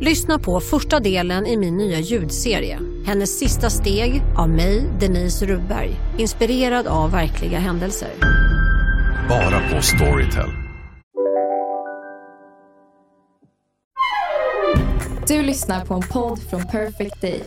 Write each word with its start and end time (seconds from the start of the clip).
Lyssna 0.00 0.38
på 0.38 0.60
första 0.60 1.00
delen 1.00 1.46
i 1.46 1.56
min 1.56 1.76
nya 1.76 1.98
ljudserie. 1.98 2.78
Hennes 3.06 3.38
sista 3.38 3.70
steg 3.70 4.22
av 4.36 4.48
mig, 4.48 4.90
Denise 5.00 5.46
Rubberg. 5.46 5.90
Inspirerad 6.18 6.86
av 6.86 7.10
verkliga 7.10 7.58
händelser. 7.58 8.08
Bara 9.28 9.60
på 9.70 9.82
Storytel. 9.82 10.50
Du 15.28 15.42
lyssnar 15.42 15.84
på 15.84 15.94
en 15.94 16.02
podd 16.02 16.38
från 16.50 16.62
Perfect 16.66 17.20
Day. 17.20 17.42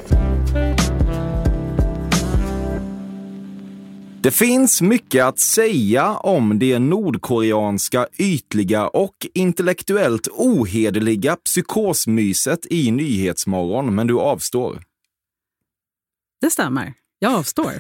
Det 4.28 4.32
finns 4.32 4.82
mycket 4.82 5.26
att 5.26 5.40
säga 5.40 6.14
om 6.14 6.60
det 6.60 6.80
nordkoreanska 6.80 8.08
ytliga 8.18 8.88
och 8.88 9.16
intellektuellt 9.34 10.28
ohederliga 10.32 11.36
psykosmyset 11.36 12.60
i 12.70 12.92
Nyhetsmorgon, 12.92 13.96
men 13.96 14.08
du 14.08 14.20
avstår. 14.20 14.84
Det 16.42 16.50
stämmer. 16.50 16.94
Jag 17.20 17.34
avstår. 17.34 17.72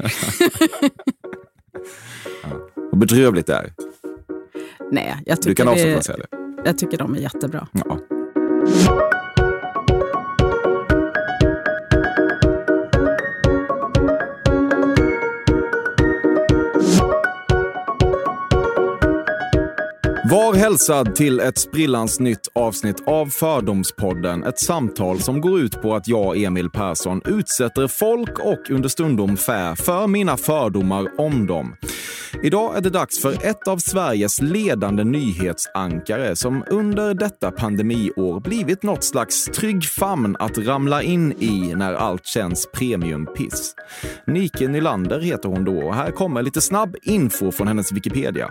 Vad 2.91 2.99
bedrövligt 2.99 3.47
det 3.47 3.53
är. 3.55 3.73
Nej, 4.91 5.23
jag 5.25 5.37
tycker, 5.41 5.49
Du 5.49 5.55
kan 5.55 5.67
avstå 5.67 5.85
det- 5.85 5.91
från 5.91 5.99
att 5.99 6.05
säga 6.05 6.17
det. 6.17 6.27
jag 6.65 6.77
tycker 6.77 6.97
de 6.97 7.15
är 7.15 7.19
jättebra. 7.19 7.67
Ja. 7.73 7.99
Var 20.31 20.53
hälsad 20.53 21.15
till 21.15 21.39
ett 21.39 21.57
sprillans 21.57 22.19
nytt 22.19 22.47
avsnitt 22.55 23.03
av 23.05 23.25
Fördomspodden. 23.25 24.43
Ett 24.43 24.59
samtal 24.59 25.19
som 25.19 25.41
går 25.41 25.59
ut 25.59 25.81
på 25.81 25.95
att 25.95 26.07
jag, 26.07 26.43
Emil 26.43 26.69
Persson, 26.69 27.21
utsätter 27.25 27.87
folk 27.87 28.39
och 28.39 28.69
understundom 28.69 29.37
fä 29.37 29.75
för 29.75 30.07
mina 30.07 30.37
fördomar 30.37 31.07
om 31.17 31.47
dem. 31.47 31.75
Idag 32.43 32.77
är 32.77 32.81
det 32.81 32.89
dags 32.89 33.21
för 33.21 33.45
ett 33.45 33.67
av 33.67 33.77
Sveriges 33.77 34.41
ledande 34.41 35.03
nyhetsankare 35.03 36.35
som 36.35 36.63
under 36.69 37.13
detta 37.13 37.51
pandemiår 37.51 38.39
blivit 38.39 38.83
något 38.83 39.03
slags 39.03 39.45
trygg 39.45 39.85
famn 39.85 40.35
att 40.39 40.57
ramla 40.57 41.03
in 41.03 41.33
i 41.39 41.75
när 41.75 41.93
allt 41.93 42.25
känns 42.25 42.67
premiumpiss. 42.73 43.75
Nike 44.27 44.67
Nylander 44.67 45.19
heter 45.19 45.49
hon 45.49 45.65
då 45.65 45.77
och 45.77 45.95
här 45.95 46.11
kommer 46.11 46.41
lite 46.41 46.61
snabb 46.61 46.95
info 47.03 47.51
från 47.51 47.67
hennes 47.67 47.91
Wikipedia. 47.91 48.49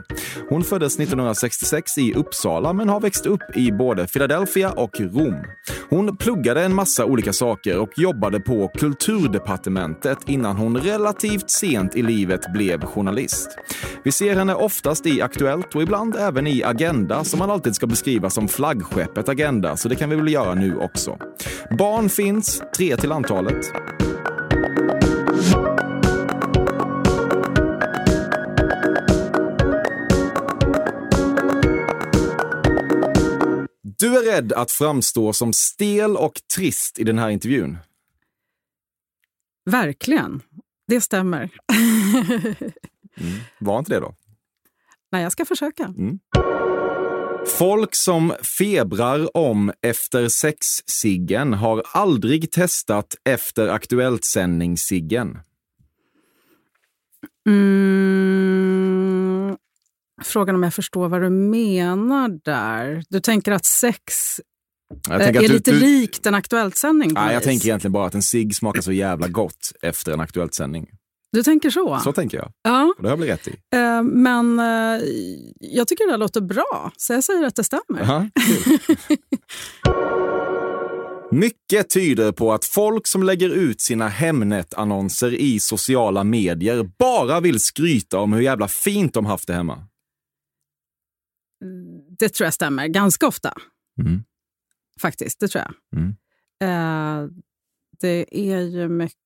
Hon 0.48 0.64
föddes 0.64 0.94
1966 0.94 1.98
i 1.98 2.14
Uppsala 2.14 2.72
men 2.72 2.88
har 2.88 3.00
växt 3.00 3.26
upp 3.26 3.56
i 3.56 3.72
både 3.72 4.06
Philadelphia 4.06 4.70
och 4.70 5.00
Rom. 5.00 5.44
Hon 5.90 6.16
pluggade 6.16 6.64
en 6.64 6.74
massa 6.74 7.04
olika 7.04 7.32
saker 7.32 7.78
och 7.78 7.90
jobbade 7.96 8.40
på 8.40 8.68
Kulturdepartementet 8.68 10.18
innan 10.26 10.56
hon 10.56 10.76
relativt 10.76 11.50
sent 11.50 11.96
i 11.96 12.02
livet 12.02 12.52
blev 12.52 12.80
journalist. 12.80 13.48
Vi 14.02 14.12
ser 14.12 14.36
henne 14.36 14.54
oftast 14.54 15.06
i 15.06 15.22
Aktuellt 15.22 15.74
och 15.74 15.82
ibland 15.82 16.16
även 16.16 16.46
i 16.46 16.62
Agenda 16.64 17.24
som 17.24 17.38
man 17.38 17.50
alltid 17.50 17.74
ska 17.74 17.86
beskriva 17.86 18.30
som 18.30 18.48
flaggskeppet 18.48 19.28
Agenda, 19.28 19.76
så 19.76 19.88
det 19.88 19.96
kan 19.96 20.10
vi 20.10 20.16
väl 20.16 20.32
göra 20.32 20.54
nu 20.54 20.76
också. 20.76 21.18
Barn 21.78 22.08
finns, 22.08 22.62
tre 22.76 22.96
till 22.96 23.12
antalet. 23.12 23.72
Du 33.98 34.16
är 34.16 34.34
rädd 34.34 34.52
att 34.52 34.70
framstå 34.70 35.32
som 35.32 35.52
stel 35.52 36.16
och 36.16 36.40
trist 36.54 36.98
i 36.98 37.04
den 37.04 37.18
här 37.18 37.30
intervjun. 37.30 37.78
Verkligen. 39.70 40.42
Det 40.88 41.00
stämmer. 41.00 41.50
Var 43.58 43.78
inte 43.78 43.92
det 43.94 44.00
då? 44.00 44.14
Nej, 45.12 45.22
jag 45.22 45.32
ska 45.32 45.44
försöka. 45.44 45.94
Folk 47.58 47.94
som 47.94 48.32
febrar 48.58 49.36
om 49.36 49.72
efter 49.82 50.28
sex-ciggen 50.28 51.52
har 51.52 51.82
aldrig 51.92 52.50
testat 52.52 53.14
efter 53.24 53.68
Aktuellt-sändning-ciggen. 53.68 55.38
Mm, 58.26 59.56
frågan 60.22 60.54
om 60.54 60.62
jag 60.62 60.74
förstår 60.74 61.08
vad 61.08 61.22
du 61.22 61.30
menar 61.30 62.28
där. 62.44 63.02
Du 63.08 63.20
tänker 63.20 63.52
att 63.52 63.64
sex 63.64 64.02
Jag 65.08 65.20
eh, 65.20 65.28
är 65.28 65.32
du- 65.32 65.48
lite 65.48 65.70
du- 65.70 65.80
likt 65.80 66.26
en 66.26 66.34
Aktuellt-sändning? 66.34 67.10
Nej, 67.12 67.34
jag 67.34 67.42
tänker 67.42 67.66
egentligen 67.66 67.92
bara 67.92 68.06
att 68.06 68.14
en 68.14 68.22
cigg 68.22 68.56
smakar 68.56 68.80
så 68.80 68.92
jävla 68.92 69.28
gott 69.28 69.72
efter 69.82 70.12
en 70.12 70.20
Aktuellt-sändning. 70.20 70.88
Du 71.32 71.42
tänker 71.42 71.70
så? 71.70 71.98
Så 71.98 72.12
tänker 72.12 72.38
jag. 72.38 72.52
Ja, 72.62 72.94
Och 72.96 73.02
det 73.02 73.08
har 73.08 73.12
jag 73.12 73.18
väl 73.18 73.28
rätt 73.28 73.48
i. 73.48 73.56
eh, 73.76 74.02
men 74.02 74.58
eh, 74.58 75.00
jag 75.60 75.88
tycker 75.88 76.06
det 76.06 76.12
där 76.12 76.18
låter 76.18 76.40
bra, 76.40 76.92
så 76.96 77.12
jag 77.12 77.24
säger 77.24 77.44
att 77.46 77.56
det 77.56 77.64
stämmer. 77.64 78.30
Kul. 78.46 78.96
Mycket 81.30 81.90
tyder 81.90 82.32
på 82.32 82.52
att 82.52 82.64
folk 82.64 83.06
som 83.06 83.22
lägger 83.22 83.50
ut 83.50 83.80
sina 83.80 84.08
Hemnet-annonser 84.08 85.34
i 85.34 85.60
sociala 85.60 86.24
medier 86.24 86.90
bara 86.98 87.40
vill 87.40 87.60
skryta 87.60 88.18
om 88.18 88.32
hur 88.32 88.40
jävla 88.40 88.68
fint 88.68 89.14
de 89.14 89.26
haft 89.26 89.46
det 89.46 89.54
hemma. 89.54 89.86
Det 92.18 92.28
tror 92.28 92.44
jag 92.46 92.54
stämmer 92.54 92.86
ganska 92.86 93.26
ofta. 93.26 93.54
Mm. 94.00 94.22
Faktiskt, 95.00 95.40
det 95.40 95.48
tror 95.48 95.64
jag. 95.64 95.74
Mm. 96.00 96.16
Eh, 96.62 97.30
det 98.00 98.26
är 98.50 98.60
ju 98.60 98.88
mycket 98.88 99.18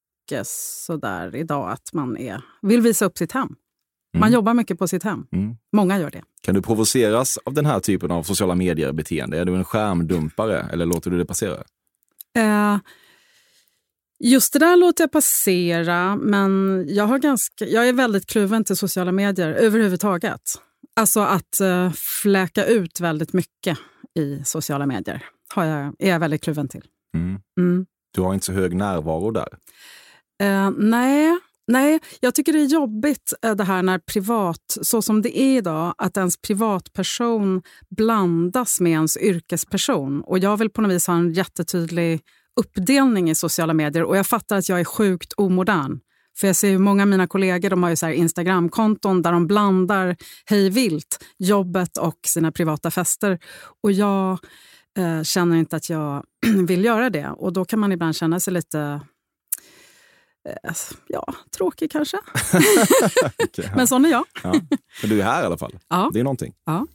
sådär 0.45 1.37
idag 1.37 1.71
att 1.71 1.93
man 1.93 2.17
är, 2.17 2.43
vill 2.63 2.81
visa 2.81 3.05
upp 3.05 3.19
sitt 3.19 3.33
hem. 3.33 3.49
Man 4.15 4.23
Mm. 4.23 4.33
jobbar 4.35 4.55
mycket 4.55 4.79
på 4.79 4.89
sitt 4.89 5.03
hem. 5.03 5.27
Mm. 5.33 5.57
Många 5.73 5.99
gör 5.99 6.11
det. 6.11 6.23
Kan 6.43 6.55
du 6.55 6.63
provoceras 6.63 7.39
av 7.45 7.55
den 7.55 7.67
här 7.67 7.81
typen 7.81 8.11
av 8.11 8.23
sociala 8.23 8.55
medier-beteende? 8.55 9.39
Är 9.39 9.45
du 9.45 9.55
en 9.57 9.65
skärmdumpare 9.65 10.67
eller 10.73 10.87
låter 10.87 11.11
du 11.11 11.19
det 11.19 11.25
passera? 11.25 11.63
Eh, 12.37 12.79
just 14.25 14.53
det 14.53 14.59
där 14.59 14.77
låter 14.77 15.03
jag 15.05 15.13
passera, 15.13 16.17
men 16.17 16.85
jag, 16.89 17.05
har 17.05 17.19
ganska, 17.19 17.65
jag 17.65 17.89
är 17.89 17.93
väldigt 17.93 18.27
kluven 18.27 18.65
till 18.65 18.77
sociala 18.77 19.13
medier 19.13 19.49
överhuvudtaget. 19.53 20.41
Alltså 20.97 21.21
att 21.21 21.61
eh, 21.61 21.93
fläka 22.23 22.65
ut 22.67 23.01
väldigt 23.01 23.33
mycket 23.33 23.79
i 24.15 24.43
sociala 24.45 24.87
medier 24.87 25.25
har 25.55 25.65
jag, 25.65 25.95
är 25.99 26.11
jag 26.11 26.21
väldigt 26.21 26.43
kluven 26.45 26.69
till. 26.69 26.85
Mm. 27.15 27.41
Mm. 27.59 27.87
Du 28.15 28.21
har 28.21 28.35
inte 28.35 28.47
så 28.47 28.53
hög 28.53 28.75
närvaro 28.77 29.31
där. 29.31 29.49
Eh, 30.41 30.71
nej, 30.77 31.39
nej, 31.67 32.01
jag 32.21 32.35
tycker 32.35 32.53
det 32.53 32.61
är 32.61 32.67
jobbigt 32.67 33.33
eh, 33.43 33.55
det 33.55 33.65
här 33.65 33.83
när 33.83 33.99
privat, 33.99 34.79
så 34.83 35.03
som 35.03 35.23
det 35.23 35.39
är 35.39 35.57
idag, 35.57 35.95
att 35.99 36.17
ens 36.17 36.37
privatperson 36.37 37.63
blandas 37.97 38.81
med 38.81 38.93
ens 38.93 39.17
yrkesperson. 39.17 40.21
Och 40.21 40.39
jag 40.39 40.57
vill 40.57 40.71
på 40.71 40.83
något 40.83 40.93
vis 40.93 41.07
ha 41.07 41.15
en 41.15 41.33
jättetydlig 41.33 42.21
uppdelning 42.61 43.31
i 43.31 43.35
sociala 43.35 43.75
medier 43.75 44.05
och 44.05 44.17
jag 44.17 44.27
fattar 44.27 44.57
att 44.57 44.69
jag 44.69 44.81
är 44.81 44.85
sjukt 44.85 45.33
omodern. 45.33 46.01
För 46.41 46.47
jag 46.47 46.57
ser 46.57 46.69
ju 46.69 46.79
många 46.79 47.03
av 47.03 47.09
mina 47.09 47.27
kollegor 47.27 47.71
de 47.71 47.83
har 47.83 47.91
ju 47.91 47.97
så 47.97 48.07
här 48.07 48.13
Instagramkonton 48.13 49.23
där 49.23 49.33
de 49.33 49.47
blandar 49.47 50.17
hejvilt 50.47 51.25
jobbet 51.39 51.97
och 51.97 52.19
sina 52.27 52.53
privata 52.53 52.91
fester. 52.91 53.39
Och 53.83 53.93
jag 53.93 54.39
eh, 54.99 55.23
känner 55.23 55.57
inte 55.57 55.77
att 55.77 55.91
jag 55.91 56.25
vill 56.67 56.85
göra 56.85 57.11
det. 57.11 57.29
Och 57.29 57.53
då 57.53 57.65
kan 57.65 57.79
man 57.79 57.93
ibland 57.93 58.17
känna 58.17 58.41
sig 58.41 58.53
lite 58.53 59.01
eh, 60.49 60.73
ja, 61.07 61.35
tråkig 61.57 61.91
kanske. 61.91 62.19
Ja. 63.57 63.65
Men 63.77 63.89
sån 63.89 64.05
är 64.05 64.11
jag. 64.11 64.25
Ja. 64.43 64.53
Men 65.01 65.11
du 65.11 65.21
är 65.21 65.25
här 65.25 65.43
i 65.43 65.47
alla 65.47 65.59
fall. 65.59 65.79
Ja. 65.89 66.11
Det 66.13 66.21
är 66.21 66.25
någonting. 66.25 66.55
Ja. 66.67 66.87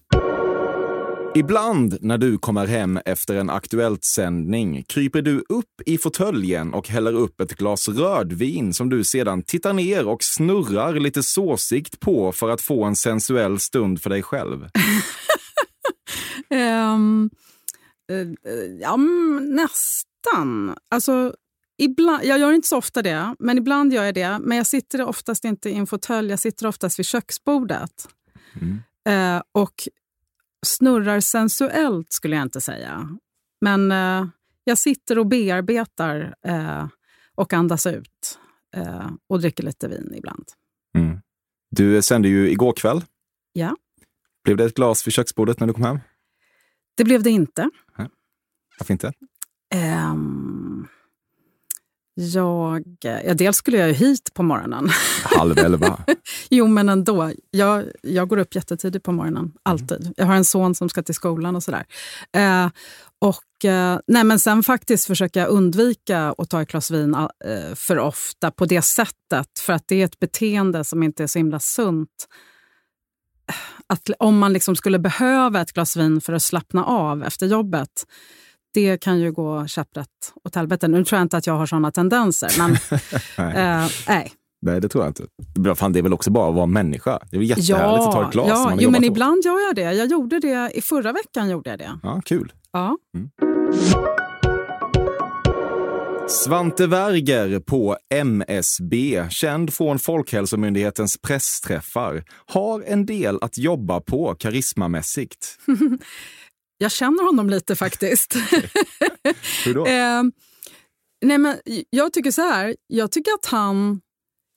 Ibland 1.35 1.97
när 2.01 2.17
du 2.17 2.37
kommer 2.37 2.65
hem 2.65 2.99
efter 3.05 3.35
en 3.35 3.49
Aktuellt-sändning 3.49 4.83
kryper 4.83 5.21
du 5.21 5.43
upp 5.49 5.81
i 5.85 5.97
fåtöljen 5.97 6.73
och 6.73 6.89
häller 6.89 7.13
upp 7.13 7.41
ett 7.41 7.55
glas 7.55 7.87
rödvin 7.89 8.73
som 8.73 8.89
du 8.89 9.03
sedan 9.03 9.43
tittar 9.43 9.73
ner 9.73 10.07
och 10.07 10.23
snurrar 10.23 10.93
lite 10.93 11.23
såsigt 11.23 11.99
på 11.99 12.31
för 12.31 12.49
att 12.49 12.61
få 12.61 12.83
en 12.83 12.95
sensuell 12.95 13.59
stund 13.59 14.01
för 14.01 14.09
dig 14.09 14.23
själv. 14.23 14.67
Eh, 16.49 18.17
eh, 18.17 18.27
ja, 18.81 18.93
mm, 18.93 19.55
nästan. 19.55 20.75
Alltså, 20.89 21.33
ibland, 21.77 22.23
jag 22.23 22.39
gör 22.39 22.53
inte 22.53 22.67
så 22.67 22.77
ofta 22.77 23.01
det, 23.01 23.35
men 23.39 23.57
ibland 23.57 23.93
gör 23.93 24.03
jag 24.03 24.13
det. 24.15 24.39
Men 24.39 24.57
jag 24.57 24.67
sitter 24.67 25.01
oftast 25.01 25.45
inte 25.45 25.69
i 25.69 25.75
en 25.75 25.87
fåtölj, 25.87 26.29
jag 26.29 26.39
sitter 26.39 26.67
oftast 26.67 26.99
vid 26.99 27.05
köksbordet. 27.05 28.07
Mm. 28.61 28.79
Eh, 29.07 29.43
och 29.51 29.87
snurrar 30.65 31.19
sensuellt 31.19 32.13
skulle 32.13 32.35
jag 32.35 32.43
inte 32.43 32.61
säga. 32.61 33.17
Men 33.61 33.91
eh, 33.91 34.27
jag 34.63 34.77
sitter 34.77 35.19
och 35.19 35.27
bearbetar 35.27 36.35
eh, 36.47 36.87
och 37.35 37.53
andas 37.53 37.87
ut. 37.87 38.39
Eh, 38.75 39.09
och 39.27 39.39
dricker 39.39 39.63
lite 39.63 39.87
vin 39.87 40.13
ibland. 40.15 40.45
Mm. 40.97 41.17
Du 41.71 42.01
sände 42.01 42.27
ju 42.27 42.49
igår 42.49 42.73
kväll. 42.73 43.03
Ja. 43.53 43.75
Blev 44.43 44.57
det 44.57 44.65
ett 44.65 44.75
glas 44.75 45.07
vid 45.07 45.13
köksbordet 45.13 45.59
när 45.59 45.67
du 45.67 45.73
kom 45.73 45.83
hem? 45.83 45.99
Det 46.95 47.03
blev 47.03 47.23
det 47.23 47.29
inte. 47.29 47.69
Varför 48.79 48.93
inte? 48.93 49.13
Ehm, 49.73 50.74
jag, 52.17 52.83
ja, 53.01 53.33
dels 53.33 53.57
skulle 53.57 53.77
jag 53.77 53.87
ju 53.87 53.93
hit 53.93 54.33
på 54.33 54.43
morgonen. 54.43 54.89
Halv 55.23 55.57
elva. 55.57 55.99
jo, 56.49 56.67
men 56.67 56.89
ändå. 56.89 57.31
Jag, 57.51 57.83
jag 58.01 58.27
går 58.27 58.37
upp 58.37 58.55
jättetidigt 58.55 59.05
på 59.05 59.11
morgonen. 59.11 59.53
Alltid. 59.63 60.13
Jag 60.17 60.25
har 60.25 60.35
en 60.35 60.45
son 60.45 60.75
som 60.75 60.89
ska 60.89 61.03
till 61.03 61.15
skolan 61.15 61.55
och 61.55 61.63
sådär. 61.63 61.85
Eh, 62.31 62.69
och, 63.19 63.65
eh, 63.65 63.99
nej, 64.07 64.23
men 64.23 64.39
sen 64.39 64.63
faktiskt 64.63 65.07
försöker 65.07 65.39
jag 65.39 65.49
undvika 65.49 66.35
att 66.37 66.49
ta 66.49 66.61
ett 66.61 66.71
glas 66.71 66.91
vin 66.91 67.13
eh, 67.15 67.75
för 67.75 67.99
ofta 67.99 68.51
på 68.51 68.65
det 68.65 68.81
sättet. 68.81 69.59
För 69.59 69.73
att 69.73 69.87
det 69.87 70.01
är 70.01 70.05
ett 70.05 70.19
beteende 70.19 70.83
som 70.83 71.03
inte 71.03 71.23
är 71.23 71.27
så 71.27 71.39
himla 71.39 71.59
sunt. 71.59 72.27
Att 73.87 74.09
om 74.19 74.37
man 74.37 74.53
liksom 74.53 74.75
skulle 74.75 74.99
behöva 74.99 75.61
ett 75.61 75.71
glas 75.71 75.97
vin 75.97 76.21
för 76.21 76.33
att 76.33 76.43
slappna 76.43 76.85
av 76.85 77.23
efter 77.23 77.47
jobbet 77.47 78.05
det 78.75 78.97
kan 78.97 79.19
ju 79.19 79.31
gå 79.31 79.67
käpprätt 79.67 80.07
åt 80.43 80.55
helvete. 80.55 80.87
Nu 80.87 81.05
tror 81.05 81.17
jag 81.17 81.25
inte 81.25 81.37
att 81.37 81.47
jag 81.47 81.53
har 81.53 81.65
såna 81.65 81.91
tendenser, 81.91 82.51
men 82.57 82.71
nej. 83.37 83.81
Eh, 83.83 83.89
nej. 84.07 84.31
nej, 84.61 84.81
det 84.81 84.89
tror 84.89 85.03
jag 85.03 85.09
inte. 85.09 85.75
Fan, 85.75 85.93
det 85.93 85.99
är 85.99 86.03
väl 86.03 86.13
också 86.13 86.31
bara 86.31 86.49
att 86.49 86.55
vara 86.55 86.65
människa? 86.65 87.19
Det 87.31 87.37
är 87.37 87.39
väl 87.39 87.49
jättehärligt 87.49 88.03
ja, 88.03 88.07
att 88.07 88.15
ta 88.15 88.27
ett 88.27 88.31
glas 88.31 88.49
ja, 88.49 88.77
jo, 88.79 88.91
men 88.91 89.03
hårt. 89.03 89.11
ibland 89.11 89.45
gör 89.45 89.67
jag 89.67 89.75
det. 89.75 89.93
Jag 89.93 90.07
gjorde 90.07 90.39
det 90.39 90.71
i 90.73 90.81
förra 90.81 91.11
veckan. 91.11 91.49
gjorde 91.49 91.69
jag 91.69 91.79
det. 91.79 91.99
Ja, 92.03 92.21
kul. 92.25 92.53
Ja. 92.71 92.97
Mm. 93.17 93.29
Svante 96.27 96.87
Werger 96.87 97.59
på 97.59 97.97
MSB, 98.13 99.23
känd 99.29 99.73
från 99.73 99.99
Folkhälsomyndighetens 99.99 101.17
pressträffar, 101.17 102.23
har 102.45 102.83
en 102.87 103.05
del 103.05 103.37
att 103.41 103.57
jobba 103.57 104.01
på 104.01 104.35
karismamässigt. 104.35 105.57
Jag 106.77 106.91
känner 106.91 107.23
honom 107.23 107.49
lite 107.49 107.75
faktiskt. 107.85 108.35
Hur 109.65 109.73
då? 109.73 109.85
eh, 109.85 110.23
nej 111.25 111.37
men, 111.37 111.57
jag 111.89 112.13
tycker 112.13 112.31
så 112.31 112.41
här, 112.41 112.75
jag 112.87 113.11
tycker 113.11 113.31
att 113.31 113.45
han 113.45 114.01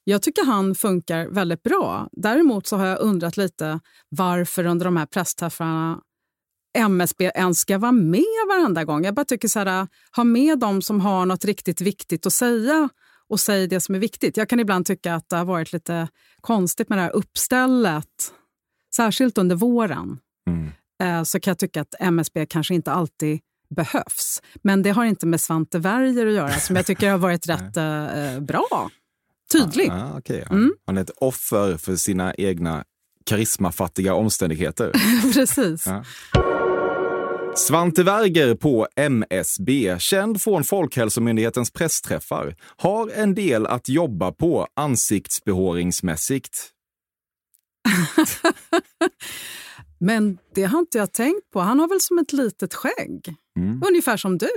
jag 0.04 0.22
tycker 0.22 0.44
han 0.44 0.74
funkar 0.74 1.26
väldigt 1.28 1.62
bra. 1.62 2.08
Däremot 2.12 2.66
så 2.66 2.76
har 2.76 2.86
jag 2.86 3.00
undrat 3.00 3.36
lite 3.36 3.80
varför 4.08 4.66
under 4.66 4.84
de 4.84 4.96
här 4.96 5.06
pressträffarna 5.06 6.00
MSB 6.78 7.24
ens 7.34 7.58
ska 7.58 7.78
vara 7.78 7.92
med 7.92 8.24
varenda 8.48 8.84
gång. 8.84 9.04
Jag 9.04 9.14
bara 9.14 9.24
tycker 9.24 9.48
så 9.48 9.58
här, 9.58 9.88
ha 10.16 10.24
med 10.24 10.58
dem 10.58 10.82
som 10.82 11.00
har 11.00 11.26
något 11.26 11.44
riktigt 11.44 11.80
viktigt 11.80 12.26
att 12.26 12.32
säga 12.32 12.88
och 13.28 13.40
säg 13.40 13.66
det 13.66 13.80
som 13.80 13.94
är 13.94 13.98
viktigt. 13.98 14.36
Jag 14.36 14.48
kan 14.48 14.60
ibland 14.60 14.86
tycka 14.86 15.14
att 15.14 15.28
det 15.28 15.36
har 15.36 15.44
varit 15.44 15.72
lite 15.72 16.08
konstigt 16.40 16.88
med 16.88 16.98
det 16.98 17.02
här 17.02 17.16
uppstället, 17.16 18.32
särskilt 18.96 19.38
under 19.38 19.56
våren. 19.56 20.18
Mm. 20.50 20.70
Eh, 21.02 21.22
så 21.22 21.40
kan 21.40 21.50
jag 21.50 21.58
tycka 21.58 21.80
att 21.80 21.94
MSB 22.00 22.46
kanske 22.46 22.74
inte 22.74 22.92
alltid 22.92 23.40
behövs. 23.76 24.42
Men 24.62 24.82
det 24.82 24.90
har 24.90 25.04
inte 25.04 25.26
med 25.26 25.40
Svante 25.40 25.78
Werger 25.78 26.26
att 26.26 26.32
göra, 26.32 26.52
som 26.52 26.76
jag 26.76 26.86
tycker 26.86 27.10
har 27.10 27.18
varit 27.18 27.48
rätt 27.48 27.76
eh, 27.76 28.40
bra. 28.40 28.90
Tydlig. 29.52 29.90
Ah, 29.90 30.12
ah, 30.14 30.18
okay. 30.18 30.42
Mm. 30.50 30.74
Han 30.86 30.96
är 30.96 31.00
ett 31.00 31.10
offer 31.16 31.76
för 31.76 31.96
sina 31.96 32.34
egna 32.34 32.84
karismafattiga 33.26 34.14
omständigheter. 34.14 34.92
Precis. 35.32 35.86
Ja. 35.86 36.04
Svante 37.56 38.02
Werger 38.02 38.54
på 38.54 38.88
MSB, 38.96 39.96
känd 39.98 40.42
från 40.42 40.64
Folkhälsomyndighetens 40.64 41.70
pressträffar, 41.70 42.56
har 42.76 43.10
en 43.10 43.34
del 43.34 43.66
att 43.66 43.88
jobba 43.88 44.32
på 44.32 44.66
ansiktsbehåringsmässigt. 44.76 46.70
Men 50.00 50.38
det 50.54 50.64
har 50.64 50.78
inte 50.78 50.98
jag 50.98 51.12
tänkt 51.12 51.50
på. 51.52 51.60
Han 51.60 51.80
har 51.80 51.88
väl 51.88 52.00
som 52.00 52.18
ett 52.18 52.32
litet 52.32 52.74
skägg? 52.74 53.34
Mm. 53.58 53.82
Ungefär 53.88 54.16
som 54.16 54.38
du. 54.38 54.48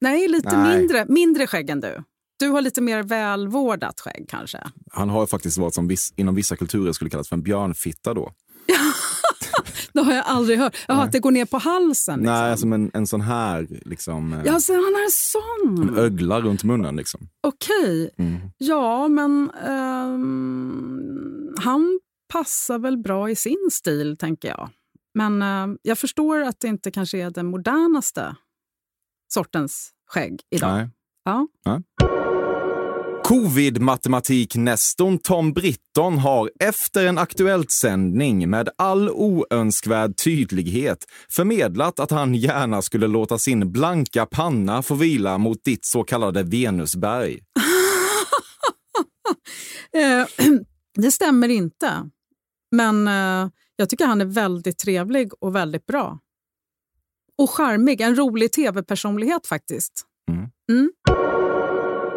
Nej, 0.00 0.28
lite 0.28 0.56
Nej. 0.56 0.78
Mindre, 0.78 1.06
mindre 1.08 1.46
skägg 1.46 1.70
än 1.70 1.80
du. 1.80 2.02
Du 2.38 2.48
har 2.48 2.60
lite 2.60 2.80
mer 2.80 3.02
välvårdat 3.02 4.00
skägg 4.00 4.26
kanske. 4.28 4.58
Han 4.92 5.08
har 5.08 5.26
faktiskt 5.26 5.58
varit 5.58 5.74
som 5.74 5.88
viss, 5.88 6.12
inom 6.16 6.34
vissa 6.34 6.56
kulturer 6.56 6.92
skulle 6.92 7.10
kallas 7.10 7.28
för 7.28 7.36
en 7.36 7.42
björnfitta 7.42 8.14
då. 8.14 8.32
Det 9.92 10.00
har 10.00 10.12
jag 10.14 10.24
aldrig 10.26 10.58
hört. 10.58 10.76
Jaha, 10.88 11.02
att 11.02 11.12
det 11.12 11.18
går 11.20 11.30
ner 11.30 11.44
på 11.44 11.58
halsen? 11.58 12.18
Liksom. 12.18 12.34
Nej, 12.34 12.58
som 12.58 12.72
en, 12.72 12.90
en 12.94 13.06
sån 13.06 13.20
här 13.20 13.66
liksom, 13.70 14.32
eh, 14.32 14.40
Ja, 14.44 14.60
så 14.60 14.72
han 14.72 14.82
har 14.94 15.04
en 15.04 15.10
sån. 15.10 15.88
en 15.88 15.98
ögla 15.98 16.40
runt 16.40 16.64
munnen. 16.64 16.96
Liksom. 16.96 17.28
Okej. 17.42 18.10
Mm. 18.18 18.40
Ja, 18.58 19.08
men 19.08 19.50
ehm, 19.66 21.54
han 21.58 22.00
passar 22.32 22.78
väl 22.78 22.98
bra 22.98 23.30
i 23.30 23.36
sin 23.36 23.68
stil, 23.72 24.16
tänker 24.16 24.48
jag. 24.48 24.70
Men 25.18 25.42
eh, 25.42 25.66
jag 25.82 25.98
förstår 25.98 26.42
att 26.42 26.60
det 26.60 26.68
inte 26.68 26.90
kanske 26.90 27.18
är 27.18 27.30
den 27.30 27.46
modernaste 27.46 28.36
sortens 29.32 29.90
skägg 30.06 30.40
idag. 30.50 30.76
Nej. 30.76 30.88
Ja. 31.24 31.46
Covid-matematik-nestorn 33.24 35.18
Tom 35.18 35.52
Britton 35.52 36.18
har 36.18 36.50
efter 36.60 37.06
en 37.06 37.18
Aktuellt-sändning 37.18 38.50
med 38.50 38.68
all 38.78 39.10
oönskvärd 39.10 40.16
tydlighet 40.16 41.06
förmedlat 41.30 42.00
att 42.00 42.10
han 42.10 42.34
gärna 42.34 42.82
skulle 42.82 43.06
låta 43.06 43.38
sin 43.38 43.72
blanka 43.72 44.26
panna 44.26 44.82
få 44.82 44.94
vila 44.94 45.38
mot 45.38 45.64
ditt 45.64 45.84
så 45.84 46.04
kallade 46.04 46.42
Venusberg. 46.42 47.38
Eh, 49.92 50.26
det 50.96 51.12
stämmer 51.12 51.48
inte. 51.48 52.10
Men 52.70 53.08
eh, 53.08 53.48
jag 53.80 53.88
tycker 53.88 54.06
han 54.06 54.20
är 54.20 54.24
väldigt 54.24 54.78
trevlig 54.78 55.32
och 55.40 55.54
väldigt 55.54 55.86
bra. 55.86 56.18
Och 57.38 57.50
charmig. 57.50 58.00
En 58.00 58.16
rolig 58.16 58.52
tv-personlighet 58.52 59.46
faktiskt. 59.46 60.04
Mm. 60.30 60.50
Mm. 60.70 60.92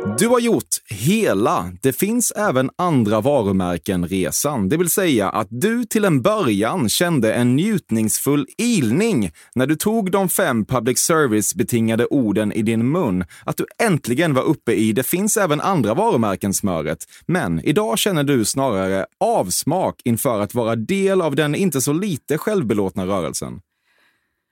Du 0.06 0.27
har 0.27 0.39
gjort 0.39 0.68
hela 0.89 1.71
Det 1.81 1.94
finns 1.94 2.31
även 2.31 2.69
andra 2.75 3.21
varumärken-resan. 3.21 4.69
Det 4.69 4.77
vill 4.77 4.89
säga 4.89 5.30
att 5.30 5.48
du 5.50 5.86
till 5.86 6.06
en 6.06 6.21
början 6.21 6.90
kände 6.90 7.33
en 7.33 7.56
njutningsfull 7.56 8.47
ilning 8.57 9.31
när 9.56 9.68
du 9.68 9.75
tog 9.75 10.11
de 10.11 10.30
fem 10.30 10.66
public 10.66 10.99
service-betingade 10.99 12.06
orden 12.06 12.52
i 12.52 12.61
din 12.61 12.92
mun. 12.92 13.25
Att 13.45 13.57
du 13.57 13.66
äntligen 13.83 14.33
var 14.33 14.44
uppe 14.44 14.73
i 14.73 14.94
Det 14.94 15.04
finns 15.04 15.37
även 15.37 15.61
andra 15.61 15.94
varumärken-smöret. 15.94 17.06
Men 17.25 17.59
idag 17.59 17.97
känner 17.97 18.23
du 18.23 18.45
snarare 18.45 19.06
avsmak 19.19 20.02
inför 20.04 20.40
att 20.40 20.54
vara 20.54 20.75
del 20.75 21.21
av 21.21 21.35
den 21.35 21.56
inte 21.56 21.81
så 21.81 21.94
lite 21.94 22.37
självbelåtna 22.37 23.06
rörelsen. 23.06 23.61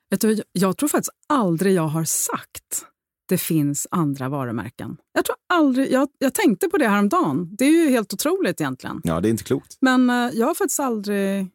Vet 0.09 0.21
du, 0.21 0.41
jag 0.51 0.77
tror 0.77 0.89
faktiskt 0.89 1.15
aldrig 1.27 1.73
jag 1.73 1.87
har 1.87 2.03
sagt 2.03 2.85
det 3.29 3.37
finns 3.37 3.87
andra 3.91 4.29
varumärken. 4.29 4.97
Jag, 5.13 5.25
tror 5.25 5.35
aldrig, 5.53 5.91
jag, 5.91 6.09
jag 6.17 6.33
tänkte 6.33 6.67
på 6.69 6.77
det 6.77 6.87
häromdagen. 6.87 7.55
Det 7.57 7.65
är 7.65 7.71
ju 7.85 7.89
helt 7.89 8.13
otroligt 8.13 8.61
egentligen. 8.61 9.01
Ja, 9.03 9.21
det 9.21 9.27
är 9.27 9.29
inte 9.29 9.43
klokt. 9.43 9.77
Men 9.81 10.09
eh, 10.09 10.15
jag 10.33 10.47
har 10.47 10.55
faktiskt 10.55 10.79
aldrig 10.79 11.47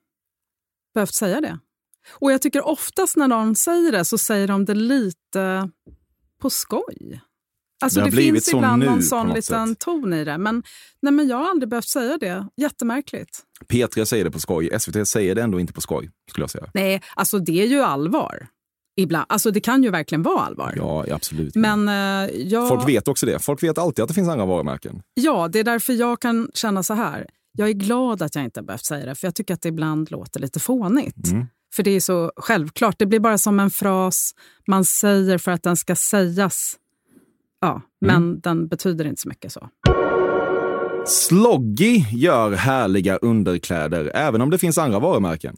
behövt 0.95 1.14
säga 1.14 1.40
det. 1.40 1.59
Och 2.12 2.33
jag 2.33 2.43
tycker 2.43 2.66
oftast 2.66 3.16
när 3.16 3.28
någon 3.28 3.57
säger 3.57 3.93
det 3.93 4.04
så 4.04 4.19
säger 4.19 4.49
de 4.49 4.64
det 4.64 4.75
lite 4.75 5.71
på 6.40 6.50
skoj. 6.50 7.21
Alltså 7.85 8.00
Det 8.00 8.11
det, 8.11 8.16
finns 8.16 8.49
ibland 8.49 8.81
nu 8.81 8.87
någon 8.87 9.02
sån 9.02 9.28
liten 9.28 9.69
sätt. 9.69 9.78
ton 9.78 10.12
i 10.12 10.25
det. 10.25 10.38
Men, 10.38 10.62
nej, 11.02 11.12
men 11.12 11.28
jag 11.28 11.37
har 11.37 11.50
aldrig 11.50 11.69
behövt 11.69 11.88
säga 11.88 12.19
det. 12.19 12.49
Jättemärkligt. 12.57 13.43
P3 13.69 14.04
säger 14.04 14.25
det 14.25 14.31
på 14.31 14.40
skoj. 14.40 14.81
SVT 14.81 15.09
säger 15.09 15.35
det 15.35 15.43
ändå 15.43 15.61
inte 15.61 15.73
på 15.73 15.81
skoj, 15.81 16.11
skulle 16.31 16.43
jag 16.43 16.50
säga. 16.50 16.71
Nej, 16.75 17.02
alltså 17.14 17.38
det 17.38 17.62
är 17.62 17.66
ju 17.66 17.81
allvar. 17.81 18.49
Ibland. 18.96 19.26
Alltså 19.28 19.50
det 19.50 19.60
kan 19.60 19.82
ju 19.82 19.90
verkligen 19.90 20.22
vara 20.22 20.40
allvar. 20.44 20.74
Ja, 20.76 21.04
absolut. 21.14 21.54
Men 21.54 21.88
eh, 21.88 22.34
jag... 22.36 22.68
Folk 22.68 22.88
vet 22.88 23.08
också 23.08 23.26
det. 23.26 23.38
Folk 23.38 23.62
vet 23.62 23.78
alltid 23.78 24.02
att 24.02 24.08
det 24.08 24.14
finns 24.14 24.28
andra 24.28 24.46
varumärken. 24.46 25.02
Ja, 25.14 25.48
det 25.48 25.58
är 25.58 25.64
därför 25.64 25.92
jag 25.92 26.20
kan 26.20 26.50
känna 26.54 26.82
så 26.82 26.94
här. 26.94 27.26
Jag 27.52 27.68
är 27.68 27.72
glad 27.72 28.22
att 28.22 28.34
jag 28.34 28.44
inte 28.44 28.60
har 28.60 28.64
behövt 28.64 28.84
säga 28.86 29.06
det, 29.06 29.14
för 29.14 29.26
jag 29.26 29.34
tycker 29.34 29.54
att 29.54 29.62
det 29.62 29.68
ibland 29.68 30.10
låter 30.10 30.40
lite 30.40 30.60
fånigt. 30.60 31.28
Mm. 31.28 31.46
För 31.76 31.82
det 31.82 31.90
är 31.90 32.00
så 32.00 32.32
självklart. 32.36 32.98
Det 32.98 33.06
blir 33.06 33.20
bara 33.20 33.38
som 33.38 33.60
en 33.60 33.70
fras 33.70 34.30
man 34.66 34.84
säger 34.84 35.38
för 35.38 35.52
att 35.52 35.62
den 35.62 35.76
ska 35.76 35.96
sägas. 35.96 36.76
Ja, 37.60 37.82
men 38.00 38.16
Mm. 38.16 38.40
den 38.40 38.68
betyder 38.68 39.04
inte 39.04 39.22
så 39.22 39.28
mycket 39.28 39.52
så. 39.52 39.68
Sloggy 41.06 42.04
gör 42.12 42.52
härliga 42.52 43.16
underkläder, 43.16 44.10
även 44.14 44.40
om 44.40 44.50
det 44.50 44.58
finns 44.58 44.78
andra 44.78 44.98
varumärken. 44.98 45.56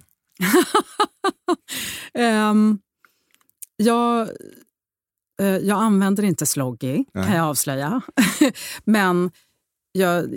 Um, 2.19 2.79
jag, 3.77 4.29
Eh, 5.41 5.57
jag 5.57 5.83
använder 5.83 6.23
inte 6.23 6.47
Sloggy, 6.47 7.05
Nej. 7.15 7.25
kan 7.27 7.37
jag 7.37 7.47
avslöja. 7.47 8.01
Men 8.85 9.31
jag, 9.93 10.35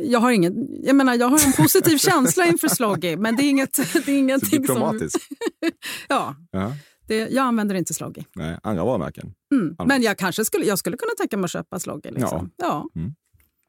jag, 0.00 0.20
har 0.20 0.30
ingen, 0.30 0.68
jag, 0.82 0.96
menar, 0.96 1.14
jag 1.14 1.28
har 1.28 1.46
en 1.46 1.52
positiv 1.52 1.98
känsla 1.98 2.46
inför 2.46 2.68
Sloggy, 2.68 3.16
men 3.16 3.36
det 3.36 3.42
är, 3.42 3.50
inget, 3.50 3.72
det 4.06 4.08
är 4.12 4.18
ingenting 4.18 4.66
som... 4.66 5.08
Ja, 6.08 6.36
Ja. 6.50 6.72
det, 7.06 7.16
jag 7.16 7.44
använder 7.44 7.74
inte 7.74 7.94
Sloggy. 7.94 8.22
Nej, 8.34 8.58
andra 8.62 8.84
varumärken. 8.84 9.32
Mm. 9.54 9.76
Men 9.86 10.02
jag 10.02 10.18
kanske 10.18 10.44
skulle, 10.44 10.64
jag 10.64 10.78
skulle 10.78 10.96
kunna 10.96 11.12
tänka 11.18 11.36
mig 11.36 11.44
att 11.44 11.50
köpa 11.50 11.78
Sloggy. 11.78 12.10
Liksom. 12.10 12.50
Ja. 12.56 12.88
Mm. 12.96 13.14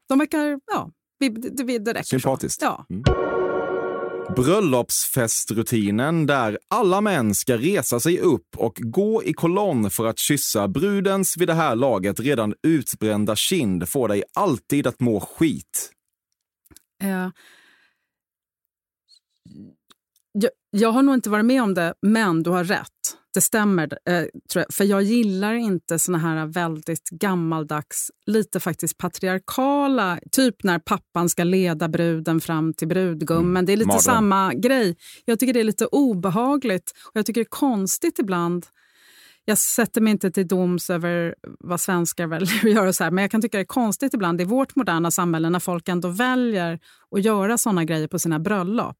De 0.08 0.18
verkar... 0.18 0.60
Ja, 0.72 0.90
det, 1.20 1.28
det, 1.28 1.78
det 1.78 1.90
räcker 1.90 2.02
så. 2.02 2.08
Sympatiskt. 2.08 2.62
Ja. 2.62 2.86
Bröllopsfestrutinen 4.28 6.26
där 6.26 6.58
alla 6.68 7.00
män 7.00 7.34
ska 7.34 7.56
resa 7.56 8.00
sig 8.00 8.18
upp 8.18 8.56
och 8.56 8.74
gå 8.74 9.24
i 9.24 9.32
kolonn 9.32 9.90
för 9.90 10.06
att 10.06 10.18
kyssa 10.18 10.68
brudens 10.68 11.36
vid 11.36 11.48
det 11.48 11.54
här 11.54 11.76
laget 11.76 12.20
redan 12.20 12.54
utbrända 12.62 13.36
kind 13.36 13.88
får 13.88 14.08
dig 14.08 14.22
alltid 14.34 14.86
att 14.86 15.00
må 15.00 15.20
skit. 15.20 15.90
Uh, 17.04 17.30
jag, 20.32 20.50
jag 20.70 20.92
har 20.92 21.02
nog 21.02 21.14
inte 21.14 21.30
varit 21.30 21.44
med 21.44 21.62
om 21.62 21.74
det, 21.74 21.94
men 22.02 22.42
du 22.42 22.50
har 22.50 22.64
rätt. 22.64 23.01
Det 23.34 23.40
stämmer. 23.40 23.98
Eh, 24.08 24.24
tror 24.52 24.64
jag. 24.68 24.74
För 24.74 24.84
jag 24.84 25.02
gillar 25.02 25.54
inte 25.54 25.98
såna 25.98 26.18
här 26.18 26.46
väldigt 26.46 27.10
gammaldags, 27.10 28.10
lite 28.26 28.60
faktiskt 28.60 28.98
patriarkala, 28.98 30.18
typ 30.32 30.64
när 30.64 30.78
pappan 30.78 31.28
ska 31.28 31.44
leda 31.44 31.88
bruden 31.88 32.40
fram 32.40 32.74
till 32.74 32.88
brudgummen. 32.88 33.66
Det 33.66 33.72
är 33.72 33.76
lite 33.76 33.86
Mardröm. 33.86 34.00
samma 34.00 34.54
grej. 34.54 34.96
Jag 35.24 35.38
tycker 35.38 35.52
det 35.52 35.60
är 35.60 35.64
lite 35.64 35.86
obehagligt 35.86 36.92
och 37.04 37.16
jag 37.16 37.26
tycker 37.26 37.40
det 37.40 37.46
är 37.46 37.58
konstigt 37.58 38.18
ibland. 38.18 38.66
Jag 39.44 39.58
sätter 39.58 40.00
mig 40.00 40.10
inte 40.10 40.30
till 40.30 40.48
doms 40.48 40.90
över 40.90 41.34
vad 41.60 41.80
svenskar 41.80 42.26
väljer 42.26 42.58
att 42.58 42.72
göra, 42.72 42.92
så 42.92 43.04
här, 43.04 43.10
men 43.10 43.22
jag 43.22 43.30
kan 43.30 43.42
tycka 43.42 43.58
det 43.58 43.62
är 43.62 43.66
konstigt 43.66 44.14
ibland 44.14 44.40
i 44.40 44.44
vårt 44.44 44.76
moderna 44.76 45.10
samhälle 45.10 45.50
när 45.50 45.60
folk 45.60 45.88
ändå 45.88 46.08
väljer 46.08 46.78
att 47.10 47.24
göra 47.24 47.58
såna 47.58 47.84
grejer 47.84 48.08
på 48.08 48.18
sina 48.18 48.38
bröllop. 48.38 48.96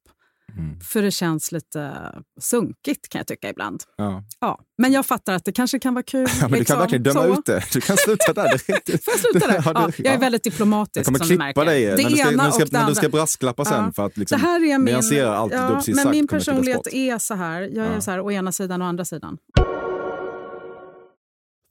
För 0.84 1.02
det 1.02 1.10
känns 1.10 1.52
lite 1.52 1.92
sunkigt 2.40 3.08
kan 3.08 3.18
jag 3.18 3.26
tycka 3.26 3.48
ibland. 3.50 3.82
Ja. 3.96 4.22
Ja, 4.40 4.60
men 4.78 4.92
jag 4.92 5.06
fattar 5.06 5.32
att 5.34 5.44
det 5.44 5.52
kanske 5.52 5.78
kan 5.78 5.94
vara 5.94 6.02
kul. 6.02 6.28
Ja, 6.28 6.34
men 6.40 6.50
du 6.50 6.58
liksom. 6.58 6.74
kan 6.74 6.80
verkligen 6.80 7.02
döma 7.02 7.22
Så. 7.22 7.32
ut 7.32 7.46
det. 7.46 7.62
Du 7.72 7.80
kan 7.80 7.96
sluta 7.96 8.32
där. 8.32 8.58
Får 8.58 9.12
jag 9.12 9.20
sluta 9.20 9.46
där? 9.46 9.62
Ja, 9.74 9.90
jag 9.96 10.14
är 10.14 10.18
väldigt 10.18 10.44
diplomatisk 10.44 10.96
Jag 10.96 11.04
kommer 11.04 11.18
som 11.18 11.28
du 11.28 11.34
klippa 11.36 11.44
märker. 11.44 11.64
dig 11.64 11.84
Det 11.84 12.02
när 12.02 12.10
du 12.10 12.16
ska, 12.16 12.30
när 12.30 12.46
du 12.46 12.52
ska, 12.52 12.78
när 12.78 12.88
du 12.88 12.94
ska 12.94 13.08
brasklappa 13.08 13.64
sen. 13.64 13.92
För 13.92 14.06
att 14.06 14.16
liksom 14.16 14.40
det 14.40 14.46
här 14.46 14.64
är 14.64 14.78
min, 14.78 14.94
allt 14.94 15.50
du 15.50 15.56
ja, 15.56 15.74
precis 15.74 15.94
Men 15.96 16.02
sagt 16.02 16.14
min 16.14 16.28
personlighet 16.28 16.86
är 16.92 17.18
så 17.18 17.34
här. 17.34 17.70
Jag 17.72 17.86
är 17.86 18.00
så 18.00 18.10
här 18.10 18.20
å 18.20 18.32
ena 18.32 18.52
sidan 18.52 18.82
och 18.82 18.86
å 18.86 18.88
andra 18.88 19.04
sidan. 19.04 19.38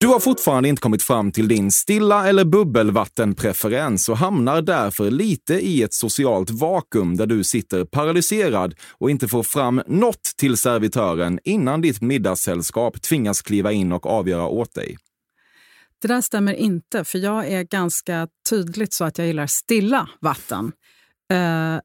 Du 0.00 0.06
har 0.06 0.20
fortfarande 0.20 0.68
inte 0.68 0.80
kommit 0.80 1.02
fram 1.02 1.32
till 1.32 1.48
din 1.48 1.70
stilla 1.70 2.28
eller 2.28 2.44
bubbelvattenpreferens 2.44 4.08
och 4.08 4.16
hamnar 4.18 4.62
därför 4.62 5.10
lite 5.10 5.54
i 5.54 5.82
ett 5.82 5.94
socialt 5.94 6.50
vakuum 6.50 7.16
där 7.16 7.26
du 7.26 7.44
sitter 7.44 7.84
paralyserad 7.84 8.74
och 8.98 9.10
inte 9.10 9.28
får 9.28 9.42
fram 9.42 9.82
något 9.86 10.22
till 10.36 10.56
servitören 10.56 11.38
innan 11.44 11.80
ditt 11.80 12.00
middagssällskap 12.00 13.02
tvingas 13.02 13.42
kliva 13.42 13.72
in 13.72 13.92
och 13.92 14.06
avgöra 14.06 14.46
åt 14.46 14.74
dig. 14.74 14.96
Det 16.02 16.08
där 16.08 16.20
stämmer 16.20 16.54
inte, 16.54 17.04
för 17.04 17.18
jag 17.18 17.48
är 17.48 17.62
ganska 17.62 18.28
tydligt 18.50 18.92
så 18.92 19.04
att 19.04 19.18
jag 19.18 19.26
gillar 19.26 19.46
stilla 19.46 20.08
vatten. 20.20 20.72
Eh, 21.32 21.80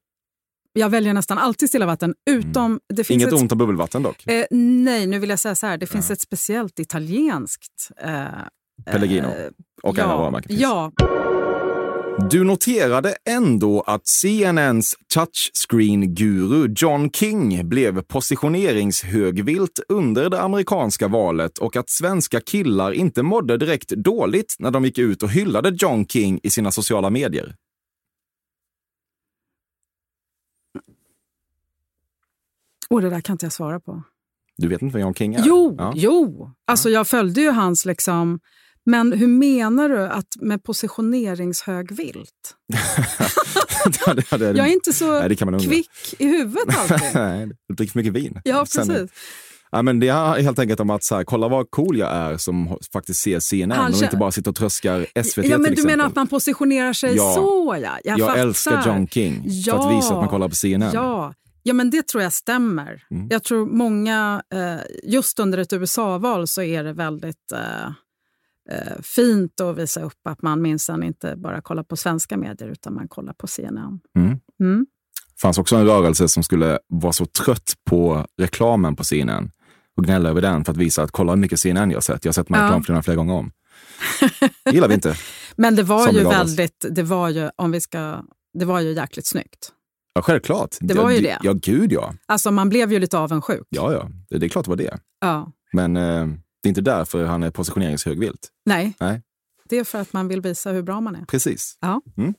jag 0.73 0.89
väljer 0.89 1.13
nästan 1.13 1.37
alltid 1.37 1.69
stilla 1.69 1.85
vatten, 1.85 2.13
utom... 2.29 2.79
Det 2.93 3.03
finns 3.03 3.21
Inget 3.21 3.33
ett, 3.33 3.41
ont 3.41 3.51
om 3.51 3.57
bubbelvatten 3.57 4.03
dock. 4.03 4.27
Eh, 4.27 4.45
nej, 4.51 5.07
nu 5.07 5.19
vill 5.19 5.29
jag 5.29 5.39
säga 5.39 5.55
så 5.55 5.67
här. 5.67 5.77
Det 5.77 5.87
finns 5.87 6.11
ett 6.11 6.21
speciellt 6.21 6.79
italienskt... 6.79 7.89
Eh, 8.01 8.23
Pellegrino. 8.91 9.27
eh, 9.27 9.33
Och 9.83 9.97
ja, 9.97 10.17
varumärken. 10.17 10.57
Ja, 10.59 10.91
Du 12.29 12.43
noterade 12.43 13.15
ändå 13.29 13.81
att 13.81 14.07
CNNs 14.07 14.95
touchscreen-guru 15.13 16.73
John 16.77 17.09
King 17.11 17.69
blev 17.69 18.01
positioneringshögvilt 18.01 19.79
under 19.89 20.29
det 20.29 20.41
amerikanska 20.41 21.07
valet 21.07 21.57
och 21.57 21.75
att 21.75 21.89
svenska 21.89 22.39
killar 22.39 22.91
inte 22.91 23.23
mådde 23.23 23.57
direkt 23.57 23.89
dåligt 23.89 24.55
när 24.59 24.71
de 24.71 24.85
gick 24.85 24.97
ut 24.97 25.23
och 25.23 25.29
hyllade 25.29 25.69
John 25.77 26.05
King 26.07 26.39
i 26.43 26.49
sina 26.49 26.71
sociala 26.71 27.09
medier. 27.09 27.55
Oh, 32.95 33.01
det 33.01 33.09
där 33.09 33.21
kan 33.21 33.33
inte 33.33 33.45
jag 33.45 33.53
svara 33.53 33.79
på. 33.79 34.03
Du 34.57 34.67
vet 34.67 34.81
inte 34.81 34.93
vem 34.93 35.01
John 35.01 35.13
King 35.13 35.35
är? 35.35 35.43
Jo, 35.45 35.75
Ja. 35.77 35.93
jo. 35.95 36.51
Alltså 36.67 36.89
jag 36.89 37.07
följde 37.07 37.41
ju 37.41 37.51
hans... 37.51 37.85
liksom... 37.85 38.39
Men 38.85 39.13
hur 39.13 39.27
menar 39.27 39.89
du 39.89 40.07
att 40.07 40.27
med 40.41 40.63
positioneringshögvilt? 40.63 42.55
Ja, 44.05 44.13
det- 44.13 44.37
det- 44.37 44.45
Jag 44.57 44.67
är 44.67 44.71
inte 44.73 44.93
så 44.93 45.19
Nej, 45.19 45.29
det 45.29 45.35
kan 45.35 45.45
man 45.45 45.53
undra. 45.53 45.67
kvick 45.69 45.89
i 46.19 46.25
huvudet 46.27 46.77
alltid. 46.77 46.99
Nej, 47.13 47.49
du 47.67 47.75
dricker 47.75 47.91
för 47.91 47.99
mycket 47.99 48.13
vin. 48.13 48.41
Ja, 48.43 48.65
Sen- 48.65 48.87
precis. 48.87 49.11
Ja, 49.71 49.81
men 49.81 49.99
det 49.99 50.07
är 50.09 50.41
helt 50.41 50.59
enkelt 50.59 50.79
om 50.79 50.89
att 50.89 51.03
så 51.03 51.15
här, 51.15 51.23
kolla 51.23 51.47
vad 51.47 51.71
cool 51.71 51.97
jag 51.97 52.11
är 52.11 52.37
som 52.37 52.77
faktiskt 52.93 53.19
ser 53.21 53.39
CNN 53.39 53.71
Han 53.71 53.93
och 53.93 54.03
inte 54.03 54.17
bara 54.17 54.31
sitter 54.31 54.49
och 54.51 54.55
tröskar 54.55 55.05
SVT 55.23 55.45
Ja, 55.45 55.57
men 55.57 55.61
du 55.61 55.67
exempel. 55.71 55.85
menar 55.97 56.05
att 56.09 56.15
man 56.15 56.27
positionerar 56.27 56.93
sig 56.93 57.15
Ja. 57.15 57.33
så, 57.35 57.77
ja. 57.83 57.97
Jag, 58.03 58.19
Jag 58.19 58.39
älskar 58.39 58.83
John 58.87 59.07
King 59.07 59.33
för 59.65 59.79
att 59.79 59.97
visa 59.97 60.07
att 60.13 60.19
man 60.19 60.27
kollar 60.29 60.49
på 60.49 60.55
CNN. 60.55 60.91
Ja. 60.93 61.33
Ja, 61.63 61.73
men 61.73 61.89
det 61.89 62.07
tror 62.07 62.23
jag 62.23 62.33
stämmer. 62.33 63.03
Mm. 63.11 63.27
Jag 63.31 63.43
tror 63.43 63.65
många, 63.65 64.43
eh, 64.53 65.11
just 65.11 65.39
under 65.39 65.57
ett 65.57 65.73
USA-val 65.73 66.47
så 66.47 66.61
är 66.61 66.83
det 66.83 66.93
väldigt 66.93 67.51
eh, 67.51 67.85
eh, 68.69 69.01
fint 69.01 69.61
att 69.61 69.77
visa 69.77 70.01
upp 70.01 70.27
att 70.29 70.41
man 70.41 70.61
minsann 70.61 71.03
inte 71.03 71.35
bara 71.37 71.61
kollar 71.61 71.83
på 71.83 71.97
svenska 71.97 72.37
medier 72.37 72.69
utan 72.69 72.93
man 72.93 73.07
kollar 73.07 73.33
på 73.33 73.47
CNN. 73.47 73.99
Mm. 74.17 74.39
Mm. 74.59 74.85
fanns 75.41 75.57
också 75.57 75.75
en 75.75 75.85
rörelse 75.85 76.27
som 76.27 76.43
skulle 76.43 76.79
vara 76.87 77.13
så 77.13 77.25
trött 77.25 77.73
på 77.89 78.25
reklamen 78.37 78.95
på 78.95 79.03
CNN 79.03 79.51
och 79.97 80.03
gnälla 80.03 80.29
över 80.29 80.41
den 80.41 80.65
för 80.65 80.71
att 80.71 80.77
visa 80.77 81.03
att 81.03 81.11
kolla 81.11 81.31
hur 81.31 81.39
mycket 81.39 81.59
CNN 81.59 81.91
jag 81.91 81.97
har 81.97 82.01
sett. 82.01 82.25
Jag 82.25 82.29
har 82.29 82.33
sett 82.33 82.47
de 82.47 82.53
här 82.53 82.63
reklamfilmerna 82.63 83.03
flera 83.03 83.15
gånger 83.15 83.33
om. 83.33 83.51
Det 84.63 84.71
gillar 84.71 84.87
vi 84.87 84.93
inte. 84.93 85.15
Men 85.55 85.75
det 85.75 85.83
var 85.83 86.07
Som 86.07 86.15
ju 86.15 86.23
väldigt, 86.23 86.85
det 86.89 87.03
var 87.03 87.29
ju, 87.29 87.49
om 87.55 87.71
vi 87.71 87.81
ska, 87.81 88.23
det 88.53 88.65
var 88.65 88.79
ju 88.79 88.91
jäkligt 88.91 89.27
snyggt. 89.27 89.71
Ja, 90.13 90.21
självklart. 90.21 90.77
Det 90.79 90.93
var 90.93 91.11
ju 91.11 91.21
det. 91.21 91.37
Ja, 91.43 91.53
gud 91.53 91.91
ja. 91.91 92.13
Alltså 92.25 92.51
man 92.51 92.69
blev 92.69 92.91
ju 92.93 92.99
lite 92.99 93.17
avundsjuk. 93.17 93.67
Ja, 93.69 93.93
ja. 93.93 94.09
Det, 94.29 94.37
det 94.37 94.45
är 94.45 94.49
klart 94.49 94.65
det 94.65 94.69
var 94.69 94.77
det. 94.77 94.97
Ja. 95.21 95.51
Men 95.73 95.97
eh, 95.97 96.27
det 96.63 96.67
är 96.67 96.69
inte 96.69 96.81
därför 96.81 97.25
han 97.25 97.43
är 97.43 97.51
positioneringshögvilt. 97.51 98.49
Nej. 98.65 98.93
Nej. 98.99 99.21
det 99.69 99.77
är 99.77 99.83
för 99.83 100.01
att 100.01 100.13
man 100.13 100.27
vill 100.27 100.41
visa 100.41 100.71
hur 100.71 100.81
bra 100.81 101.01
man 101.01 101.15
är. 101.15 101.25
Precis. 101.25 101.77
Ja. 101.81 102.01
Mm. 102.17 102.33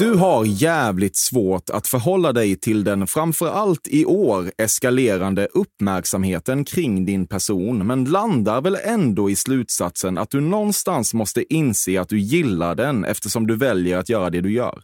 Du 0.00 0.14
har 0.14 0.44
jävligt 0.44 1.16
svårt 1.16 1.70
att 1.70 1.86
förhålla 1.86 2.32
dig 2.32 2.56
till 2.56 2.84
den 2.84 3.06
framför 3.06 3.48
allt 3.48 3.88
i 3.88 4.04
år 4.04 4.50
eskalerande 4.58 5.46
uppmärksamheten 5.46 6.64
kring 6.64 7.06
din 7.06 7.26
person, 7.26 7.86
men 7.86 8.04
landar 8.04 8.60
väl 8.60 8.76
ändå 8.84 9.30
i 9.30 9.36
slutsatsen 9.36 10.18
att 10.18 10.30
du 10.30 10.40
någonstans 10.40 11.14
måste 11.14 11.54
inse 11.54 12.00
att 12.00 12.08
du 12.08 12.20
gillar 12.20 12.74
den 12.74 13.04
eftersom 13.04 13.46
du 13.46 13.56
väljer 13.56 13.98
att 13.98 14.08
göra 14.08 14.30
det 14.30 14.40
du 14.40 14.52
gör. 14.52 14.82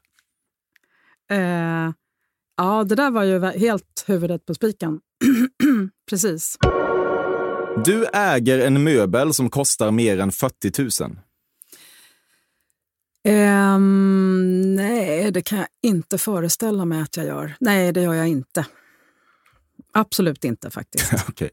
Eh, 1.30 1.92
ja, 2.56 2.84
det 2.84 2.94
där 2.94 3.10
var 3.10 3.24
ju 3.24 3.44
helt 3.44 4.04
huvudet 4.06 4.46
på 4.46 4.54
spiken. 4.54 5.00
Precis. 6.10 6.58
Du 7.84 8.06
äger 8.06 8.58
en 8.58 8.84
möbel 8.84 9.34
som 9.34 9.50
kostar 9.50 9.90
mer 9.90 10.20
än 10.20 10.32
40 10.32 11.02
000. 11.02 11.16
Ehm, 13.26 14.74
nej, 14.74 15.30
det 15.30 15.42
kan 15.42 15.58
jag 15.58 15.68
inte 15.82 16.18
föreställa 16.18 16.84
mig 16.84 17.02
att 17.02 17.16
jag 17.16 17.26
gör. 17.26 17.54
Nej, 17.60 17.92
det 17.92 18.02
gör 18.02 18.14
jag 18.14 18.28
inte. 18.28 18.66
Absolut 19.92 20.44
inte 20.44 20.70
faktiskt. 20.70 21.12
Okej. 21.28 21.50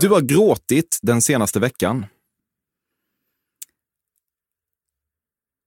Du 0.00 0.08
har 0.08 0.20
gråtit 0.20 0.98
den 1.02 1.22
senaste 1.22 1.60
veckan. 1.60 2.06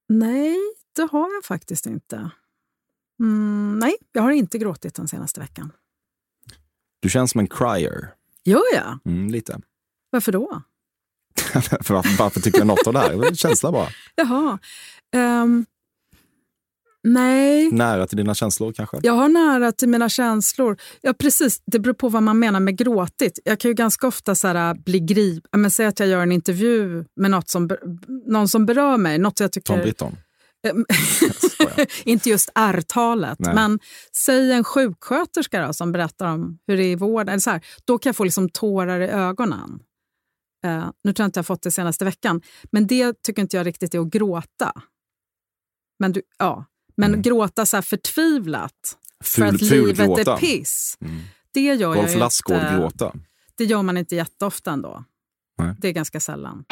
nej, 0.07 0.57
det 0.95 1.01
har 1.11 1.33
jag 1.33 1.45
faktiskt 1.45 1.85
inte. 1.85 2.31
Mm, 3.19 3.79
nej, 3.79 3.95
jag 4.11 4.21
har 4.21 4.31
inte 4.31 4.57
gråtit 4.57 4.95
den 4.95 5.07
senaste 5.07 5.39
veckan. 5.39 5.71
Du 6.99 7.09
känns 7.09 7.31
som 7.31 7.39
en 7.39 7.47
crier. 7.47 8.13
Gör 8.43 8.73
jag? 8.73 8.99
Mm, 9.05 9.29
lite. 9.29 9.61
Varför 10.09 10.31
då? 10.31 10.61
varför, 11.53 12.17
varför 12.17 12.39
tycker 12.39 12.57
jag 12.57 12.67
något 12.67 12.87
av 12.87 12.93
det 12.93 12.99
här? 12.99 13.09
Det 13.09 13.25
är 13.25 13.29
en 13.29 13.35
känsla 13.35 13.71
bara. 13.71 13.87
Jaha. 14.15 14.59
Ehm, 15.15 15.65
nej, 17.03 17.71
Nära 17.71 18.07
till 18.07 18.17
dina 18.17 18.35
känslor 18.35 18.73
kanske? 18.73 18.97
jag 19.03 19.13
har 19.13 19.29
nära 19.29 19.71
till 19.71 19.89
mina 19.89 20.09
känslor. 20.09 20.77
Ja, 21.01 21.13
precis. 21.13 21.61
Det 21.65 21.79
beror 21.79 21.93
på 21.93 22.09
vad 22.09 22.23
man 22.23 22.39
menar 22.39 22.59
med 22.59 22.77
gråtit. 22.77 23.39
Jag 23.43 23.59
kan 23.59 23.69
ju 23.69 23.75
ganska 23.75 24.07
ofta 24.07 24.35
så 24.35 24.47
här, 24.47 24.73
bli 24.73 24.99
grip... 24.99 25.43
Men 25.57 25.71
säg 25.71 25.85
att 25.85 25.99
jag 25.99 26.09
gör 26.09 26.21
en 26.21 26.31
intervju 26.31 27.05
med 27.15 27.31
något 27.31 27.49
som, 27.49 27.69
någon 28.25 28.47
som 28.47 28.65
berör 28.65 28.97
mig. 28.97 29.17
Något 29.17 29.39
jag 29.39 29.51
tycker... 29.51 29.73
Tom 29.73 29.81
Britton? 29.81 30.17
Ehm, 30.67 30.85
inte 32.03 32.29
just 32.29 32.49
R-talet, 32.55 33.39
men 33.39 33.79
säg 34.25 34.51
en 34.51 34.63
sjuksköterska 34.63 35.67
då, 35.67 35.73
som 35.73 35.91
berättar 35.91 36.25
om 36.25 36.57
hur 36.67 36.77
det 36.77 36.83
är 36.83 36.91
i 36.91 36.95
vården. 36.95 37.29
Eller 37.29 37.39
så 37.39 37.49
här, 37.49 37.65
då 37.85 37.97
kan 37.97 38.09
jag 38.09 38.15
få 38.15 38.23
liksom 38.23 38.49
tårar 38.49 39.01
i 39.01 39.07
ögonen. 39.07 39.79
Eh, 40.65 40.89
nu 41.03 41.13
tror 41.13 41.23
jag 41.23 41.27
inte 41.27 41.37
jag 41.37 41.43
har 41.43 41.45
fått 41.45 41.61
det 41.61 41.71
senaste 41.71 42.05
veckan, 42.05 42.41
men 42.71 42.87
det 42.87 43.23
tycker 43.23 43.41
inte 43.41 43.57
jag 43.57 43.65
riktigt 43.67 43.93
är 43.93 43.99
att 43.99 44.07
gråta. 44.09 44.71
Men, 45.99 46.11
du, 46.11 46.21
ja. 46.39 46.65
men 46.97 47.09
Mm. 47.09 47.21
gråta 47.21 47.65
så 47.65 47.77
här 47.77 47.81
förtvivlat 47.81 48.97
för 49.23 49.41
Ful, 49.41 49.55
att 49.55 49.61
livet 49.61 49.97
fulgråta. 49.97 50.33
är 50.33 50.37
piss. 50.37 50.97
Mm. 51.01 51.17
Det 51.51 51.61
gör 51.61 51.73
jag 51.75 51.95
inte. 51.97 52.77
gråta. 52.77 53.13
Det 53.57 53.65
gör 53.65 53.81
man 53.81 53.97
inte 53.97 54.15
jätteofta 54.15 54.71
ändå. 54.71 55.03
Nej. 55.57 55.75
Det 55.79 55.87
är 55.87 55.91
ganska 55.91 56.19
sällan. 56.19 56.65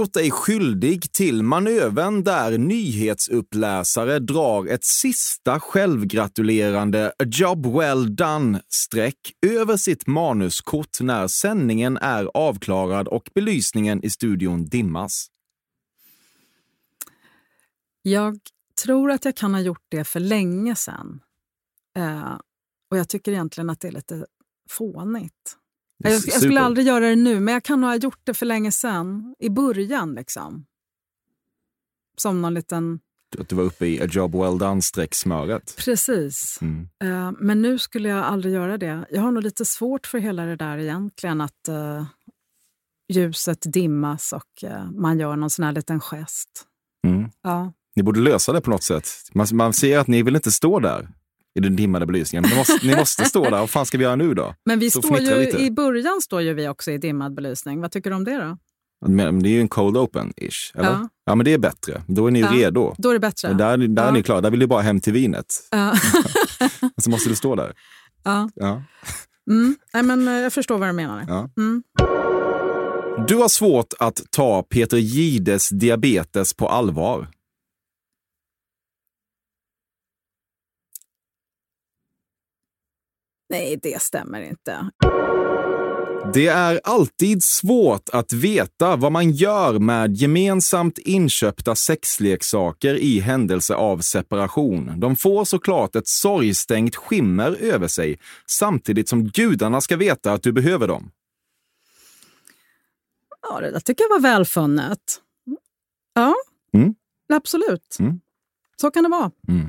Gjort 0.00 0.12
dig 0.12 0.30
skyldig 0.30 1.12
till 1.12 1.42
manövern 1.42 2.24
där 2.24 2.58
nyhetsuppläsare 2.58 4.18
drar 4.18 4.66
ett 4.66 4.84
sista 4.84 5.60
självgratulerande 5.60 7.12
“a 7.18 7.24
job 7.26 7.66
well 7.66 8.16
done”-streck 8.16 9.32
över 9.46 9.76
sitt 9.76 10.06
manuskort 10.06 11.00
när 11.00 11.26
sändningen 11.26 11.96
är 11.96 12.30
avklarad 12.34 13.08
och 13.08 13.30
belysningen 13.34 14.04
i 14.04 14.10
studion 14.10 14.64
dimmas. 14.64 15.26
Jag 18.02 18.38
tror 18.84 19.10
att 19.10 19.24
jag 19.24 19.36
kan 19.36 19.54
ha 19.54 19.60
gjort 19.60 19.84
det 19.88 20.04
för 20.04 20.20
länge 20.20 20.76
sedan. 20.76 21.20
Eh, 21.96 22.38
och 22.90 22.96
jag 22.96 23.08
tycker 23.08 23.32
egentligen 23.32 23.70
att 23.70 23.80
det 23.80 23.88
är 23.88 23.92
lite 23.92 24.26
fånigt. 24.70 25.59
Jag, 26.02 26.12
jag 26.12 26.22
skulle 26.22 26.40
Super. 26.40 26.56
aldrig 26.56 26.86
göra 26.86 27.08
det 27.08 27.16
nu, 27.16 27.40
men 27.40 27.54
jag 27.54 27.62
kan 27.62 27.80
nog 27.80 27.90
ha 27.90 27.96
gjort 27.96 28.20
det 28.24 28.34
för 28.34 28.46
länge 28.46 28.72
sedan. 28.72 29.34
I 29.38 29.50
början 29.50 30.14
liksom. 30.14 30.66
Som 32.16 32.42
någon 32.42 32.54
liten... 32.54 33.00
Att 33.38 33.48
du 33.48 33.56
var 33.56 33.64
uppe 33.64 33.86
i 33.86 34.00
“a 34.00 34.06
job 34.10 34.34
well 34.34 34.58
done”-streck-smöret. 34.58 35.76
Precis. 35.76 36.58
Mm. 36.60 36.88
Eh, 37.04 37.32
men 37.38 37.62
nu 37.62 37.78
skulle 37.78 38.08
jag 38.08 38.24
aldrig 38.24 38.54
göra 38.54 38.78
det. 38.78 39.06
Jag 39.10 39.22
har 39.22 39.32
nog 39.32 39.42
lite 39.42 39.64
svårt 39.64 40.06
för 40.06 40.18
hela 40.18 40.44
det 40.44 40.56
där 40.56 40.78
egentligen. 40.78 41.40
Att 41.40 41.68
eh, 41.68 42.04
ljuset 43.12 43.72
dimmas 43.72 44.32
och 44.32 44.64
eh, 44.64 44.90
man 44.90 45.18
gör 45.20 45.36
någon 45.36 45.50
sån 45.50 45.64
här 45.64 45.72
liten 45.72 46.00
gest. 46.00 46.66
Mm. 47.06 47.30
Ja. 47.42 47.72
Ni 47.96 48.02
borde 48.02 48.20
lösa 48.20 48.52
det 48.52 48.60
på 48.60 48.70
något 48.70 48.82
sätt. 48.82 49.08
Man, 49.34 49.46
man 49.52 49.72
ser 49.72 49.98
att 49.98 50.06
ni 50.06 50.22
vill 50.22 50.36
inte 50.36 50.52
stå 50.52 50.80
där 50.80 51.08
i 51.58 51.60
den 51.60 51.76
dimmade 51.76 52.06
belysningen. 52.06 52.50
Ni 52.50 52.56
måste, 52.56 52.78
ni 52.86 52.96
måste 52.96 53.24
stå 53.24 53.44
där. 53.44 53.50
Vad 53.50 53.70
fan 53.70 53.86
ska 53.86 53.98
vi 53.98 54.04
göra 54.04 54.16
nu 54.16 54.34
då? 54.34 54.54
Men 54.64 54.78
vi 54.78 54.90
Så 54.90 55.02
står 55.02 55.18
ju, 55.18 55.38
lite. 55.40 55.58
i 55.62 55.70
början 55.70 56.20
står 56.20 56.42
ju 56.42 56.54
vi 56.54 56.68
också 56.68 56.90
i 56.90 56.98
dimmad 56.98 57.34
belysning. 57.34 57.80
Vad 57.80 57.92
tycker 57.92 58.10
du 58.10 58.16
om 58.16 58.24
det 58.24 58.36
då? 58.36 58.56
Men 59.08 59.42
det 59.42 59.48
är 59.48 59.50
ju 59.52 59.60
en 59.60 59.68
cold 59.68 59.96
open-ish, 59.96 60.78
eller? 60.78 60.88
Ja. 60.90 61.08
Ja. 61.26 61.34
men 61.34 61.44
det 61.44 61.52
är 61.52 61.58
bättre. 61.58 62.02
Då 62.06 62.26
är 62.26 62.30
ni 62.30 62.38
ju 62.38 62.44
Ja. 62.44 62.52
redo. 62.52 62.94
Då 62.98 63.08
är 63.08 63.12
det 63.12 63.20
bättre. 63.20 63.48
Men 63.48 63.56
där, 63.56 63.76
där 63.78 64.02
är 64.02 64.06
Ja. 64.06 64.12
ni 64.12 64.22
klara. 64.22 64.40
Där 64.40 64.50
vill 64.50 64.60
du 64.60 64.66
bara 64.66 64.82
hem 64.82 65.00
till 65.00 65.12
vinet. 65.12 65.46
Ja. 65.70 65.92
Och 66.96 67.02
så 67.02 67.10
måste 67.10 67.28
du 67.28 67.34
stå 67.36 67.54
där. 67.54 67.72
ja. 68.24 68.50
Ja. 68.54 68.82
Mm. 69.50 69.76
Nej, 69.94 70.02
men 70.02 70.28
eh, 70.28 70.34
jag 70.34 70.52
förstår 70.52 70.78
vad 70.78 70.88
du 70.88 70.92
menar. 70.92 71.48
Mm. 71.56 71.82
Du 73.28 73.36
har 73.36 73.48
svårt 73.48 73.94
att 73.98 74.20
ta 74.30 74.62
Peter 74.62 74.96
Gides 74.96 75.68
diabetes 75.68 76.54
på 76.54 76.68
allvar. 76.68 77.28
Nej, 83.50 83.78
det 83.82 84.02
stämmer 84.02 84.40
inte. 84.42 84.90
Det 86.34 86.46
är 86.46 86.80
alltid 86.84 87.42
svårt 87.44 88.08
att 88.12 88.32
veta 88.32 88.96
vad 88.96 89.12
man 89.12 89.30
gör 89.30 89.78
med 89.78 90.16
gemensamt 90.16 90.98
inköpta 90.98 91.74
sexleksaker 91.74 92.94
i 92.94 93.20
händelse 93.20 93.74
av 93.74 93.98
separation. 93.98 95.00
De 95.00 95.16
får 95.16 95.44
såklart 95.44 95.96
ett 95.96 96.08
sorgstängt 96.08 96.96
skimmer 96.96 97.56
över 97.60 97.88
sig, 97.88 98.18
samtidigt 98.46 99.08
som 99.08 99.24
gudarna 99.28 99.80
ska 99.80 99.96
veta 99.96 100.32
att 100.32 100.42
du 100.42 100.52
behöver 100.52 100.88
dem. 100.88 101.10
Ja, 103.42 103.60
det 103.60 103.70
där 103.70 103.80
tycker 103.80 104.04
jag 104.04 104.08
var 104.10 104.20
välfunnet. 104.20 105.20
Ja, 106.14 106.34
Mm. 106.74 106.94
absolut. 107.32 107.96
Mm. 108.00 108.20
Så 108.80 108.90
kan 108.90 109.02
det 109.02 109.08
vara. 109.10 109.30
Mm. 109.48 109.66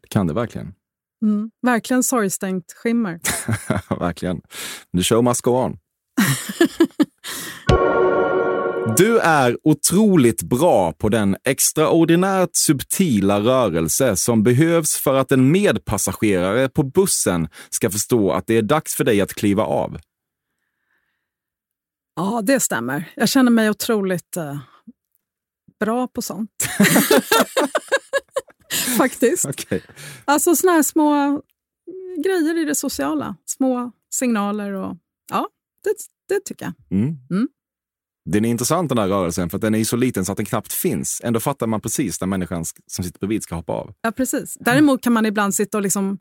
Det 0.00 0.08
kan 0.08 0.26
det 0.26 0.34
verkligen. 0.34 0.74
Mm. 1.24 1.50
Verkligen 1.62 2.02
sorgstängt 2.02 2.72
skimmer. 2.72 3.20
verkligen. 3.98 4.40
The 4.96 5.02
show 5.02 5.24
must 5.24 5.40
go 5.40 5.50
on. 5.50 5.78
Du 8.96 9.18
är 9.18 9.58
otroligt 9.62 10.42
bra 10.42 10.92
på 10.92 11.08
den 11.08 11.36
extraordinärt 11.44 12.50
subtila 12.52 13.40
rörelse 13.40 14.16
som 14.16 14.42
behövs 14.42 14.96
för 14.96 15.14
att 15.14 15.32
en 15.32 15.50
medpassagerare 15.52 16.68
på 16.68 16.82
bussen 16.82 17.48
ska 17.70 17.90
förstå 17.90 18.32
att 18.32 18.46
det 18.46 18.54
är 18.56 18.62
dags 18.62 18.94
för 18.94 19.04
dig 19.04 19.20
att 19.20 19.34
kliva 19.34 19.62
av. 19.62 19.98
Ja, 22.16 22.42
det 22.44 22.60
stämmer. 22.60 23.12
Jag 23.16 23.28
känner 23.28 23.50
mig 23.50 23.70
otroligt 23.70 24.36
eh, 24.36 24.58
bra 25.80 26.08
på 26.08 26.22
sånt. 26.22 26.50
Faktiskt. 28.98 29.44
Okej. 29.44 29.82
Alltså 30.24 30.56
såna 30.56 30.72
här 30.72 30.82
små 30.82 31.42
grejer 32.24 32.62
i 32.62 32.64
det 32.64 32.74
sociala. 32.74 33.36
Små 33.44 33.92
signaler 34.14 34.72
och 34.72 34.96
ja, 35.30 35.48
det, 35.84 35.94
det 36.28 36.40
tycker 36.44 36.64
jag. 36.64 36.98
Mm. 37.00 37.16
Mm. 37.30 37.48
Den 38.30 38.44
är 38.44 38.48
intressant 38.48 38.88
den 38.88 38.98
här 38.98 39.08
rörelsen 39.08 39.50
för 39.50 39.58
att 39.58 39.62
den 39.62 39.74
är 39.74 39.84
så 39.84 39.96
liten 39.96 40.24
så 40.24 40.32
att 40.32 40.36
den 40.36 40.46
knappt 40.46 40.72
finns. 40.72 41.20
Ändå 41.24 41.40
fattar 41.40 41.66
man 41.66 41.80
precis 41.80 42.20
när 42.20 42.28
människan 42.28 42.64
som 42.86 43.04
sitter 43.04 43.18
bredvid 43.18 43.42
ska 43.42 43.54
hoppa 43.54 43.72
av. 43.72 43.94
Ja, 44.02 44.12
precis. 44.12 44.56
Däremot 44.60 45.02
kan 45.02 45.12
man 45.12 45.26
ibland 45.26 45.54
sitta 45.54 45.78
och 45.78 45.82
liksom 45.82 46.18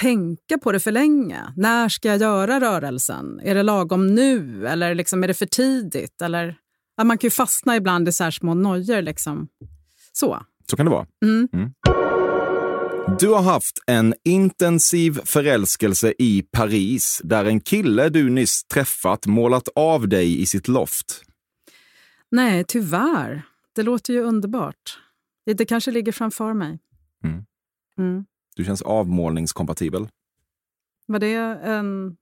tänka 0.00 0.58
på 0.58 0.72
det 0.72 0.80
för 0.80 0.92
länge. 0.92 1.40
När 1.56 1.88
ska 1.88 2.08
jag 2.08 2.20
göra 2.20 2.60
rörelsen? 2.60 3.40
Är 3.44 3.54
det 3.54 3.62
lagom 3.62 4.14
nu? 4.14 4.66
Eller 4.66 4.94
liksom, 4.94 5.24
är 5.24 5.28
det 5.28 5.34
för 5.34 5.46
tidigt? 5.46 6.22
Eller, 6.22 6.56
ja, 6.96 7.04
man 7.04 7.18
kan 7.18 7.26
ju 7.26 7.30
fastna 7.30 7.76
ibland 7.76 8.08
i 8.08 8.12
så 8.12 8.24
här 8.24 8.30
små 8.30 8.54
nojor. 8.54 9.02
Liksom. 9.02 9.48
Så. 10.12 10.42
Så 10.70 10.76
kan 10.76 10.86
det 10.86 10.90
vara. 10.92 11.06
Mm. 11.24 11.48
Du 13.18 13.28
har 13.28 13.42
haft 13.42 13.78
en 13.86 14.14
intensiv 14.24 15.20
förälskelse 15.24 16.14
i 16.18 16.42
Paris 16.52 17.20
där 17.24 17.44
en 17.44 17.60
kille 17.60 18.08
du 18.08 18.30
nyss 18.30 18.64
träffat 18.64 19.26
målat 19.26 19.68
av 19.76 20.08
dig 20.08 20.40
i 20.42 20.46
sitt 20.46 20.68
loft. 20.68 21.22
Nej, 22.30 22.64
tyvärr. 22.68 23.42
Det 23.74 23.82
låter 23.82 24.12
ju 24.12 24.20
underbart. 24.20 24.98
Det, 25.46 25.64
kanske 25.64 25.90
ligger 25.90 26.12
framför 26.12 26.52
mig. 26.52 26.78
Mm. 27.24 27.44
Mm. 27.98 28.24
Du 28.56 28.64
känns 28.64 28.82
avmålningskompatibel. 28.82 30.08
Var 31.06 31.18
det 31.18 31.34
en 31.64 32.16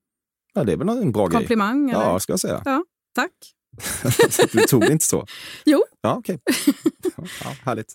Ja, 0.55 0.65
det 0.65 0.73
är 0.73 0.77
väl 0.77 0.89
en 0.89 1.13
bra 1.13 1.27
grej. 1.27 1.39
komplimang? 1.41 1.91
Eller? 1.91 2.01
Ja, 2.03 2.21
ska 2.21 2.33
jag 2.33 2.41
säga. 2.41 2.63
Tack. 3.15 3.33
du 4.53 4.61
tog 4.61 4.81
det 4.81 4.93
inte 4.93 5.05
så? 5.05 5.27
Jo. 5.65 5.85
Ja, 6.01 6.15
okej. 6.15 6.39
Ja, 7.17 7.57
härligt. 7.63 7.93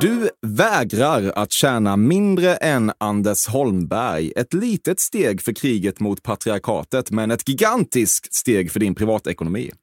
Du 0.00 0.30
vägrar 0.46 1.32
att 1.36 1.52
tjäna 1.52 1.96
mindre 1.96 2.56
än 2.56 2.92
Anders 2.98 3.46
Holmberg. 3.46 4.32
Ett 4.36 4.54
litet 4.54 5.00
steg 5.00 5.40
för 5.42 5.52
kriget 5.52 6.00
mot 6.00 6.22
patriarkatet, 6.22 7.10
men 7.10 7.30
ett 7.30 7.48
gigantiskt 7.48 8.34
steg 8.34 8.72
för 8.72 8.80
din 8.80 8.94
privatekonomi. 8.94 9.70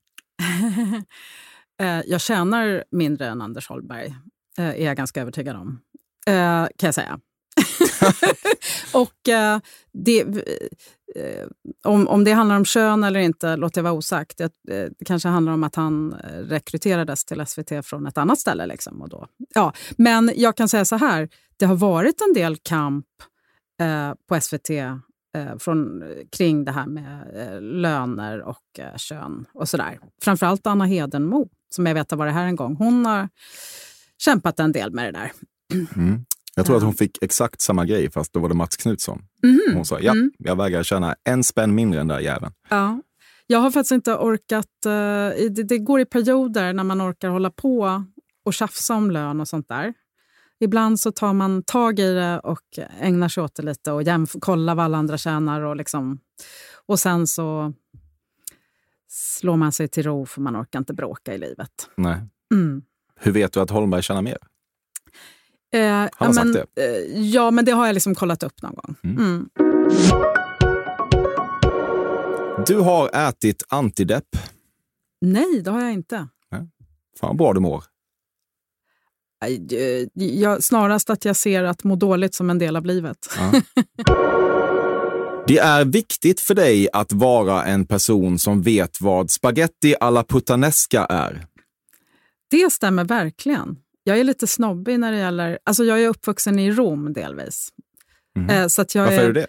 Eh, 1.81 2.01
jag 2.05 2.21
tjänar 2.21 2.83
mindre 2.91 3.27
än 3.27 3.41
Anders 3.41 3.67
Holmberg, 3.67 4.15
eh, 4.57 4.65
är 4.65 4.85
jag 4.85 4.97
ganska 4.97 5.21
övertygad 5.21 5.55
om. 5.55 5.79
Eh, 6.27 6.67
kan 6.77 6.87
jag 6.87 6.95
säga. 6.95 7.19
och 8.93 9.29
eh, 9.29 9.59
det, 9.93 10.21
eh, 11.15 11.47
om, 11.83 12.07
om 12.07 12.23
det 12.23 12.31
handlar 12.31 12.55
om 12.55 12.65
kön 12.65 13.03
eller 13.03 13.19
inte 13.19 13.55
låter 13.55 13.79
jag 13.79 13.83
vara 13.83 13.93
osagt. 13.93 14.37
Det, 14.37 14.43
eh, 14.43 14.89
det 14.99 15.05
kanske 15.05 15.29
handlar 15.29 15.53
om 15.53 15.63
att 15.63 15.75
han 15.75 16.13
eh, 16.13 16.39
rekryterades 16.39 17.25
till 17.25 17.45
SVT 17.45 17.85
från 17.85 18.07
ett 18.07 18.17
annat 18.17 18.39
ställe. 18.39 18.65
Liksom, 18.65 19.01
och 19.01 19.09
då. 19.09 19.27
Ja, 19.53 19.73
men 19.97 20.31
jag 20.35 20.57
kan 20.57 20.69
säga 20.69 20.85
så 20.85 20.95
här, 20.95 21.29
det 21.57 21.65
har 21.65 21.75
varit 21.75 22.21
en 22.21 22.33
del 22.33 22.57
kamp 22.57 23.05
eh, 23.81 24.13
på 24.29 24.41
SVT 24.41 24.69
eh, 24.69 24.97
från, 25.59 26.03
kring 26.31 26.65
det 26.65 26.71
här 26.71 26.87
med 26.87 27.21
eh, 27.35 27.61
löner 27.61 28.41
och 28.41 28.79
eh, 28.79 28.97
kön 28.97 29.45
och 29.53 29.69
sådär. 29.69 29.99
Framförallt 30.21 30.67
Anna 30.67 30.85
Hedenmo, 30.85 31.49
som 31.69 31.85
jag 31.85 31.93
vet 31.93 32.11
har 32.11 32.17
varit 32.17 32.33
här 32.33 32.45
en 32.45 32.55
gång. 32.55 32.75
Hon 32.75 33.05
har 33.05 33.29
kämpat 34.17 34.59
en 34.59 34.71
del 34.71 34.91
med 34.91 35.13
det 35.13 35.19
där. 35.19 35.31
Mm. 35.95 36.25
Jag 36.55 36.65
tror 36.65 36.77
att 36.77 36.83
hon 36.83 36.93
fick 36.93 37.17
exakt 37.23 37.61
samma 37.61 37.85
grej, 37.85 38.11
fast 38.11 38.33
då 38.33 38.39
var 38.39 38.49
det 38.49 38.55
Mats 38.55 38.75
Knutsson. 38.77 39.21
Mhm. 39.43 39.75
Hon 39.75 39.85
sa, 39.85 39.99
ja, 39.99 40.11
Mm. 40.11 40.31
jag 40.37 40.55
vägrar 40.55 40.83
tjäna 40.83 41.15
en 41.23 41.43
spänn 41.43 41.75
mindre 41.75 42.01
än 42.01 42.07
den 42.07 42.17
där 42.17 42.23
jäveln. 42.23 42.53
Ja. 42.69 43.01
Jag 43.47 43.59
har 43.59 43.71
faktiskt 43.71 43.91
inte 43.91 44.13
orkat... 44.15 44.85
eh, 44.85 44.91
det, 45.51 45.63
det 45.63 45.77
går 45.77 45.99
i 45.99 46.05
perioder 46.05 46.73
när 46.73 46.83
man 46.83 47.01
orkar 47.01 47.29
hålla 47.29 47.49
på 47.51 48.03
och 48.45 48.53
tjafsa 48.53 48.95
om 48.95 49.11
lön 49.11 49.41
och 49.41 49.47
sånt 49.47 49.67
där. 49.67 49.93
Ibland 50.59 50.99
så 50.99 51.11
tar 51.11 51.33
man 51.33 51.63
tag 51.63 51.99
i 51.99 52.13
det 52.13 52.39
och 52.39 52.59
ägnar 53.01 53.29
sig 53.29 53.43
åt 53.43 53.55
det 53.55 53.63
lite 53.63 53.91
och 53.91 54.01
jämf- 54.01 54.39
kollar 54.39 54.75
vad 54.75 54.85
alla 54.85 54.97
andra 54.97 55.17
tjänar. 55.17 55.61
Och, 55.61 55.75
liksom, 55.75 56.19
och 56.85 56.99
sen 56.99 57.27
så 57.27 57.73
slår 59.09 59.57
man 59.57 59.71
sig 59.71 59.87
till 59.87 60.03
ro 60.03 60.25
för 60.25 60.41
man 60.41 60.61
orkar 60.61 60.79
inte 60.79 60.93
bråka 60.93 61.33
i 61.33 61.37
livet. 61.37 61.69
Nej. 61.97 62.17
Mm. 62.53 62.81
Hur 63.19 63.31
vet 63.31 63.53
du 63.53 63.59
att 63.59 63.69
Holmberg 63.69 64.01
tjänar 64.01 64.21
mer? 64.21 64.37
Eh, 65.73 65.89
han 65.91 66.09
ja, 66.19 66.33
sagt 66.33 66.45
men, 66.45 66.55
eh, 66.55 67.21
ja, 67.21 67.51
men 67.51 67.65
det 67.65 67.71
har 67.71 67.85
jag 67.85 67.93
liksom 67.93 68.15
kollat 68.15 68.43
upp 68.43 68.61
någon 68.61 68.73
gång. 68.75 68.95
Mm. 69.03 69.17
Mm. 69.17 69.49
Du 72.67 72.79
har 72.79 73.09
ätit 73.29 73.63
antidepp. 73.69 74.27
Nej, 75.21 75.61
det 75.61 75.71
har 75.71 75.81
jag 75.81 75.93
inte. 75.93 76.27
Fan 77.19 77.27
vad 77.27 77.37
bra 77.37 77.53
du 77.53 77.59
mår. 77.59 77.83
Eh, 79.45 80.07
Jag, 80.13 80.63
snarast 80.63 81.09
att 81.09 81.25
jag 81.25 81.35
ser 81.35 81.63
att 81.63 81.83
må 81.83 81.95
dåligt 81.95 82.35
som 82.35 82.49
en 82.49 82.59
del 82.59 82.75
av 82.75 82.85
livet. 82.85 83.17
Ja. 83.37 83.61
Det 85.47 85.57
är 85.57 85.85
viktigt 85.85 86.39
för 86.39 86.53
dig 86.55 86.87
att 86.93 87.13
vara 87.13 87.65
en 87.65 87.85
person 87.85 88.39
som 88.39 88.61
vet 88.61 89.01
vad 89.01 89.31
spaghetti 89.31 89.95
alla 89.99 90.23
puttanesca 90.23 91.05
är. 91.05 91.45
Det 92.49 92.71
stämmer 92.71 93.03
verkligen. 93.03 93.77
Jag 94.07 94.19
är 94.19 94.23
lite 94.23 94.47
snobbig 94.47 94.99
när 94.99 95.11
det 95.11 95.17
gäller... 95.17 95.59
Alltså 95.63 95.83
jag 95.83 96.03
är 96.03 96.07
uppvuxen 96.07 96.59
i 96.59 96.71
Rom 96.71 97.13
delvis. 97.13 97.69
Eh, 98.49 98.67
så 98.67 98.81
att 98.81 98.95
jag 98.95 99.03
Varför 99.03 99.19
är 99.19 99.27
du 99.27 99.33
det? 99.33 99.47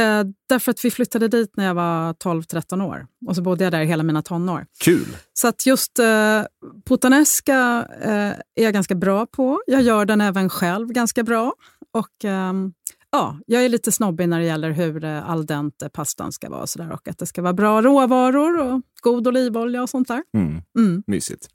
Eh, 0.00 0.24
därför 0.48 0.70
att 0.70 0.84
vi 0.84 0.90
flyttade 0.90 1.28
dit 1.28 1.56
när 1.56 1.66
jag 1.66 1.74
var 1.74 2.12
12-13 2.12 2.82
år. 2.86 3.06
Och 3.26 3.36
så 3.36 3.42
bodde 3.42 3.64
jag 3.64 3.72
där 3.72 3.84
hela 3.84 4.02
mina 4.02 4.22
tonår. 4.22 4.66
Kul. 4.84 5.16
Så 5.32 5.48
att 5.48 5.66
just 5.66 5.98
eh, 5.98 6.42
puttanesca 6.86 7.88
eh, 8.02 8.32
är 8.54 8.62
jag 8.62 8.72
ganska 8.72 8.94
bra 8.94 9.26
på. 9.26 9.62
Jag 9.66 9.82
gör 9.82 10.04
den 10.04 10.20
även 10.20 10.48
själv 10.48 10.88
ganska 10.88 11.22
bra. 11.22 11.52
Och 11.92 12.24
ehm, 12.24 12.72
ja, 13.10 13.38
jag 13.46 13.64
är 13.64 13.68
lite 13.68 13.92
snobbig 13.92 14.28
när 14.28 14.40
det 14.40 14.46
gäller 14.46 14.70
hur 14.70 15.04
eh, 15.04 15.30
al 15.30 15.46
dente 15.46 15.88
pastan 15.88 16.32
ska 16.32 16.50
vara. 16.50 16.62
Och, 16.62 16.68
så 16.68 16.78
där, 16.78 16.92
och 16.92 17.08
att 17.08 17.18
det 17.18 17.26
ska 17.26 17.42
vara 17.42 17.52
bra 17.52 17.82
råvaror 17.82 18.58
och 18.58 18.82
god 19.00 19.28
olivolja 19.28 19.82
och 19.82 19.90
sånt 19.90 20.08
där. 20.08 20.22
Mm. 20.36 20.62
Mm. 20.78 21.02
Mysigt. 21.06 21.48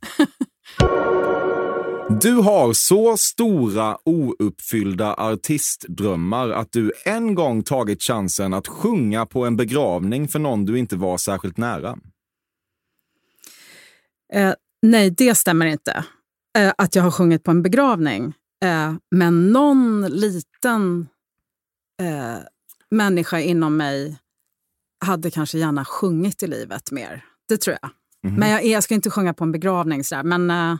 Du 2.17 2.33
har 2.33 2.73
så 2.73 3.17
stora 3.17 3.97
ouppfyllda 4.03 5.13
artistdrömmar 5.13 6.49
att 6.49 6.71
du 6.71 6.91
en 7.05 7.35
gång 7.35 7.63
tagit 7.63 8.03
chansen 8.03 8.53
att 8.53 8.67
sjunga 8.67 9.25
på 9.25 9.45
en 9.45 9.57
begravning 9.57 10.27
för 10.27 10.39
någon 10.39 10.65
du 10.65 10.79
inte 10.79 10.95
var 10.95 11.17
särskilt 11.17 11.57
nära. 11.57 11.97
Eh, 14.33 14.53
nej, 14.81 15.09
det 15.09 15.35
stämmer 15.35 15.65
inte. 15.65 16.05
Eh, 16.57 16.73
att 16.77 16.95
jag 16.95 17.03
har 17.03 17.11
sjungit 17.11 17.43
på 17.43 17.51
en 17.51 17.63
begravning. 17.63 18.33
Eh, 18.63 18.93
men 19.11 19.51
någon 19.51 20.07
liten 20.07 21.07
eh, 22.01 22.37
människa 22.91 23.39
inom 23.39 23.77
mig 23.77 24.17
hade 25.05 25.31
kanske 25.31 25.57
gärna 25.57 25.85
sjungit 25.85 26.43
i 26.43 26.47
livet 26.47 26.91
mer. 26.91 27.25
Det 27.47 27.57
tror 27.57 27.77
jag. 27.81 27.91
Mhm. 28.23 28.39
Men 28.39 28.49
jag, 28.49 28.65
jag 28.65 28.83
ska 28.83 28.93
inte 28.93 29.09
sjunga 29.09 29.33
på 29.33 29.43
en 29.43 29.51
begravning. 29.51 30.03
Sådär. 30.03 30.23
Men 30.23 30.51
eh, 30.51 30.77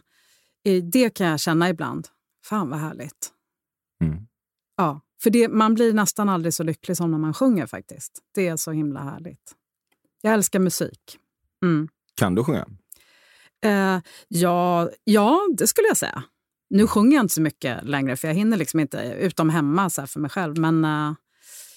det 0.92 1.10
kan 1.10 1.28
jag 1.28 1.40
känna 1.40 1.70
ibland. 1.70 2.08
Fan 2.46 2.70
vad 2.70 2.80
härligt. 2.80 3.32
Mm. 4.04 4.18
Ja, 4.78 5.02
för 5.24 5.30
det, 5.30 5.48
man 5.48 5.74
blir 5.74 5.94
nästan 5.94 6.30
aldrig 6.30 6.54
så 6.54 6.64
lycklig 6.64 6.98
som 6.98 7.12
när 7.12 7.18
man 7.18 7.34
sjunger 7.34 7.66
faktiskt. 7.68 8.20
Det 8.36 8.48
är 8.48 8.58
så 8.58 8.72
himla 8.72 9.00
härligt. 9.04 9.56
Jag 10.22 10.34
älskar 10.34 10.60
musik. 10.60 11.18
Mm. 11.64 11.88
Kan 12.16 12.36
du 12.36 12.44
sjunga? 12.44 12.66
Eh, 13.66 14.00
ja, 14.28 14.90
ja, 15.04 15.40
det 15.58 15.68
skulle 15.68 15.88
jag 15.88 15.98
säga. 15.98 16.24
Nu 16.70 16.88
sjunger 16.88 17.16
jag 17.18 17.24
inte 17.24 17.34
så 17.34 17.42
mycket 17.42 17.84
längre, 17.84 18.16
för 18.16 18.28
jag 18.28 18.36
hinner 18.36 18.58
liksom 18.58 18.80
inte, 18.80 18.98
utom 19.20 19.50
hemma 19.50 19.90
så 19.90 20.08
för 20.08 20.20
mig 20.20 20.30
själv. 20.32 20.58
Men, 20.58 20.86
eh, 20.86 20.90
ja, 20.90 21.16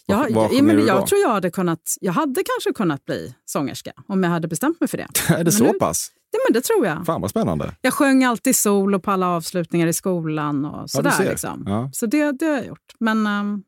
Vad- 0.06 0.32
vad 0.32 0.44
ja, 0.44 0.48
sjunger 0.48 0.62
men 0.62 0.76
du 0.76 0.86
jag 0.86 1.06
tror 1.06 1.20
jag 1.20 1.28
hade 1.28 1.50
kunnat, 1.50 1.96
jag 2.00 2.12
hade 2.12 2.42
kanske 2.44 2.72
kunnat 2.78 3.04
bli 3.04 3.34
sångerska 3.44 3.92
om 4.08 4.22
jag 4.22 4.30
hade 4.30 4.48
bestämt 4.48 4.80
mig 4.80 4.88
för 4.88 4.98
det. 4.98 5.08
Är 5.28 5.36
det 5.38 5.44
Men 5.44 5.52
så 5.52 5.64
nu- 5.72 5.78
pass? 5.78 6.10
Ja, 6.42 6.48
men 6.48 6.52
det 6.54 6.60
tror 6.60 6.86
jag. 6.86 7.06
Fan 7.06 7.20
vad 7.20 7.30
spännande. 7.30 7.74
Jag 7.80 7.94
sjöng 7.94 8.24
alltid 8.24 8.56
solo 8.56 8.98
på 9.00 9.10
alla 9.10 9.28
avslutningar 9.28 9.86
i 9.86 9.92
skolan 9.92 10.64
och 10.64 10.80
Ja, 10.82 10.88
sådär. 10.88 11.10
ser. 11.10 11.30
liksom. 11.30 11.64
Ja. 11.66 11.90
Så 11.92 12.06
det, 12.06 12.32
det 12.32 12.46
har 12.46 12.52
jag 12.54 12.66
gjort. 12.66 12.92
Men 13.00 13.26
ehm, 13.26 13.62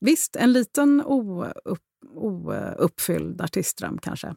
visst, 0.00 0.36
en 0.36 0.52
liten 0.52 1.02
oupp, 1.04 1.46
ouppfylld 2.78 3.40
artistdröm 3.40 3.98
kanske. 4.02 4.34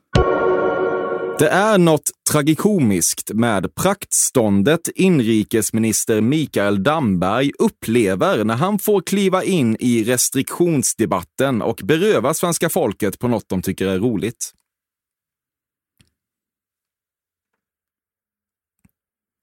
Det 1.40 1.50
är 1.50 1.78
något 1.78 2.12
tragikomiskt 2.32 3.34
med 3.34 3.76
praktståndet 3.76 4.88
inrikesminister 4.96 6.22
Mikael 6.22 6.84
Damberg 6.84 7.52
upplever 7.60 8.44
när 8.44 8.56
han 8.56 8.80
får 8.80 9.02
kliva 9.02 9.44
in 9.44 9.78
i 9.80 10.04
restriktionsdebatten 10.04 11.62
och 11.62 11.82
beröva 11.84 12.34
svenska 12.34 12.70
folket 12.70 13.20
på 13.20 13.28
något 13.28 13.50
de 13.50 13.62
tycker 13.62 13.88
är 13.88 14.00
roligt. 14.00 14.52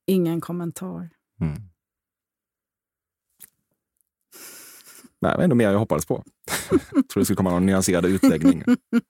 Ingen 0.08 0.40
kommentar. 0.40 1.10
Mm. 1.40 1.52
Nej, 5.20 5.32
det 5.32 5.36
var 5.36 5.44
ändå 5.44 5.56
mer 5.56 5.70
jag 5.70 5.78
hoppades 5.78 6.06
på. 6.06 6.24
Jag 6.70 7.08
tror 7.08 7.20
det 7.20 7.24
skulle 7.24 7.36
komma 7.36 7.50
någon 7.50 7.66
nyanserad 7.66 8.06
utläggning. 8.06 8.64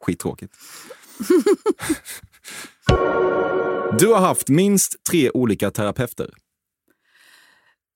Skittråkigt. 0.05 0.57
Du 3.99 4.07
har 4.07 4.21
haft 4.21 4.49
minst 4.49 4.97
tre 5.11 5.31
olika 5.31 5.71
terapeuter. 5.71 6.31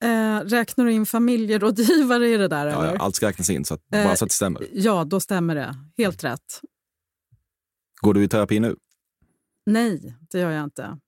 Eh, 0.04 0.40
räknar 0.40 0.84
du 0.84 0.92
in 0.92 1.06
familjerådgivare 1.06 2.28
i 2.28 2.36
det 2.36 2.48
där? 2.48 2.66
Ja, 2.66 2.84
eller? 2.84 2.98
allt 2.98 3.16
ska 3.16 3.28
räknas 3.28 3.50
in, 3.50 3.64
så 3.64 3.74
att, 3.74 3.80
Eh, 3.94 4.04
bara 4.04 4.16
så 4.16 4.24
att 4.24 4.30
det 4.30 4.34
stämmer. 4.34 4.68
Ja, 4.72 5.04
då 5.04 5.20
stämmer 5.20 5.54
det. 5.54 5.76
Helt 5.96 6.24
rätt. 6.24 6.60
Går 8.00 8.14
du 8.14 8.24
i 8.24 8.28
terapi 8.28 8.60
nu? 8.60 8.76
Nej, 9.66 10.16
det 10.30 10.38
gör 10.38 10.50
jag 10.50 10.64
inte. 10.64 10.98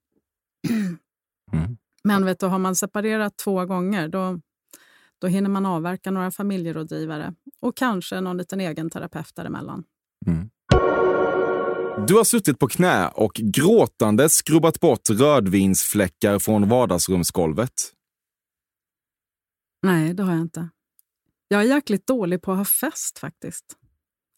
Mm. 1.52 1.76
Men 2.04 2.24
vet 2.24 2.40
du, 2.40 2.46
har 2.46 2.58
man 2.58 2.76
separerat 2.76 3.36
två 3.36 3.66
gånger 3.66 4.08
då, 4.08 4.40
då 5.18 5.26
hinner 5.26 5.50
man 5.50 5.66
avverka 5.66 6.10
några 6.10 6.30
familjerådgivare 6.30 7.34
och 7.60 7.76
kanske 7.76 8.20
någon 8.20 8.36
liten 8.36 8.60
egen 8.60 8.90
terapeut 8.90 9.34
däremellan. 9.34 9.84
Mm. 10.26 10.50
Du 12.06 12.14
har 12.14 12.24
suttit 12.24 12.58
på 12.58 12.68
knä 12.68 13.08
och 13.08 13.32
gråtande 13.34 14.28
skrubbat 14.28 14.80
bort 14.80 15.10
rödvinsfläckar 15.10 16.38
från 16.38 16.68
vardagsrumsgolvet. 16.68 17.72
Nej, 19.82 20.14
det 20.14 20.22
har 20.22 20.32
jag 20.32 20.40
inte. 20.40 20.68
Jag 21.48 21.60
är 21.60 21.64
jäkligt 21.66 22.06
dålig 22.06 22.42
på 22.42 22.52
att 22.52 22.58
ha 22.58 22.64
fest 22.64 23.18
faktiskt. 23.18 23.64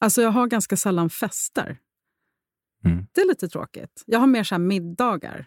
Alltså 0.00 0.22
jag 0.22 0.30
har 0.30 0.46
ganska 0.46 0.76
sällan 0.76 1.10
fester. 1.10 1.78
Mm. 2.84 3.06
Det 3.12 3.20
är 3.20 3.28
lite 3.28 3.48
tråkigt. 3.48 4.02
Jag 4.06 4.18
har 4.18 4.26
mer 4.26 4.44
så 4.44 4.58
middagar. 4.58 5.46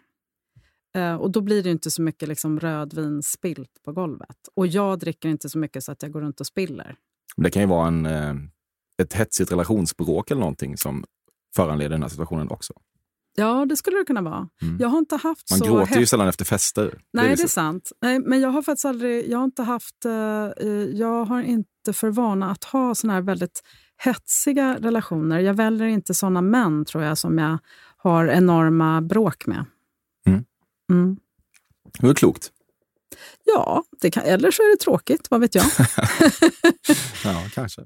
Eh, 0.96 1.14
och 1.14 1.30
då 1.30 1.40
blir 1.40 1.62
det 1.62 1.70
inte 1.70 1.90
så 1.90 2.02
mycket 2.02 2.28
liksom 2.28 2.60
rödvin 2.60 3.22
spilt 3.22 3.82
på 3.84 3.92
golvet. 3.92 4.36
Och 4.54 4.66
jag 4.66 4.98
dricker 4.98 5.28
inte 5.28 5.48
så 5.48 5.58
mycket 5.58 5.84
så 5.84 5.92
att 5.92 6.02
jag 6.02 6.12
går 6.12 6.20
runt 6.20 6.40
och 6.40 6.46
spiller. 6.46 6.96
Det 7.36 7.50
kan 7.50 7.62
ju 7.62 7.68
vara 7.68 7.88
en, 7.88 8.06
eh, 8.06 8.34
ett 9.02 9.12
hetsigt 9.12 9.52
relationsbråk 9.52 10.30
eller 10.30 10.40
någonting 10.40 10.76
som 10.76 11.04
föranleder 11.56 11.90
den 11.90 12.02
här 12.02 12.08
situationen 12.08 12.48
också. 12.50 12.72
Ja, 13.36 13.66
det 13.68 13.76
skulle 13.76 13.98
det 13.98 14.04
kunna 14.04 14.22
vara. 14.22 14.48
Mm. 14.62 14.76
Jag 14.80 14.88
har 14.88 14.98
inte 14.98 15.16
haft 15.16 15.50
Man 15.50 15.58
så... 15.58 15.64
gråter 15.64 16.00
ju 16.00 16.06
sällan 16.06 16.28
efter 16.28 16.44
fester. 16.44 17.00
Nej, 17.12 17.24
det 17.24 17.30
är 17.30 17.36
viset. 17.36 17.50
sant. 17.50 17.92
Nej, 18.02 18.18
men 18.18 18.40
jag 18.40 18.48
har 18.48 18.62
faktiskt 18.62 18.84
aldrig... 18.84 19.30
Jag 19.30 19.38
har 19.38 19.44
inte 19.44 19.62
haft... 19.62 20.04
eh, 20.04 20.12
jag 20.92 21.24
har 21.24 21.42
inte 21.42 21.92
för 21.92 22.10
vana 22.10 22.50
att 22.50 22.64
ha 22.64 22.94
såna 22.94 23.12
här 23.12 23.20
väldigt 23.20 23.62
hetsiga 23.96 24.76
relationer. 24.80 25.38
Jag 25.38 25.54
väljer 25.54 25.86
inte 25.86 26.14
såna 26.14 26.40
män, 26.40 26.84
tror 26.84 27.04
jag, 27.04 27.18
som 27.18 27.38
jag 27.38 27.58
har 27.96 28.26
enorma 28.26 29.00
bråk 29.00 29.46
med. 29.46 29.64
Mm. 30.90 31.02
Mm. 31.02 31.16
Det 32.00 32.08
är 32.08 32.14
klokt. 32.14 32.50
Ja, 33.44 33.84
kan, 34.12 34.22
eller 34.22 34.50
så 34.50 34.62
är 34.62 34.70
det 34.70 34.80
tråkigt. 34.80 35.26
Vad 35.30 35.40
vet 35.40 35.54
jag? 35.54 35.64
Ja, 37.24 37.44
kanske. 37.54 37.82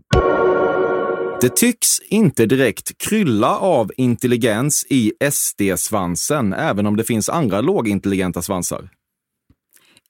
Det 1.41 1.57
tycks 1.57 2.01
inte 2.01 2.47
direkt 2.47 2.99
krylla 2.99 3.59
av 3.59 3.93
intelligens 3.97 4.87
i 4.89 5.13
SD-svansen, 5.31 6.53
även 6.53 6.87
om 6.87 6.97
det 6.97 7.05
finns 7.05 7.29
andra 7.29 7.61
lågintelligenta 7.61 8.43
svansar. 8.43 8.91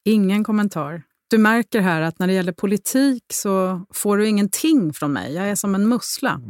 Ingen 0.04 0.44
kommentar. 0.44 1.02
Du 1.30 1.38
märker 1.38 1.80
här 1.80 2.02
att 2.02 2.18
när 2.18 2.26
det 2.26 2.32
gäller 2.32 2.52
politik 2.52 3.22
så 3.32 3.84
får 3.94 4.16
du 4.16 4.28
ingenting 4.28 4.92
från 4.92 5.12
mig. 5.12 5.34
Jag 5.34 5.48
är 5.48 5.54
som 5.54 5.74
en 5.74 5.88
mussla. 5.88 6.40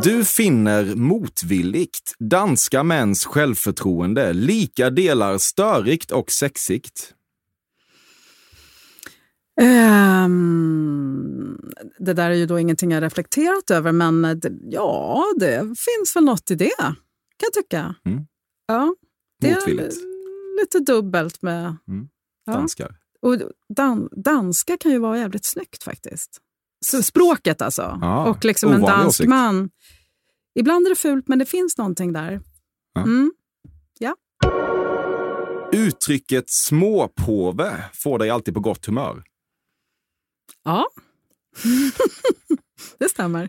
Du 0.00 0.24
finner 0.24 0.94
motvilligt 0.94 2.14
danska 2.18 2.82
mäns 2.82 3.24
självförtroende 3.24 4.32
lika 4.32 4.90
delar 4.90 5.38
störigt 5.38 6.10
och 6.10 6.30
sexigt. 6.30 7.14
Ehm, 9.60 11.58
det 11.98 12.12
där 12.12 12.30
är 12.30 12.34
ju 12.34 12.46
då 12.46 12.58
ingenting 12.58 12.90
jag 12.90 13.02
reflekterat 13.02 13.70
över, 13.70 13.92
men 13.92 14.22
det, 14.22 14.52
ja, 14.62 15.24
det 15.36 15.58
finns 15.58 16.16
väl 16.16 16.24
något 16.24 16.50
i 16.50 16.54
det, 16.54 16.76
kan 16.78 16.94
jag 17.38 17.52
tycka. 17.52 17.94
Mm. 18.04 18.26
Ja, 18.66 18.94
det 19.40 19.50
är 19.50 19.54
Motvilligt. 19.54 19.96
lite 20.60 20.78
dubbelt 20.80 21.42
med... 21.42 21.76
Mm. 21.88 22.08
Ja. 22.44 22.52
Danskar. 22.52 22.96
Och 23.20 23.38
dan, 23.68 24.08
danska 24.12 24.76
kan 24.76 24.92
ju 24.92 24.98
vara 24.98 25.18
jävligt 25.18 25.44
snyggt 25.44 25.82
faktiskt. 25.82 26.40
Språket 26.82 27.62
alltså. 27.62 27.98
Ja, 28.00 28.26
och 28.30 28.44
liksom 28.44 28.72
en 28.72 28.80
dansk 28.82 29.08
åsikt. 29.08 29.28
man. 29.28 29.70
Ibland 30.54 30.86
är 30.86 30.90
det 30.90 30.96
fult, 30.96 31.28
men 31.28 31.38
det 31.38 31.46
finns 31.46 31.78
någonting 31.78 32.12
där. 32.12 32.40
Ja. 32.94 33.02
Mm. 33.02 33.32
Uttrycket 35.72 36.50
småpåve 36.50 37.84
får 37.92 38.18
dig 38.18 38.30
alltid 38.30 38.54
på 38.54 38.60
gott 38.60 38.86
humör. 38.86 39.22
Ja, 40.64 40.86
det 42.98 43.08
stämmer. 43.08 43.48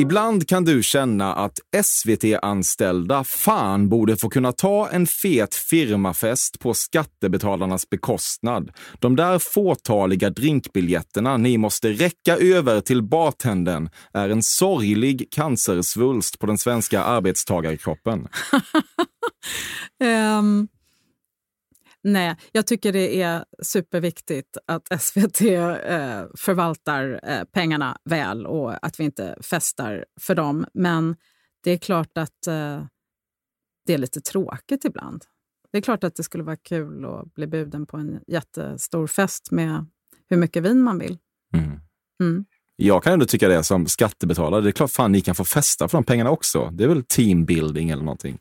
Ibland 0.00 0.48
kan 0.48 0.64
du 0.64 0.82
känna 0.82 1.34
att 1.34 1.58
SVT-anställda 1.84 3.24
fan 3.24 3.88
borde 3.88 4.16
få 4.16 4.30
kunna 4.30 4.52
ta 4.52 4.88
en 4.88 5.06
fet 5.06 5.54
firmafest 5.54 6.58
på 6.58 6.74
skattebetalarnas 6.74 7.90
bekostnad. 7.90 8.70
De 8.98 9.16
där 9.16 9.38
fåtaliga 9.38 10.30
drinkbiljetterna 10.30 11.36
ni 11.36 11.58
måste 11.58 11.88
räcka 11.88 12.36
över 12.36 12.80
till 12.80 13.02
bartendern 13.02 13.90
är 14.12 14.28
en 14.28 14.42
sorglig 14.42 15.28
cancersvulst 15.30 16.38
på 16.38 16.46
den 16.46 16.58
svenska 16.58 17.02
arbetstagarkroppen. 17.02 18.28
um, 20.38 20.68
nej, 22.12 22.36
jag 22.52 22.66
tycker 22.66 22.92
det 22.92 23.22
är 23.22 23.44
superviktigt 23.62 24.56
att 24.66 25.00
SVT 25.02 25.40
eh, 25.40 26.24
förvaltar 26.36 27.20
eh, 27.22 27.44
pengarna 27.44 27.96
väl 28.04 28.46
och 28.46 28.86
att 28.86 29.00
vi 29.00 29.04
inte 29.04 29.36
festar 29.40 30.04
för 30.20 30.34
dem. 30.34 30.66
Men 30.74 31.16
det 31.64 31.70
är 31.70 31.78
klart 31.78 32.18
att 32.18 32.46
eh, 32.46 32.84
det 33.86 33.94
är 33.94 33.98
lite 33.98 34.20
tråkigt 34.20 34.84
ibland. 34.84 35.24
Det 35.72 35.78
är 35.78 35.82
klart 35.82 36.04
att 36.04 36.16
det 36.16 36.22
skulle 36.22 36.44
vara 36.44 36.56
kul 36.56 37.04
att 37.04 37.34
bli 37.34 37.46
bjuden 37.46 37.86
på 37.86 37.96
en 37.96 38.20
jättestor 38.26 39.06
fest 39.06 39.50
med 39.50 39.86
hur 40.28 40.36
mycket 40.36 40.62
vin 40.62 40.80
man 40.80 40.98
vill. 40.98 41.18
Mm. 41.54 41.80
Mm. 42.22 42.44
Jag 42.76 43.02
kan 43.02 43.12
ändå 43.12 43.26
tycka 43.26 43.48
det 43.48 43.64
som 43.64 43.86
skattebetalare. 43.86 44.60
Det 44.60 44.68
är 44.68 44.72
klart 44.72 44.90
fan 44.90 45.12
ni 45.12 45.20
kan 45.20 45.34
få 45.34 45.44
festa 45.44 45.88
för 45.88 45.98
de 45.98 46.04
pengarna 46.04 46.30
också. 46.30 46.70
Det 46.72 46.84
är 46.84 46.88
väl 46.88 47.04
teambuilding 47.04 47.90
eller 47.90 48.02
någonting. 48.02 48.38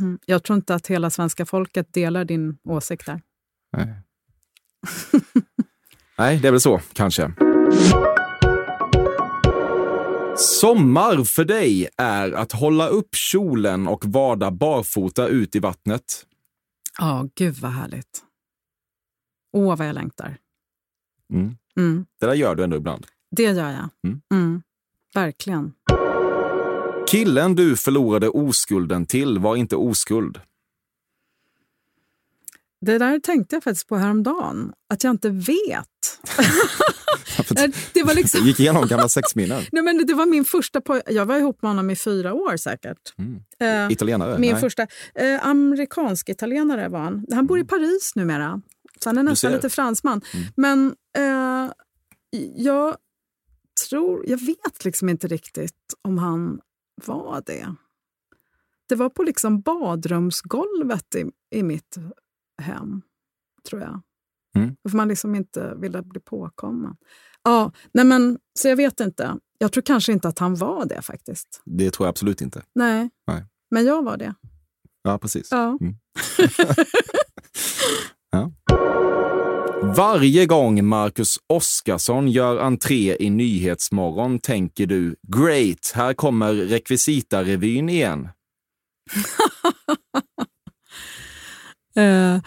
Mm. 0.00 0.18
Jag 0.26 0.42
tror 0.42 0.56
inte 0.56 0.74
att 0.74 0.86
hela 0.86 1.10
svenska 1.10 1.46
folket 1.46 1.92
delar 1.92 2.24
din 2.24 2.58
åsikt 2.64 3.06
där. 3.06 3.20
Nej. 3.76 3.94
Nej, 6.18 6.38
det 6.38 6.48
är 6.48 6.52
väl 6.52 6.60
så 6.60 6.80
kanske. 6.92 7.32
Sommar 10.36 11.24
för 11.24 11.44
dig 11.44 11.88
är 11.96 12.32
att 12.32 12.52
hålla 12.52 12.88
upp 12.88 13.14
kjolen 13.14 13.88
och 13.88 14.04
vada 14.04 14.50
barfota 14.50 15.28
ut 15.28 15.56
i 15.56 15.58
vattnet. 15.58 16.26
Ja, 16.98 17.28
gud 17.34 17.54
vad 17.54 17.70
härligt. 17.70 18.24
Åh, 19.52 19.76
vad 19.76 19.88
jag 19.88 19.94
längtar. 19.94 20.36
Mm. 21.32 21.56
Mm. 21.76 22.06
Det 22.20 22.26
där 22.26 22.34
gör 22.34 22.54
du 22.54 22.64
ändå 22.64 22.76
ibland. 22.76 23.06
Det 23.36 23.42
gör 23.42 23.70
jag. 23.70 23.88
Mm. 24.06 24.20
Mm. 24.34 24.62
Verkligen. 25.14 25.72
Killen 27.10 27.54
du 27.54 27.76
förlorade 27.76 28.28
oskulden 28.28 29.06
till 29.06 29.38
var 29.38 29.56
inte 29.56 29.76
oskuld. 29.76 30.40
Det 32.80 32.98
där 32.98 33.18
tänkte 33.20 33.56
jag 33.56 33.62
faktiskt 33.62 33.88
på 33.88 33.96
häromdagen, 33.96 34.72
att 34.92 35.04
jag 35.04 35.10
inte 35.10 35.30
vet. 35.30 36.20
det 37.92 38.02
var 38.02 38.14
liksom... 38.14 38.46
Gick 38.46 38.60
igenom 38.60 38.86
gamla 38.86 39.08
sexminnen. 39.08 39.62
Nej, 39.72 39.82
men 39.82 40.06
det 40.06 40.14
var 40.14 40.26
min 40.26 40.44
första 40.44 40.80
poj- 40.80 41.02
Jag 41.06 41.26
var 41.26 41.36
ihop 41.38 41.62
med 41.62 41.70
honom 41.70 41.90
i 41.90 41.96
fyra 41.96 42.34
år 42.34 42.56
säkert. 42.56 43.14
Mm. 43.18 43.40
Eh, 43.60 43.92
Italienare? 43.92 44.38
min 44.38 44.52
Nej. 44.52 44.60
första 44.60 44.86
eh, 45.14 45.46
amerikansk-italienare 45.46 46.88
var 46.88 47.00
han. 47.00 47.26
Han 47.32 47.46
bor 47.46 47.58
i 47.58 47.64
Paris 47.64 48.12
numera, 48.14 48.62
så 49.00 49.08
han 49.08 49.18
är 49.18 49.22
nästan 49.22 49.52
lite 49.52 49.70
fransman. 49.70 50.20
Mm. 50.34 50.46
Men 50.56 50.94
eh, 51.16 51.72
jag 52.56 52.96
tror... 53.88 54.24
Jag 54.26 54.38
vet 54.46 54.84
liksom 54.84 55.08
inte 55.08 55.28
riktigt 55.28 55.94
om 56.02 56.18
han 56.18 56.60
var 57.08 57.42
det. 57.46 57.74
Det 58.88 58.94
var 58.94 59.08
på 59.08 59.22
liksom 59.22 59.60
badrumsgolvet 59.60 61.14
i, 61.14 61.30
i 61.50 61.62
mitt 61.62 61.96
hem, 62.62 63.02
tror 63.68 63.82
jag. 63.82 64.02
Mm. 64.56 64.76
För 64.88 64.96
man 64.96 65.08
liksom 65.08 65.34
inte 65.34 65.74
ville 65.74 66.02
bli 66.02 66.20
påkommen. 66.20 66.96
Ja, 67.42 67.72
nej 67.92 68.04
men, 68.04 68.38
så 68.58 68.68
jag 68.68 68.76
vet 68.76 69.00
inte. 69.00 69.36
Jag 69.58 69.72
tror 69.72 69.82
kanske 69.82 70.12
inte 70.12 70.28
att 70.28 70.38
han 70.38 70.54
var 70.54 70.84
det 70.84 71.02
faktiskt. 71.02 71.62
Det 71.64 71.90
tror 71.90 72.06
jag 72.06 72.10
absolut 72.10 72.40
inte. 72.40 72.62
Nej, 72.74 73.10
Nej. 73.26 73.44
men 73.70 73.84
jag 73.84 74.04
var 74.04 74.16
det. 74.16 74.34
Ja, 75.02 75.18
precis. 75.18 75.48
Ja. 75.50 75.78
Mm. 75.80 75.94
ja. 78.30 78.52
Varje 79.96 80.46
gång 80.46 80.84
Marcus 80.84 81.38
Oskarsson 81.46 82.28
gör 82.28 82.58
entré 82.58 83.16
i 83.20 83.30
Nyhetsmorgon 83.30 84.38
tänker 84.38 84.86
du 84.86 85.16
“Great, 85.36 85.92
här 85.94 86.14
kommer 86.14 86.54
rekvisitarevyn 86.54 87.88
igen”. 87.88 88.28
Eh, 91.96 92.40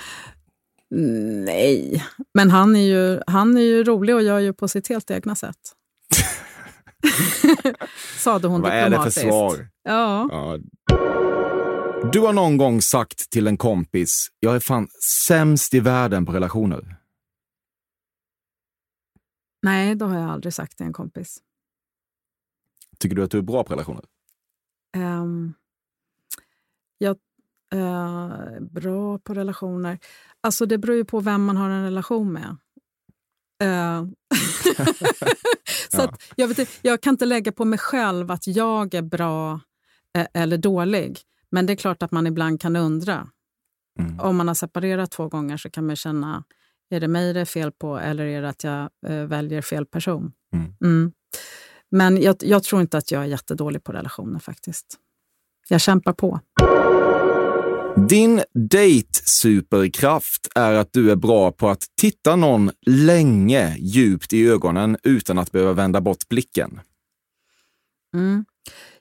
nej, 1.45 2.03
men 2.33 2.51
han 2.51 2.75
är, 2.75 2.79
ju, 2.81 3.19
han 3.27 3.57
är 3.57 3.61
ju 3.61 3.83
rolig 3.83 4.15
och 4.15 4.23
gör 4.23 4.39
ju 4.39 4.53
på 4.53 4.67
sitt 4.67 4.89
helt 4.89 5.11
egna 5.11 5.35
sätt. 5.35 5.55
Sade 8.19 8.47
hon 8.47 8.61
Vad 8.61 8.71
är 8.71 8.75
det 8.75 8.81
för 8.83 8.89
diplomatiskt. 8.89 9.21
svar? 9.21 9.67
Ja. 9.83 10.27
Ja. 10.31 10.59
Du 12.11 12.19
har 12.19 12.33
någon 12.33 12.57
gång 12.57 12.81
sagt 12.81 13.29
till 13.29 13.47
en 13.47 13.57
kompis 13.57 14.27
“Jag 14.39 14.55
är 14.55 14.59
fan 14.59 14.87
sämst 15.27 15.73
i 15.73 15.79
världen 15.79 16.25
på 16.25 16.31
relationer”. 16.31 17.02
Nej, 19.63 19.95
det 19.95 20.05
har 20.05 20.19
jag 20.19 20.29
aldrig 20.29 20.53
sagt 20.53 20.77
till 20.77 20.85
en 20.85 20.93
kompis. 20.93 21.37
Tycker 22.99 23.15
du 23.15 23.23
att 23.23 23.31
du 23.31 23.37
är 23.37 23.41
bra 23.41 23.63
på 23.63 23.73
relationer? 23.73 24.05
Um, 24.97 25.53
jag 26.97 27.17
eh, 27.73 28.59
bra 28.61 29.19
på 29.19 29.33
relationer. 29.33 29.99
Alltså 30.41 30.65
det 30.65 30.77
beror 30.77 30.95
ju 30.95 31.05
på 31.05 31.19
vem 31.19 31.43
man 31.45 31.57
har 31.57 31.69
en 31.69 31.83
relation 31.83 32.33
med. 32.33 32.57
Eh, 33.63 34.05
så 35.91 35.97
Ja. 35.97 36.13
jag, 36.35 36.47
vet, 36.47 36.69
jag 36.81 37.01
kan 37.01 37.13
inte 37.13 37.25
lägga 37.25 37.51
på 37.51 37.65
mig 37.65 37.79
själv 37.79 38.31
att 38.31 38.47
jag 38.47 38.93
är 38.93 39.01
bra 39.01 39.59
eh, 40.17 40.27
eller 40.33 40.57
dålig. 40.57 41.19
Men 41.49 41.65
det 41.65 41.73
är 41.73 41.77
klart 41.77 42.03
att 42.03 42.11
man 42.11 42.27
ibland 42.27 42.61
kan 42.61 42.75
undra. 42.75 43.29
Mm. 43.99 44.19
Om 44.19 44.37
man 44.37 44.47
har 44.47 44.55
separerat 44.55 45.11
två 45.11 45.27
gånger 45.27 45.57
så 45.57 45.69
kan 45.69 45.85
man 45.85 45.95
känna, 45.95 46.43
är 46.93 46.99
det 46.99 47.07
mig 47.07 47.33
det 47.33 47.39
är 47.39 47.45
fel 47.45 47.71
på 47.71 47.97
eller 47.97 48.25
är 48.25 48.41
det 48.41 48.49
att 48.49 48.63
jag 48.63 48.89
eh, 49.07 49.23
väljer 49.25 49.61
fel 49.61 49.85
person? 49.85 50.31
Mm. 50.53 50.73
Mm. 50.83 51.11
Men 51.91 52.21
jag, 52.21 52.35
jag 52.39 52.63
tror 52.63 52.81
inte 52.81 52.97
att 52.97 53.11
jag 53.11 53.21
är 53.21 53.27
jättedålig 53.27 53.83
på 53.83 53.91
relationer 53.91 54.39
faktiskt. 54.39 54.97
Jag 55.69 55.81
kämpar 55.81 56.13
på. 56.13 56.39
Din 58.09 58.41
date-superkraft 58.53 60.47
är 60.55 60.73
att 60.73 60.93
du 60.93 61.11
är 61.11 61.15
bra 61.15 61.51
på 61.51 61.69
att 61.69 61.85
titta 62.01 62.35
någon 62.35 62.71
länge 62.85 63.75
djupt 63.79 64.33
i 64.33 64.47
ögonen 64.47 64.97
utan 65.03 65.37
att 65.37 65.51
behöva 65.51 65.73
vända 65.73 66.01
bort 66.01 66.29
blicken. 66.29 66.79
Mm. 68.13 68.45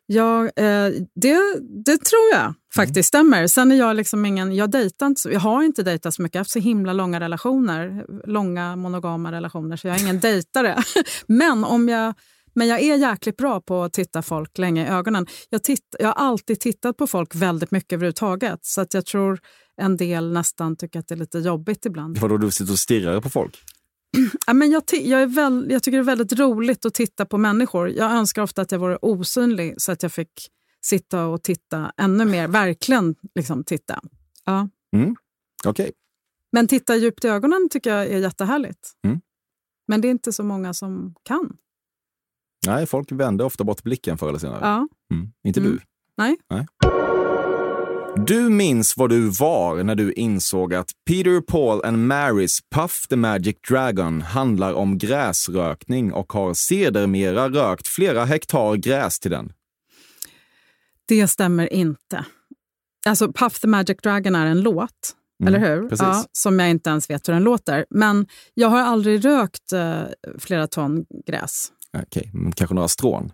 Jag, 0.07 0.45
eh, 0.45 0.93
det, 1.15 1.41
det 1.85 1.99
tror 1.99 2.31
jag 2.33 2.55
faktiskt 2.75 3.09
stämmer. 3.09 3.47
Sen 3.47 3.73
är 3.73 3.77
jag 3.77 3.97
liksom 3.97 4.27
ingen... 4.27 4.55
Jag, 4.55 4.71
dejtar 4.71 5.07
inte, 5.07 5.29
jag 5.29 5.41
har 5.41 5.63
inte 5.63 5.83
dejtat 5.83 6.15
så 6.15 6.23
mycket. 6.23 6.35
Jag 6.35 6.39
har 6.39 6.45
haft 6.45 6.51
så 6.51 6.59
himla 6.59 6.93
långa 6.93 7.21
relationer. 7.21 8.05
Långa 8.27 8.77
monogama 8.77 9.33
relationer, 9.33 9.77
så 9.77 9.89
jag 9.89 9.97
är 9.97 10.01
ingen 10.01 10.21
dejtare. 10.21 10.83
Men, 11.27 11.65
om 11.65 11.89
jag, 11.89 12.15
men 12.55 12.69
jag 12.69 12.83
är 12.83 12.97
jäkligt 12.97 13.37
bra 13.37 13.61
på 13.61 13.83
att 13.83 13.93
titta 13.93 14.23
folk 14.23 14.59
länge 14.59 14.87
i 14.87 14.89
ögonen. 14.89 15.27
Jag, 15.51 15.63
titt, 15.63 15.97
jag 15.99 16.07
har 16.07 16.15
alltid 16.15 16.61
tittat 16.61 16.97
på 16.97 17.07
folk 17.07 17.35
väldigt 17.35 17.71
mycket 17.71 17.93
överhuvudtaget. 17.93 18.59
Så 18.63 18.81
att 18.81 18.95
jag 18.95 19.07
tror 19.07 19.41
en 19.77 19.97
del 19.97 20.33
nästan 20.33 20.77
tycker 20.77 20.99
att 20.99 21.09
det 21.09 21.15
är 21.15 21.19
lite 21.19 21.39
jobbigt 21.39 21.87
ibland. 21.87 22.19
Vadå, 22.19 22.37
du 22.37 22.51
sitter 22.51 22.73
och 22.73 22.79
stirrar 22.79 23.21
på 23.21 23.31
folk? 23.31 23.63
Ja, 24.47 24.53
men 24.53 24.71
jag, 24.71 24.83
jag, 24.93 25.23
är 25.23 25.27
väl, 25.27 25.67
jag 25.71 25.83
tycker 25.83 25.99
det 25.99 26.03
är 26.03 26.17
väldigt 26.17 26.39
roligt 26.39 26.85
att 26.85 26.95
titta 26.95 27.27
på 27.27 27.39
människor. 27.39 27.89
Jag 27.89 28.11
önskar 28.13 28.43
ofta 28.43 28.63
att 28.63 28.73
jag 28.73 28.79
vore 28.79 28.97
osynlig 29.03 29.75
så 29.79 29.93
att 29.93 30.03
jag 30.03 30.13
fick 30.13 30.49
sitta 30.85 31.27
och 31.27 31.43
titta 31.43 31.93
ännu 31.97 32.25
mer. 32.25 32.49
Verkligen 32.49 33.15
liksom 33.35 33.65
titta. 33.65 34.01
Ja. 34.45 34.69
Okej. 35.65 35.93
Men 36.53 36.69
titta 36.69 36.97
djupt 36.97 37.25
i 37.25 37.29
ögonen 37.29 37.69
tycker 37.71 37.91
jag 37.97 38.07
är 38.07 38.19
jättehärligt. 38.19 38.93
Mm. 39.07 39.21
Men 39.89 40.01
det 40.01 40.09
är 40.09 40.11
inte 40.11 40.33
så 40.33 40.43
många 40.43 40.75
som 40.75 41.15
kan. 41.23 41.57
Nej, 42.67 42.87
folk 42.87 43.13
vänder 43.13 43.45
ofta 43.45 43.65
bort 43.65 43.83
blicken 43.83 44.19
förr 44.19 44.29
eller 44.29 44.39
senare. 44.39 44.61
Ja. 44.63 44.89
Mm. 45.15 45.33
Inte 45.45 45.61
Mm. 45.61 45.73
du. 45.73 45.81
Nej. 46.17 46.67
Du 48.17 48.49
minns 48.51 48.97
vad 48.97 49.11
du 49.11 49.29
var 49.29 49.83
när 49.83 49.95
du 49.95 50.13
insåg 50.13 50.75
att 50.75 50.91
Peter, 51.07 51.41
Paul 51.41 51.85
and 51.85 52.07
Marys 52.07 52.59
Puff 52.75 53.07
the 53.09 53.17
Magic 53.17 53.57
Dragon 53.69 54.21
handlar 54.23 54.73
om 54.75 54.99
gräsrökning 54.99 56.13
och 56.13 56.33
har 56.33 56.55
sedermera 56.55 57.49
rökt 57.49 57.89
flera 57.89 58.25
hektar 58.25 58.77
gräs 58.77 59.21
till 59.21 59.31
den. 59.31 59.53
Det 61.09 61.29
stämmer 61.29 61.73
inte. 61.73 62.25
Alltså 63.07 63.33
Puff 63.33 63.61
the 63.61 63.69
Magic 63.69 63.97
Dragon 64.03 64.35
är 64.35 64.47
en 64.47 64.61
låt, 64.61 64.91
Mm, 65.43 65.55
eller 65.55 65.69
hur? 65.69 65.89
precis. 65.89 66.03
Ja, 66.03 66.25
som 66.33 66.59
jag 66.59 66.71
inte 66.71 66.91
ens 66.91 67.11
vet 67.11 67.29
hur 67.29 67.33
den 67.35 67.43
låter. 67.43 67.87
Men 67.91 68.27
jag 68.55 68.69
har 68.69 68.79
aldrig 68.81 69.25
rökt 69.25 69.73
eh, 69.73 70.03
flera 70.39 70.67
ton 70.67 71.05
gräs. 71.27 71.73
Okej, 71.99 72.31
men 72.35 72.53
kanske 72.53 72.75
några 72.75 72.89
strån. 72.89 73.33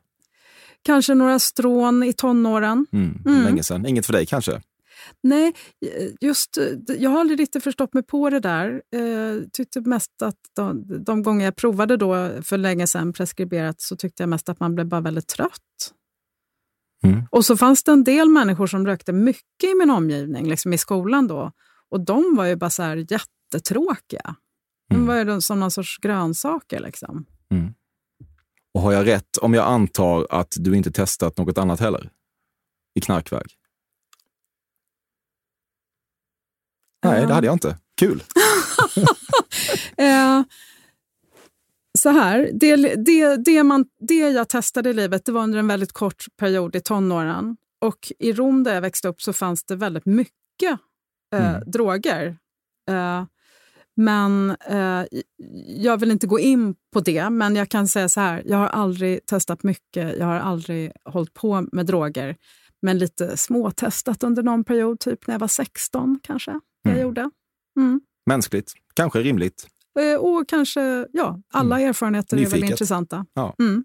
Kanske 0.89 1.15
några 1.15 1.39
strån 1.39 2.03
i 2.03 2.13
tonåren. 2.13 2.87
Mm. 2.93 3.23
Mm. 3.27 3.43
Länge 3.45 3.63
sedan. 3.63 3.87
Inget 3.87 4.07
för 4.07 4.13
dig 4.13 4.27
kanske? 4.27 4.61
Nej, 5.23 5.55
just 6.21 6.59
eh, 6.59 6.65
jag 6.99 7.11
har 7.11 7.21
aldrig 7.21 7.41
riktigt 7.41 7.65
förstått 7.65 7.95
mig 7.95 8.03
på 8.03 8.31
det 8.31 8.41
där. 8.41 8.83
Eh, 8.95 9.43
tyckte 9.53 9.81
mest 9.81 10.23
att 10.23 10.37
de, 10.57 10.85
de 11.05 11.23
gånger 11.23 11.45
jag 11.45 11.57
provade 11.57 11.97
då 11.97 12.31
för 12.43 12.59
länge 12.59 12.87
sedan 12.87 13.13
preskriberat 13.13 13.81
så 13.81 13.97
tyckte 13.97 14.23
jag 14.23 14.29
mest 14.29 14.49
att 14.49 14.61
man 14.61 14.75
blev 14.75 14.87
bara 14.87 15.01
väldigt 15.01 15.27
trött. 15.27 15.93
Mm. 17.05 17.23
Och 17.31 17.45
så 17.45 17.57
fanns 17.57 17.85
det 17.85 17.93
en 17.93 18.05
del 18.05 18.29
människor 18.29 18.67
som 18.67 18.87
rökte 18.87 19.13
mycket 19.13 19.71
i 19.71 19.75
min 19.79 19.91
omgivning, 19.91 20.49
liksom 20.49 20.73
i 20.73 20.79
skolan 20.79 21.27
då. 21.27 21.53
Och 21.91 22.01
de 22.01 22.35
var 22.37 22.45
ju 22.45 22.57
bara 22.57 22.71
så 22.71 22.83
här 22.83 22.97
jättetråkiga. 22.97 24.35
De 24.89 24.95
Mm. 24.95 25.07
var 25.07 25.35
ju 25.35 25.41
som 25.41 25.61
någon 25.61 25.71
sorts 25.71 25.99
grönsaker. 25.99 26.81
Liksom. 26.81 27.27
Mm. 27.51 27.75
Och 28.79 28.85
har 28.85 28.93
jag 28.93 29.07
rätt 29.07 29.37
om 29.37 29.55
jag 29.55 29.67
antar 29.67 30.27
att 30.31 30.57
du 30.59 30.77
inte 30.77 30.91
testat 30.93 31.39
något 31.39 31.59
annat 31.59 31.81
heller? 31.81 32.11
I 32.95 33.01
knarkväg? 33.01 33.47
Nej, 37.05 37.27
det 37.27 37.35
hade 37.35 37.47
jag 37.47 37.55
inte. 37.55 37.79
Kul. 38.01 38.23
Eh, 39.97 40.43
så 41.99 42.11
här, 42.11 42.51
det, 42.55 42.77
det, 43.05 43.37
det, 43.37 43.63
man, 43.63 43.85
det 44.01 44.15
jag 44.15 44.49
testade 44.49 44.91
i 44.91 44.93
livet 44.95 45.25
det 45.25 45.33
var 45.33 45.43
under 45.43 45.59
en 45.59 45.69
väldigt 45.69 45.93
kort 45.93 46.25
period 46.37 46.77
i 46.77 46.81
tonåren. 46.81 47.57
Och 47.81 48.13
i 48.19 48.33
Rom 48.33 48.65
där 48.65 48.75
jag 48.75 48.81
växte 48.81 49.09
upp 49.09 49.23
så 49.23 49.33
fanns 49.33 49.65
det 49.65 49.77
väldigt 49.77 50.07
mycket 50.07 50.79
eh, 51.35 51.51
Mm. 51.57 51.71
droger. 51.71 52.37
Men 54.01 54.57
eh, 54.69 55.05
jag 55.67 55.97
vill 56.01 56.11
inte 56.11 56.27
gå 56.27 56.39
in 56.39 56.75
på 56.93 57.01
det, 57.01 57.31
men 57.31 57.57
jag 57.57 57.69
kan 57.69 57.89
säga 57.89 58.09
så 58.09 58.21
här. 58.21 58.43
Jag 58.47 58.59
har 58.59 58.67
aldrig 58.67 59.27
testat 59.27 59.63
mycket, 59.63 60.19
jag 60.19 60.27
har 60.27 60.35
aldrig 60.41 60.93
hållit 61.05 61.35
på 61.35 61.67
med 61.73 61.87
droger. 61.87 62.37
Men 62.83 62.99
lite 62.99 63.37
småtestat 63.37 64.23
under 64.23 64.43
någon 64.43 64.65
period, 64.65 65.01
typ 65.01 65.27
när 65.27 65.35
jag 65.35 65.39
var 65.41 65.49
16 65.49 66.19
kanske. 66.23 66.51
Jag 66.83 66.93
Mm. 66.93 67.03
gjorde. 67.03 67.31
Mm. 67.79 68.01
Mänskligt. 68.27 68.73
Kanske 68.95 69.19
rimligt. 69.21 69.67
Eh, 70.01 70.21
Och 70.21 70.49
kanske, 70.49 71.07
ja, 71.13 71.41
alla 71.53 71.81
erfarenheter 71.81 72.37
är 72.37 72.41
väl 72.41 72.51
Nyfiket. 72.51 72.71
intressanta. 72.71 73.27
Ja. 73.35 73.55
Mm. 73.59 73.85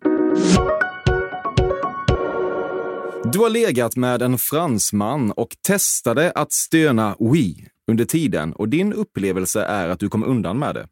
Du 3.34 3.40
har 3.40 3.50
legat 3.50 3.96
med 3.96 4.22
en 4.22 4.38
fransman 4.38 5.32
och 5.32 5.56
testade 5.68 6.32
att 6.32 6.52
stöna 6.52 7.16
oui 7.20 7.56
under 7.92 8.06
tiden 8.06 8.54
och 8.54 8.70
din 8.70 8.94
upplevelse 8.94 9.64
är 9.64 9.90
att 9.90 10.00
du 10.00 10.10
kom 10.10 10.24
undan 10.24 10.60
med 10.60 10.76
det. 10.76 10.88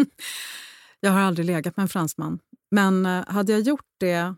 Jag 1.00 1.10
har 1.12 1.20
aldrig 1.20 1.46
legat 1.46 1.76
med 1.76 1.82
en 1.82 1.88
fransman. 1.88 2.38
Men 2.70 3.06
eh, 3.06 3.24
hade 3.28 3.52
jag 3.52 3.60
gjort 3.60 3.86
det 3.98 4.34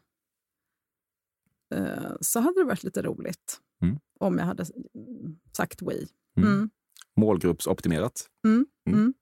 eh, 1.74 2.12
så 2.20 2.40
hade 2.40 2.60
det 2.60 2.64
varit 2.64 2.84
lite 2.84 3.02
roligt 3.02 3.60
Mm. 3.82 3.98
om 4.20 4.38
jag 4.38 4.46
hade 4.46 4.64
sagt 5.56 5.82
oui. 5.82 6.06
Mm. 6.36 6.48
Mm. 6.52 6.70
Målgruppsoptimerat. 7.16 8.28
Mm. 8.46 8.66
Mm. 8.86 8.98
Mm. 9.00 9.14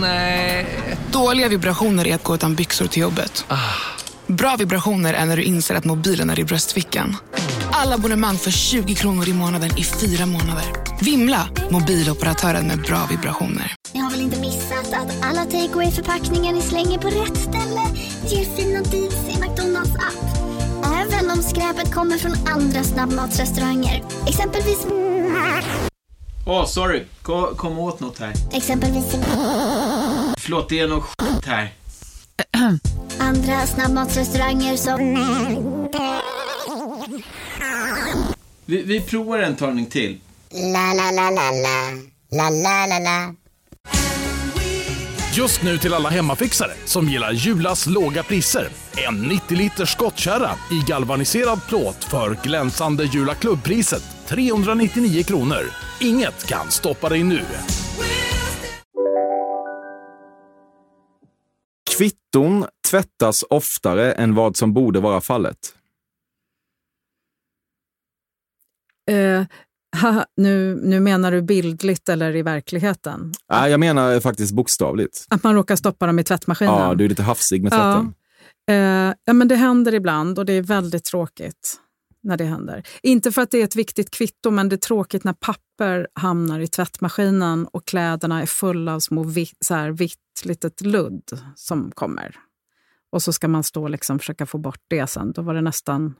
Nej. 0.00 0.66
Dåliga 1.12 1.48
vibrationer 1.48 2.06
är 2.06 2.14
att 2.14 2.24
gå 2.24 2.34
utan 2.34 2.54
byxor 2.54 2.86
till 2.86 3.02
jobbet. 3.02 3.46
Bra 4.26 4.56
vibrationer 4.58 5.14
är 5.14 5.26
när 5.26 5.36
du 5.36 5.42
inser 5.42 5.74
att 5.74 5.84
mobilen 5.84 6.30
är 6.30 6.40
i 6.40 6.44
bröstfickan. 6.44 7.16
Alla 7.72 7.94
abonnemang 7.94 8.36
för 8.36 8.50
20 8.50 8.94
kronor 8.94 9.28
i 9.28 9.32
månaden 9.32 9.70
i 9.78 9.84
fyra 9.84 10.26
månader. 10.26 10.64
Vimla! 11.00 11.48
Mobiloperatören 11.70 12.66
med 12.66 12.78
bra 12.82 13.06
vibrationer. 13.10 13.74
Ni 13.92 14.00
har 14.00 14.10
väl 14.10 14.20
inte 14.20 14.40
missat 14.40 14.92
att 14.92 15.24
alla 15.24 15.44
takeaway 15.44 15.90
förpackningar 15.90 16.52
ni 16.52 16.60
slänger 16.60 16.98
på 16.98 17.08
rätt 17.08 17.36
ställe 17.36 17.80
ger 18.28 18.44
fina 18.44 18.82
deals 18.82 19.28
i 19.28 19.40
McDonalds 19.40 19.94
app. 19.94 20.36
Även 20.84 21.30
om 21.30 21.42
skräpet 21.42 21.94
kommer 21.94 22.18
från 22.18 22.32
andra 22.48 22.84
snabbmatsrestauranger. 22.84 24.02
Exempelvis... 24.26 24.86
Åh, 26.46 26.66
sorry. 26.66 27.04
Kom, 27.22 27.56
kom 27.56 27.78
åt 27.78 28.00
något 28.00 28.18
här. 28.18 28.32
Exempelvis... 28.52 29.04
Förlåt, 30.38 30.68
det 30.68 30.78
är 30.78 30.88
något 30.88 31.04
skit 31.04 31.46
här. 31.46 31.72
Andra 33.18 33.66
snabbmatsrestauranger 33.66 34.76
som... 34.76 35.14
Vi, 38.66 38.82
vi 38.82 39.00
provar 39.00 39.38
en 39.38 39.56
talning 39.56 39.86
till. 39.86 40.20
La, 40.50 40.92
la, 40.94 41.10
la, 41.10 41.30
la, 41.30 41.50
la. 41.50 41.92
La, 42.30 42.50
la, 42.50 42.86
la, 42.86 42.98
la. 42.98 43.34
Just 45.36 45.62
nu 45.62 45.78
till 45.78 45.94
alla 45.94 46.08
hemmafixare 46.08 46.72
som 46.84 47.08
gillar 47.08 47.32
Julas 47.32 47.86
låga 47.86 48.22
priser. 48.22 48.68
En 49.08 49.22
90 49.22 49.56
liters 49.56 49.92
skottkärra 49.92 50.50
i 50.70 50.80
galvaniserad 50.86 51.60
plåt 51.68 52.04
för 52.04 52.38
glänsande 52.42 53.04
Jula 53.04 53.34
klubbpriset 53.34 54.02
399 54.26 55.22
kronor. 55.22 55.62
Inget 56.00 56.46
kan 56.46 56.70
stoppa 56.70 57.08
dig 57.08 57.24
nu. 57.24 57.40
Kvitton 61.96 62.66
tvättas 62.90 63.44
oftare 63.50 64.12
än 64.12 64.34
vad 64.34 64.56
som 64.56 64.72
borde 64.72 65.00
vara 65.00 65.20
fallet. 65.20 65.74
Eh, 69.10 69.44
haha, 69.96 70.26
nu, 70.36 70.80
nu 70.82 71.00
menar 71.00 71.32
du 71.32 71.42
bildligt 71.42 72.08
eller 72.08 72.36
i 72.36 72.42
verkligheten? 72.42 73.32
Nej, 73.50 73.70
jag 73.70 73.80
menar 73.80 74.20
faktiskt 74.20 74.52
bokstavligt. 74.52 75.26
Att 75.28 75.42
man 75.42 75.54
råkar 75.54 75.76
stoppa 75.76 76.06
dem 76.06 76.18
i 76.18 76.24
tvättmaskinen? 76.24 76.74
Ja, 76.74 76.94
du 76.94 77.04
är 77.04 77.08
lite 77.08 77.22
hafsig 77.22 77.62
med 77.62 77.72
tvätten. 77.72 78.14
Eh, 78.70 79.14
ja, 79.24 79.32
men 79.32 79.48
det 79.48 79.56
händer 79.56 79.94
ibland 79.94 80.38
och 80.38 80.46
det 80.46 80.52
är 80.52 80.62
väldigt 80.62 81.04
tråkigt 81.04 81.80
när 82.22 82.36
det 82.36 82.44
händer. 82.44 82.82
Inte 83.02 83.32
för 83.32 83.42
att 83.42 83.50
det 83.50 83.60
är 83.60 83.64
ett 83.64 83.76
viktigt 83.76 84.10
kvitto, 84.10 84.50
men 84.50 84.68
det 84.68 84.76
är 84.76 84.78
tråkigt 84.78 85.24
när 85.24 85.32
papper 85.32 86.08
hamnar 86.14 86.60
i 86.60 86.66
tvättmaskinen 86.66 87.66
och 87.66 87.86
kläderna 87.86 88.42
är 88.42 88.46
fulla 88.46 88.94
av 88.94 89.00
små 89.00 89.22
vitt, 89.22 89.56
så 89.60 89.74
här, 89.74 89.90
vitt 89.90 90.42
litet 90.44 90.80
ludd 90.80 91.40
som 91.56 91.92
kommer. 91.94 92.36
Och 93.14 93.22
så 93.22 93.32
ska 93.32 93.48
man 93.48 93.62
stå 93.62 93.82
och 93.82 93.90
liksom 93.90 94.18
försöka 94.18 94.46
få 94.46 94.58
bort 94.58 94.80
det 94.88 95.06
sen. 95.06 95.32
Då 95.32 95.42
var 95.42 95.54
det 95.54 95.60
nästan 95.60 96.14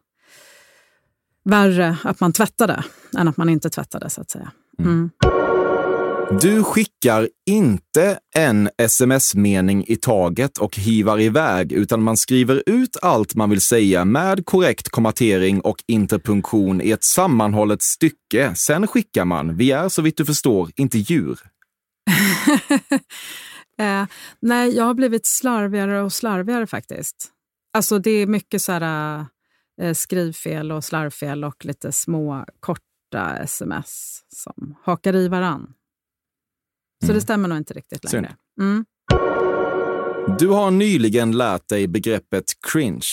värre 1.45 1.97
att 2.05 2.21
man 2.21 2.33
tvättade 2.33 2.85
än 3.19 3.29
att 3.29 3.37
man 3.37 3.49
inte 3.49 3.71
tvättade, 3.71 4.11
så 4.11 4.21
att 4.21 4.31
säga. 4.31 4.53
Mm. 4.79 5.11
Du 6.41 6.63
skickar 6.63 7.29
inte 7.47 8.19
en 8.37 8.71
sms-mening 8.79 9.85
i 9.87 9.97
taget 9.97 10.59
och 10.59 10.77
hivar 10.77 11.21
iväg, 11.21 11.73
utan 11.73 12.03
man 12.03 12.17
skriver 12.17 12.63
ut 12.67 12.97
allt 13.03 13.35
man 13.35 13.51
vill 13.51 13.61
säga 13.61 14.05
med 14.05 14.47
korrekt 14.47 14.89
kommatering 14.89 15.61
och 15.61 15.77
interpunktion 15.87 16.81
i 16.81 16.91
ett 16.91 17.05
sammanhållet 17.05 17.83
stycke. 17.83 18.55
Sen 18.55 18.87
skickar 18.87 19.25
man. 19.25 19.57
Vi 19.57 19.71
är, 19.71 19.89
så 19.89 20.03
vitt 20.03 20.17
du 20.17 20.25
förstår, 20.25 20.71
inte 20.77 20.99
djur. 20.99 21.39
Eh, 23.79 24.07
nej, 24.41 24.77
jag 24.77 24.85
har 24.85 24.95
blivit 24.95 25.27
slarvigare 25.27 26.03
och 26.03 26.13
slarvigare 26.13 26.67
faktiskt. 26.67 27.31
Alltså 27.73 27.99
det 27.99 28.11
är 28.11 28.27
mycket 28.27 28.63
så 28.63 28.73
här, 28.73 29.27
eh, 29.81 29.95
skrivfel 29.95 30.73
och 30.73 30.85
slarvfel 30.85 31.45
och 31.45 31.65
lite 31.65 31.93
små 31.93 32.45
korta 32.61 33.39
sms 33.39 34.25
som 34.29 34.77
hakar 34.83 35.17
i 35.17 35.29
varann. 35.29 35.75
Så 37.07 37.13
det 37.13 37.21
stämmer 37.21 37.49
nog 37.49 37.59
inte 37.59 37.75
riktigt 37.75 38.13
längre. 38.13 38.37
Mm. 38.61 38.85
Du 40.39 40.49
har 40.49 40.71
nyligen 40.71 41.33
lärt 41.33 41.69
dig 41.69 41.87
begreppet 41.89 42.45
cringe. 42.73 43.07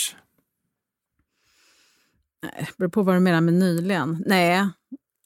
Nej, 2.44 2.70
beror 2.78 2.90
på 2.90 3.04
vad 3.04 3.16
du 3.16 3.20
menar 3.20 3.42
med 3.42 3.54
nyligen. 3.54 4.24
Nej, 4.26 4.70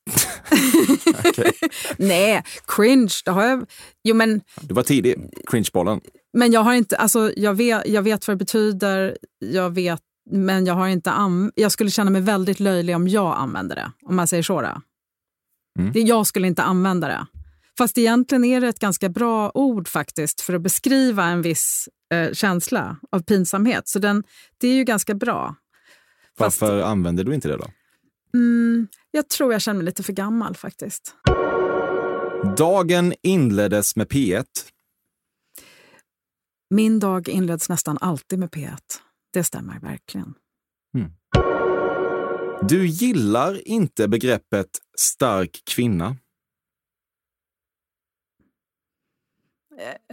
Nej, 1.98 2.44
cringe, 2.68 3.14
det 3.26 3.32
har 3.32 3.44
jag... 3.46 3.66
Jo, 4.04 4.16
men, 4.16 4.42
Du 4.62 4.74
var 4.74 4.84
tidig, 4.84 5.16
cringebollen. 5.48 6.02
men 6.34 6.52
jag 6.52 6.62
har 6.62 6.74
inte... 6.74 6.98
Alltså, 6.98 7.32
jag, 7.38 7.54
vet, 7.54 7.88
jag 7.88 8.02
vet 8.02 8.28
vad 8.28 8.38
det 8.38 8.40
betyder, 8.40 9.18
jag 9.40 9.70
vet, 9.76 10.02
men 10.32 10.66
jag 10.66 10.74
har 10.74 10.88
inte... 10.88 11.12
An, 11.12 11.52
jag 11.56 11.72
skulle 11.72 11.90
känna 11.92 12.12
mig 12.12 12.22
väldigt 12.22 12.60
löjlig 12.60 12.96
om 12.96 13.08
jag 13.08 13.36
använde 13.38 13.76
det, 13.76 13.92
om 14.06 14.16
man 14.16 14.28
säger 14.28 14.44
så. 14.44 14.62
Då. 14.62 14.82
Mm. 15.80 15.92
Jag 16.08 16.28
skulle 16.28 16.48
inte 16.48 16.64
använda 16.64 17.08
det. 17.08 17.26
Fast 17.78 17.98
egentligen 17.98 18.46
är 18.46 18.62
det 18.62 18.68
ett 18.68 18.80
ganska 18.80 19.10
bra 19.10 19.52
ord 19.54 19.88
faktiskt 19.88 20.42
för 20.42 20.54
att 20.54 20.62
beskriva 20.62 21.24
en 21.26 21.42
viss 21.42 21.90
eh, 22.14 22.32
känsla 22.34 22.98
av 23.12 23.20
pinsamhet. 23.20 23.88
Så 23.88 24.00
den, 24.00 24.24
det 24.58 24.68
är 24.68 24.74
ju 24.74 24.84
ganska 24.84 25.14
bra. 25.14 25.56
Fast- 26.38 26.62
Varför 26.62 26.82
använder 26.82 27.24
du 27.24 27.34
inte 27.36 27.48
det 27.48 27.58
då? 27.58 27.68
Mm, 28.36 28.88
jag 29.12 29.30
tror 29.30 29.52
jag 29.52 29.62
känner 29.62 29.78
mig 29.78 29.86
lite 29.86 30.04
för 30.04 30.14
gammal 30.14 30.56
faktiskt. 30.56 31.16
Dagen 32.58 33.14
inleddes 33.22 33.96
med 33.96 34.08
P1. 34.08 34.46
Min 36.70 37.00
dag 37.00 37.30
inleds 37.30 37.70
nästan 37.70 37.98
alltid 38.02 38.40
med 38.40 38.50
P1. 38.50 38.78
Det 39.34 39.44
stämmer 39.44 39.80
verkligen. 39.80 40.34
Du 42.62 42.88
gillar 42.88 43.68
inte 43.68 44.08
begreppet 44.08 44.70
stark 44.98 45.62
kvinna. 45.66 46.18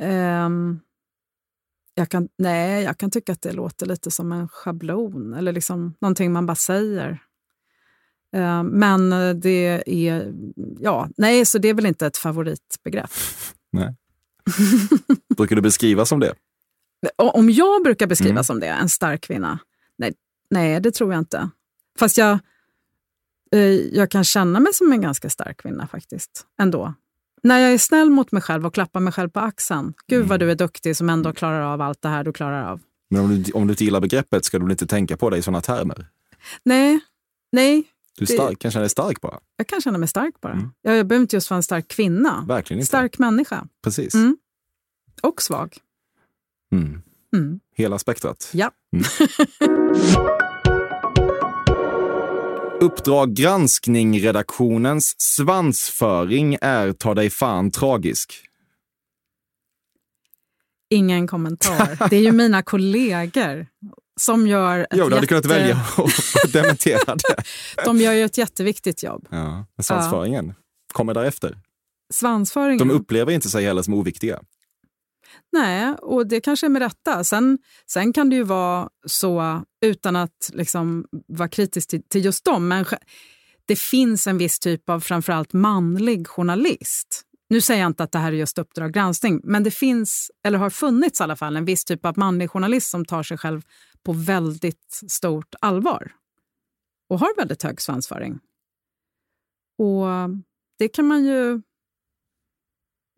Ehm, 0.00 0.80
jag 1.94 2.08
kan, 2.08 2.28
nej, 2.38 2.82
jag 2.84 2.98
kan 2.98 3.10
tycka 3.10 3.32
att 3.32 3.42
det 3.42 3.52
låter 3.52 3.86
lite 3.86 4.10
som 4.10 4.32
en 4.32 4.48
schablon 4.48 5.34
eller 5.34 5.52
liksom 5.52 5.94
någonting 6.00 6.32
man 6.32 6.46
bara 6.46 6.54
säger. 6.54 7.22
Ehm, 8.32 8.66
men 8.66 9.10
det 9.40 9.82
är... 9.86 10.32
Ja, 10.80 11.08
nej, 11.16 11.44
så 11.44 11.58
det 11.58 11.68
är 11.68 11.74
väl 11.74 11.86
inte 11.86 12.06
ett 12.06 12.16
favoritbegrepp. 12.16 13.10
Nej. 13.72 13.94
Brukar 15.36 15.56
du 15.56 15.62
beskriva 15.62 16.06
som 16.06 16.20
det? 16.20 16.34
Om 17.16 17.50
jag 17.50 17.82
brukar 17.82 18.06
beskriva 18.06 18.30
Mm. 18.30 18.44
som 18.44 18.60
det, 18.60 18.66
en 18.66 18.88
stark 18.88 19.20
kvinna? 19.20 19.58
Nej, 19.98 20.14
nej, 20.50 20.80
det 20.80 20.90
tror 20.90 21.12
jag 21.12 21.20
inte. 21.20 21.48
Fast 21.98 22.16
jag, 22.18 22.38
eh, 23.52 23.60
jag 23.70 24.10
kan 24.10 24.24
känna 24.24 24.60
mig 24.60 24.74
som 24.74 24.92
en 24.92 25.00
ganska 25.00 25.30
stark 25.30 25.56
kvinna 25.56 25.86
faktiskt. 25.86 26.46
Ändå. 26.60 26.94
När 27.42 27.58
jag 27.58 27.72
är 27.72 27.78
snäll 27.78 28.10
mot 28.10 28.32
mig 28.32 28.42
själv 28.42 28.66
och 28.66 28.74
klappar 28.74 29.00
mig 29.00 29.12
själv 29.12 29.28
på 29.28 29.40
axeln. 29.40 29.94
Gud 30.06 30.26
vad 30.26 30.40
du 30.40 30.50
är 30.50 30.54
duktig 30.54 30.96
som 30.96 31.10
ändå 31.10 31.32
klarar 31.32 31.60
av 31.60 31.80
allt 31.80 32.02
det 32.02 32.08
här 32.08 32.24
du 32.24 32.32
klarar 32.32 32.64
av. 32.70 32.80
Men 33.10 33.20
om 33.20 33.42
du, 33.42 33.52
om 33.52 33.66
du 33.66 33.72
inte 33.72 33.84
gillar 33.84 34.00
begreppet 34.00 34.44
ska 34.44 34.58
du 34.58 34.70
inte 34.70 34.86
tänka 34.86 35.16
på 35.16 35.30
det 35.30 35.36
i 35.36 35.42
sådana 35.42 35.60
termer? 35.60 36.06
Nej, 36.64 37.00
nej. 37.52 37.84
Du 38.26 38.34
stark, 38.34 38.58
kan 38.58 38.70
känna 38.70 38.80
dig 38.82 38.90
stark 38.90 39.20
bara. 39.20 39.38
Jag 39.56 39.66
kan 39.66 39.80
känna 39.80 39.98
mig 39.98 40.08
stark 40.08 40.40
bara. 40.40 40.72
Jag, 40.82 40.96
jag 40.96 41.06
behöver 41.06 41.22
inte 41.22 41.36
just 41.36 41.50
vara 41.50 41.56
en 41.56 41.62
stark 41.62 41.88
kvinna. 41.88 42.44
Verkligen 42.48 42.80
inte. 42.80 42.86
Stark 42.86 43.18
människa. 43.18 43.66
Precis. 43.84 44.14
Mm. 44.14 44.36
Och 45.22 45.42
svag. 45.42 45.76
Mm. 46.72 47.02
Mm. 47.36 47.60
Hela 47.74 47.98
spektrat. 47.98 48.50
Ja. 48.52 48.70
Mm. 48.92 49.04
Uppdrag 52.80 53.34
granskning-redaktionens 53.34 55.14
svansföring 55.18 56.56
är 56.60 56.92
ta 56.92 57.14
dig 57.14 57.30
fan 57.30 57.70
tragisk. 57.70 58.34
Ingen 60.90 61.26
kommentar. 61.26 62.08
Det 62.10 62.16
är 62.16 62.20
ju 62.20 62.32
mina 62.32 62.62
kollegor 62.62 63.66
som 64.20 64.46
gör 64.46 64.86
Jo, 64.90 65.08
du 65.08 65.14
hade 65.14 65.26
kunnat 65.26 65.44
jätte- 65.44 65.58
välja 65.58 65.76
att 66.44 66.52
dementera 66.52 67.14
det. 67.14 67.42
De 67.84 67.96
gör 67.98 68.12
ju 68.12 68.24
ett 68.24 68.38
jätteviktigt 68.38 69.02
jobb. 69.02 69.28
Ja, 69.30 69.66
men 69.76 69.84
svansföringen 69.84 70.54
kommer 70.92 71.14
därefter. 71.14 71.58
Svansföringen. 72.14 72.78
De 72.78 72.90
upplever 72.90 73.32
inte 73.32 73.48
sig 73.50 73.64
heller 73.64 73.82
som 73.82 73.94
oviktiga. 73.94 74.40
Nej, 75.52 75.94
och 76.02 76.26
det 76.26 76.40
kanske 76.40 76.66
är 76.66 76.68
med 76.68 76.82
rätta. 76.82 77.24
Sen, 77.24 77.58
sen 77.92 78.12
kan 78.12 78.30
det 78.30 78.36
ju 78.36 78.42
vara 78.42 78.88
så, 79.06 79.62
utan 79.84 80.16
att 80.16 80.50
liksom 80.52 81.04
vara 81.28 81.48
kritisk 81.48 81.88
till, 81.88 82.02
till 82.08 82.24
just 82.24 82.44
dem, 82.44 82.68
men 82.68 82.84
det 83.66 83.78
finns 83.78 84.26
en 84.26 84.38
viss 84.38 84.58
typ 84.58 84.88
av 84.90 85.00
framförallt 85.00 85.52
manlig 85.52 86.26
journalist. 86.28 87.22
Nu 87.50 87.60
säger 87.60 87.80
jag 87.80 87.86
inte 87.90 88.02
att 88.02 88.12
det 88.12 88.18
här 88.18 88.32
är 88.32 88.36
just 88.36 88.58
Uppdrag 88.58 88.92
granskning, 88.92 89.40
men 89.44 89.62
det 89.62 89.70
finns, 89.70 90.30
eller 90.46 90.58
har 90.58 90.70
funnits 90.70 91.20
i 91.20 91.22
alla 91.22 91.36
fall, 91.36 91.56
en 91.56 91.64
viss 91.64 91.84
typ 91.84 92.06
av 92.06 92.18
manlig 92.18 92.50
journalist 92.50 92.90
som 92.90 93.04
tar 93.04 93.22
sig 93.22 93.38
själv 93.38 93.62
på 94.04 94.12
väldigt 94.12 95.00
stort 95.08 95.54
allvar 95.60 96.12
och 97.08 97.18
har 97.18 97.36
väldigt 97.36 97.62
hög 97.62 97.80
svansföring. 97.80 98.38
Och 99.78 100.06
det 100.78 100.88
kan 100.88 101.06
man 101.06 101.24
ju 101.24 101.62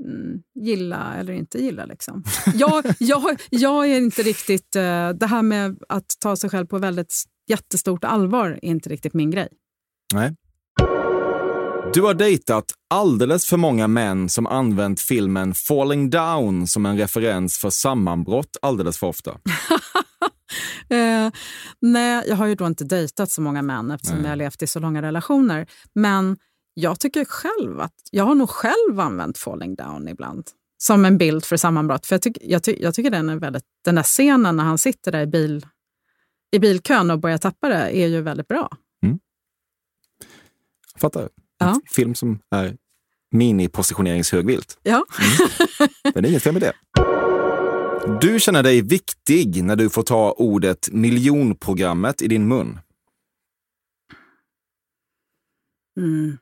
mm, 0.04 0.42
gilla 0.54 1.14
eller 1.14 1.32
inte 1.32 1.58
gilla. 1.58 1.84
Liksom. 1.84 2.24
Jag, 2.54 2.84
jag, 2.98 3.40
jag 3.50 3.90
är 3.90 3.96
inte 3.96 4.22
riktigt... 4.22 4.76
eh, 4.76 5.08
det 5.08 5.26
här 5.26 5.42
med 5.42 5.82
att 5.88 6.16
ta 6.20 6.36
sig 6.36 6.50
själv 6.50 6.66
på 6.66 6.78
väldigt 6.78 7.24
jättestort 7.46 8.04
allvar 8.04 8.50
är 8.50 8.64
inte 8.64 8.88
riktigt 8.88 9.14
min 9.14 9.30
grej. 9.30 9.48
Nej. 10.14 10.36
Du 11.94 12.02
har 12.02 12.14
dejtat 12.14 12.64
alldeles 12.90 13.46
för 13.46 13.56
många 13.56 13.88
män 13.88 14.28
som 14.28 14.46
använt 14.46 15.00
filmen 15.00 15.54
Falling 15.54 16.10
Down 16.10 16.66
som 16.66 16.86
en 16.86 16.98
referens 16.98 17.58
för 17.58 17.70
sammanbrott 17.70 18.56
alldeles 18.62 18.98
för 18.98 19.06
ofta. 19.06 19.38
Eh, 20.88 21.30
nej, 21.80 22.24
jag 22.28 22.36
har 22.36 22.46
ju 22.46 22.54
då 22.54 22.66
inte 22.66 22.84
dejtat 22.84 23.30
så 23.30 23.40
många 23.40 23.62
män 23.62 23.90
eftersom 23.90 24.16
Nej. 24.16 24.24
jag 24.24 24.30
har 24.30 24.36
levt 24.36 24.62
i 24.62 24.66
så 24.66 24.80
långa 24.80 25.02
relationer. 25.02 25.66
Men 25.94 26.36
jag 26.74 27.00
tycker 27.00 27.24
själv 27.24 27.80
att 27.80 27.94
jag 28.10 28.24
har 28.24 28.34
nog 28.34 28.50
själv 28.50 29.00
använt 29.00 29.38
falling 29.38 29.74
down 29.74 30.08
ibland 30.08 30.44
som 30.78 31.04
en 31.04 31.18
bild 31.18 31.44
för 31.44 31.56
sammanbrott. 31.56 32.06
För 32.06 32.14
jag, 32.14 32.22
tyck, 32.22 32.38
jag, 32.40 32.62
ty, 32.62 32.76
jag 32.80 32.94
tycker 32.94 33.10
den 33.10 33.28
är 33.28 33.36
väldigt, 33.36 33.64
den 33.84 33.94
där 33.94 34.02
scenen 34.02 34.56
när 34.56 34.64
han 34.64 34.78
sitter 34.78 35.12
där 35.12 35.20
i, 35.22 35.26
bil, 35.26 35.66
i 36.52 36.58
bilkön 36.58 37.10
och 37.10 37.18
börjar 37.18 37.38
tappa 37.38 37.68
det 37.68 37.98
är 37.98 38.06
ju 38.06 38.20
väldigt 38.20 38.48
bra. 38.48 38.70
Fattar? 40.98 41.28
Ja. 41.58 41.68
En 41.68 41.80
film 41.90 42.14
som 42.14 42.38
är 42.50 42.76
mini-positioneringshögvilt. 43.30 44.78
Ja. 44.82 45.04
Men 46.14 46.22
det 46.22 46.28
är 46.28 46.30
inget 46.30 46.42
fel 46.42 46.52
med 46.52 46.62
det. 46.62 47.03
Du 48.20 48.40
känner 48.40 48.62
dig 48.62 48.82
viktig 48.82 49.64
när 49.64 49.76
du 49.76 49.90
får 49.90 50.02
ta 50.02 50.32
ordet 50.32 50.88
miljonprogrammet 50.92 52.22
i 52.22 52.28
din 52.28 52.48
mun. 52.48 52.78
Mm. 56.00 56.38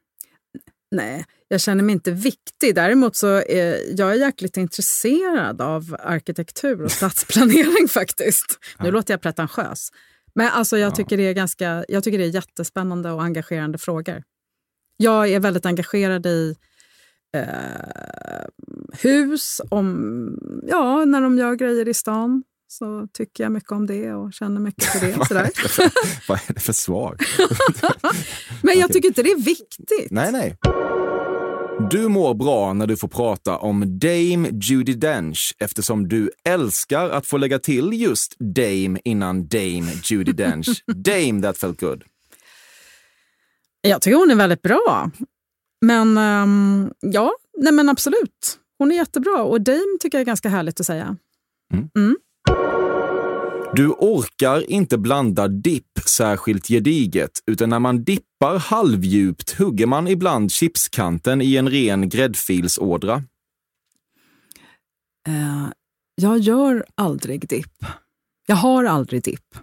Nej, 0.90 1.24
jag 1.48 1.60
känner 1.60 1.84
mig 1.84 1.92
inte 1.92 2.10
viktig. 2.10 2.74
Däremot 2.74 3.16
så 3.16 3.26
är 3.26 3.98
jag 4.00 4.10
är 4.10 4.14
jäkligt 4.14 4.56
intresserad 4.56 5.60
av 5.60 5.96
arkitektur 6.00 6.82
och 6.82 6.90
stadsplanering 6.90 7.88
faktiskt. 7.88 8.58
Nu 8.78 8.90
låter 8.90 9.14
jag 9.14 9.20
pretentiös. 9.20 9.88
Men 10.34 10.48
alltså 10.48 10.78
jag, 10.78 10.94
tycker 10.94 11.16
det 11.16 11.22
är 11.22 11.32
ganska, 11.32 11.84
jag 11.88 12.04
tycker 12.04 12.18
det 12.18 12.24
är 12.24 12.34
jättespännande 12.34 13.10
och 13.10 13.22
engagerande 13.22 13.78
frågor. 13.78 14.22
Jag 14.96 15.28
är 15.28 15.40
väldigt 15.40 15.66
engagerad 15.66 16.26
i 16.26 16.56
eh, 17.32 18.44
hus, 19.02 19.60
om, 19.70 20.62
ja, 20.66 21.04
när 21.04 21.20
de 21.20 21.38
gör 21.38 21.54
grejer 21.54 21.88
i 21.88 21.94
stan 21.94 22.42
så 22.68 23.06
tycker 23.12 23.44
jag 23.44 23.52
mycket 23.52 23.72
om 23.72 23.86
det 23.86 24.12
och 24.12 24.32
känner 24.32 24.60
mycket 24.60 24.84
för 24.84 25.06
det. 25.06 25.26
Sådär. 25.28 25.50
Vad 26.28 26.38
är 26.48 26.54
det 26.54 26.60
för 26.60 26.72
svar? 26.72 27.16
Men 28.62 28.78
jag 28.78 28.92
tycker 28.92 29.08
inte 29.08 29.22
det 29.22 29.30
är 29.30 29.42
viktigt. 29.42 30.10
Nej, 30.10 30.32
nej. 30.32 30.56
Du 31.90 32.08
mår 32.08 32.34
bra 32.34 32.72
när 32.72 32.86
du 32.86 32.96
får 32.96 33.08
prata 33.08 33.56
om 33.56 33.98
Dame 33.98 34.48
Judi 34.52 34.94
Dench 34.94 35.54
eftersom 35.58 36.08
du 36.08 36.30
älskar 36.44 37.10
att 37.10 37.26
få 37.26 37.36
lägga 37.36 37.58
till 37.58 37.92
just 37.92 38.36
Dame 38.38 39.00
innan 39.04 39.46
Dame 39.48 39.92
Judi 40.04 40.32
Dench. 40.32 40.84
Dame 40.86 41.42
that 41.42 41.58
felt 41.58 41.80
good. 41.80 42.04
Jag 43.80 44.02
tycker 44.02 44.16
hon 44.16 44.30
är 44.30 44.34
väldigt 44.34 44.62
bra. 44.62 45.10
Men 45.86 46.18
ehm, 46.18 46.92
ja, 47.00 47.32
nej 47.58 47.72
men 47.72 47.88
absolut. 47.88 48.58
Hon 48.78 48.92
är 48.92 48.96
jättebra 48.96 49.42
och 49.42 49.60
Dame 49.60 49.98
tycker 50.00 50.18
jag 50.18 50.20
är 50.22 50.26
ganska 50.26 50.48
härligt 50.48 50.80
att 50.80 50.86
säga. 50.86 51.16
Du 53.74 53.88
orkar 53.88 54.70
inte 54.70 54.98
blanda 54.98 55.48
dipp 55.48 55.98
särskilt 56.06 56.68
gediget, 56.68 57.30
utan 57.46 57.70
när 57.70 57.78
man 57.78 58.04
dippar 58.04 58.58
halvdjupt 58.58 59.58
hugger 59.58 59.86
man 59.86 60.08
ibland 60.08 60.52
chipskanten 60.52 61.42
i 61.42 61.56
en 61.56 61.70
ren 61.70 62.08
gräddfilsådra. 62.08 63.14
Eh, 65.28 65.68
jag 66.14 66.38
gör 66.38 66.86
aldrig 66.94 67.48
dipp. 67.48 67.84
Jag 68.46 68.56
har 68.56 68.84
aldrig 68.84 69.22
dipp. 69.22 69.54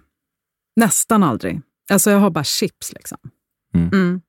Nästan 0.76 1.24
aldrig. 1.24 1.62
Alltså 1.92 2.12
jag 2.12 2.20
har 2.20 2.30
bara 2.30 2.44
chips 2.44 2.94
liksom. 2.94 3.18
Mm. 3.74 4.22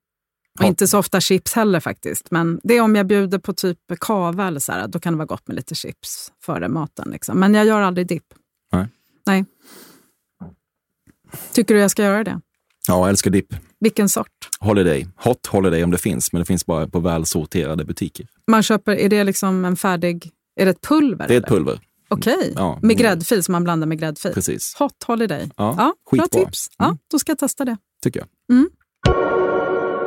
Mm. 0.61 0.65
Och 0.65 0.65
Ja. 0.65 0.69
inte 0.69 0.87
så 0.89 0.99
ofta 0.99 1.21
chips 1.21 1.53
heller 1.53 1.81
faktiskt. 1.81 2.31
Men 2.31 2.61
det 2.63 2.75
är 2.77 2.81
om 2.81 2.95
jag 2.97 3.07
bjuder 3.07 3.39
på 3.39 3.53
typ 3.53 3.79
kava 4.01 4.47
eller 4.47 4.61
så 4.61 4.73
här, 4.73 4.89
då 4.89 4.99
kan 5.01 5.13
det 5.13 5.17
vara 5.17 5.27
gott 5.27 5.47
med 5.49 5.55
lite 5.57 5.75
chips 5.75 6.33
före 6.43 6.69
maten. 6.69 7.11
Liksom. 7.11 7.41
Men 7.41 7.55
jag 7.55 7.67
gör 7.67 7.81
aldrig 7.81 8.07
dipp. 8.07 8.27
Nej. 8.73 8.87
Nej. 9.27 9.45
Tycker 11.53 11.75
du 11.75 11.81
jag 11.81 11.91
ska 11.91 12.03
göra 12.03 12.25
det? 12.25 12.41
Ja, 12.89 12.95
jag 12.99 13.09
älskar 13.09 13.31
dipp. 13.31 13.55
Vilken 13.81 14.09
sort? 14.09 14.49
Holiday. 14.61 15.07
Hot 15.17 15.47
Holiday 15.47 15.85
om 15.85 15.91
det 15.91 15.99
finns, 15.99 16.33
men 16.33 16.41
det 16.41 16.47
finns 16.47 16.67
bara 16.67 16.89
på 16.89 17.01
välsorterade 17.01 17.85
butiker. 17.85 18.27
Man 18.47 18.63
köper, 18.63 18.93
är 18.93 19.09
det 19.09 19.25
liksom 19.25 19.65
en 19.65 19.77
färdig... 19.77 20.31
Är 20.57 20.65
det 20.65 20.71
ett 20.71 20.81
pulver? 20.81 21.29
Det 21.29 21.35
är 21.35 21.39
ett 21.39 21.45
eller? 21.47 21.57
pulver. 21.57 21.81
Okej, 22.09 22.53
Ja. 22.57 22.79
med 22.83 22.97
gräddfil 22.99 23.45
som 23.45 23.53
man 23.53 23.65
blandar 23.65 23.87
med 23.87 23.99
gräddfil. 23.99 24.33
Precis. 24.35 24.75
Hot 24.79 25.03
Holiday. 25.07 25.51
Ja, 25.57 25.75
bra 25.75 25.95
skitbra. 26.11 26.45
tips. 26.45 26.67
Ja, 26.79 26.97
då 27.11 27.19
ska 27.19 27.31
jag 27.31 27.39
testa 27.39 27.65
det. 27.65 27.77
tycker 28.03 28.21
jag. 28.21 28.57
Mm. 28.57 28.71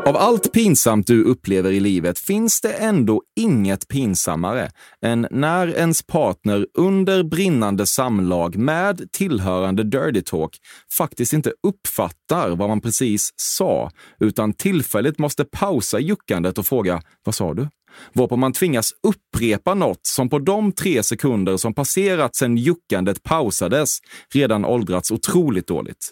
Av 0.06 0.18
allt 0.18 0.52
pinsamt 0.52 1.08
du 1.08 1.24
upplever 1.24 1.72
i 1.72 1.80
livet 1.80 2.20
finns 2.20 2.62
det 2.62 2.74
ändå 2.74 3.22
inget 3.40 3.88
pinsammare 3.88 4.72
än 5.02 5.28
när 5.32 5.68
ens 5.68 6.04
partner 6.04 6.68
under 6.78 7.24
brinnande 7.24 7.86
samlag 7.86 8.56
med 8.56 9.12
tillhörande 9.12 9.84
dirty 9.84 10.22
talk 10.22 10.58
faktiskt 10.98 11.34
inte 11.34 11.54
uppfattar 11.68 12.50
vad 12.50 12.70
man 12.70 12.82
precis 12.82 13.30
sa, 13.36 13.92
utan 14.20 14.54
tillfälligt 14.54 15.20
måste 15.20 15.46
pausa 15.46 16.00
juckandet 16.00 16.58
och 16.58 16.66
fråga 16.66 17.02
“Vad 17.24 17.36
sa 17.36 17.54
du?” 17.54 17.68
Varpå 18.14 18.36
man 18.36 18.54
tvingas 18.54 18.92
upprepa 19.08 19.74
något 19.74 20.00
som 20.08 20.30
på 20.30 20.40
de 20.40 20.72
tre 20.72 21.04
sekunder 21.04 21.58
som 21.58 21.74
passerat 21.74 22.36
sedan 22.36 22.58
juckandet 22.58 23.24
pausades 23.24 23.98
redan 24.34 24.66
åldrats 24.66 25.12
otroligt 25.12 25.68
dåligt. 25.68 26.12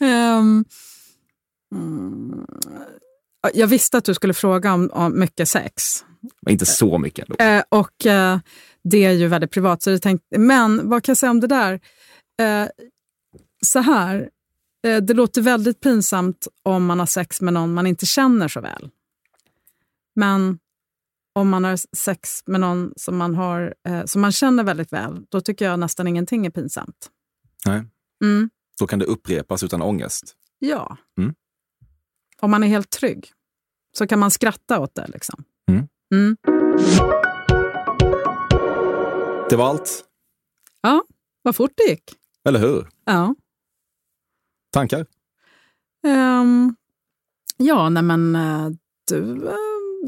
um... 0.00 0.64
mm, 1.74 2.46
jag 3.54 3.66
visste 3.66 3.98
att 3.98 4.04
du 4.04 4.14
skulle 4.14 4.34
fråga 4.34 4.72
om, 4.72 4.90
om 4.92 5.18
mycket 5.18 5.48
sex. 5.48 6.04
Men 6.42 6.52
inte 6.52 6.66
så 6.66 6.98
mycket 6.98 7.28
ändå. 7.28 7.44
Eh, 7.44 7.62
och 7.68 8.06
eh, 8.06 8.38
det 8.84 9.04
är 9.04 9.12
ju 9.12 9.28
väldigt 9.28 9.50
privat. 9.50 9.82
Så 9.82 9.90
jag 9.90 10.02
tänkte, 10.02 10.38
men 10.38 10.88
vad 10.88 11.04
kan 11.04 11.12
jag 11.12 11.16
säga 11.16 11.30
om 11.30 11.40
det 11.40 11.46
där? 11.46 11.80
Eh, 12.40 12.68
så 13.66 13.78
här, 13.78 14.30
eh, 14.86 14.96
det 14.96 15.14
låter 15.14 15.42
väldigt 15.42 15.80
pinsamt 15.80 16.48
om 16.62 16.86
man 16.86 16.98
har 16.98 17.06
sex 17.06 17.40
med 17.40 17.52
någon 17.52 17.74
man 17.74 17.86
inte 17.86 18.06
känner 18.06 18.48
så 18.48 18.60
väl. 18.60 18.90
Men 20.14 20.58
om 21.32 21.48
man 21.48 21.64
har 21.64 21.96
sex 21.96 22.42
med 22.46 22.60
någon 22.60 22.92
som 22.96 23.16
man, 23.16 23.34
har, 23.34 23.74
eh, 23.88 24.04
som 24.04 24.20
man 24.20 24.32
känner 24.32 24.64
väldigt 24.64 24.92
väl, 24.92 25.24
då 25.28 25.40
tycker 25.40 25.64
jag 25.64 25.78
nästan 25.78 26.06
ingenting 26.06 26.46
är 26.46 26.50
pinsamt. 26.50 27.10
Nej. 27.66 27.84
Mm. 28.24 28.50
Då 28.78 28.86
kan 28.86 28.98
det 28.98 29.04
upprepas 29.04 29.62
utan 29.62 29.82
ångest. 29.82 30.36
Ja. 30.58 30.96
Mm. 31.18 31.34
Om 32.40 32.50
man 32.50 32.62
är 32.62 32.68
helt 32.68 32.90
trygg 32.90 33.32
så 33.98 34.06
kan 34.06 34.18
man 34.18 34.30
skratta 34.30 34.80
åt 34.80 34.94
det. 34.94 35.06
Liksom. 35.08 35.44
Mm. 35.70 35.88
Mm. 36.14 36.36
Det 39.50 39.56
var 39.56 39.68
allt. 39.68 40.04
Ja, 40.82 41.04
vad 41.42 41.56
fort 41.56 41.72
det 41.76 41.90
gick. 41.90 42.14
Eller 42.48 42.60
hur? 42.60 42.88
Ja. 43.04 43.34
Tankar? 44.72 45.06
Ehm, 46.06 46.74
ja, 47.56 47.88
nej 47.88 48.02
men 48.02 48.36
eh, 48.36 48.68
du, 49.08 49.46
eh, 49.48 49.54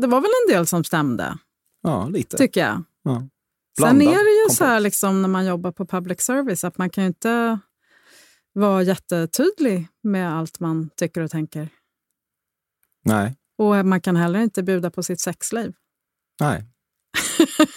det 0.01 0.07
var 0.07 0.21
väl 0.21 0.31
en 0.49 0.55
del 0.55 0.67
som 0.67 0.85
stämde, 0.85 1.39
Ja, 1.83 2.09
lite. 2.09 2.37
tycker 2.37 2.61
jag. 2.61 2.83
Ja. 3.03 3.15
Sen 3.19 3.29
Blandad 3.77 4.09
är 4.09 4.25
det 4.25 4.31
ju 4.31 4.43
kompott. 4.45 4.57
så 4.57 4.65
här 4.65 4.81
liksom, 4.81 5.23
när 5.23 5.29
man 5.29 5.47
jobbar 5.47 5.73
på 5.73 5.87
public 5.87 6.21
service 6.21 6.65
att 6.65 6.79
man 6.79 6.91
kan 6.91 7.05
ju 7.05 7.09
inte 7.09 7.59
vara 8.53 8.83
jättetydlig 8.83 9.89
med 10.03 10.33
allt 10.39 10.61
man 10.61 10.91
tycker 10.97 11.21
och 11.21 11.31
tänker. 11.31 11.69
Nej. 13.05 13.37
Och 13.59 13.87
man 13.87 14.01
kan 14.01 14.17
heller 14.17 14.41
inte 14.43 14.63
bjuda 14.63 14.91
på 14.91 15.03
sitt 15.03 15.21
sexliv. 15.21 15.73
Nej. 16.41 16.65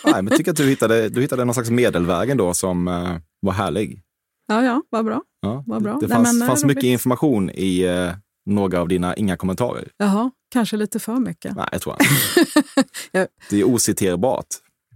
Nej, 0.05 0.13
men 0.13 0.27
jag 0.27 0.37
tycker 0.37 0.51
att 0.51 0.57
du 0.57 0.67
hittade, 0.67 1.09
du 1.09 1.21
hittade 1.21 1.45
någon 1.45 1.53
slags 1.53 1.69
medelvägen 1.69 2.37
då 2.37 2.53
som 2.53 2.87
eh, 2.87 3.17
var 3.39 3.53
härlig. 3.53 4.01
Ja, 4.47 4.63
ja, 4.63 4.81
vad 4.89 5.05
bra. 5.05 5.21
Ja. 5.41 5.63
Vad 5.67 5.83
bra. 5.83 5.97
Det 6.01 6.07
Nej, 6.07 6.15
fanns, 6.17 6.41
eh, 6.41 6.47
fanns 6.47 6.63
roligt. 6.63 6.75
mycket 6.75 6.87
information 6.87 7.49
i 7.53 7.81
eh, 7.81 8.11
några 8.45 8.81
av 8.81 8.87
dina 8.87 9.15
inga 9.15 9.37
kommentarer. 9.37 9.89
Jaha, 9.97 10.31
kanske 10.49 10.77
lite 10.77 10.99
för 10.99 11.15
mycket. 11.15 11.55
Nej, 11.55 11.67
jag 11.71 11.81
tror 11.81 11.95
inte. 12.01 12.89
Ja. 13.11 13.27
Det 13.49 13.59
är 13.59 13.63
ociterbart 13.63 14.47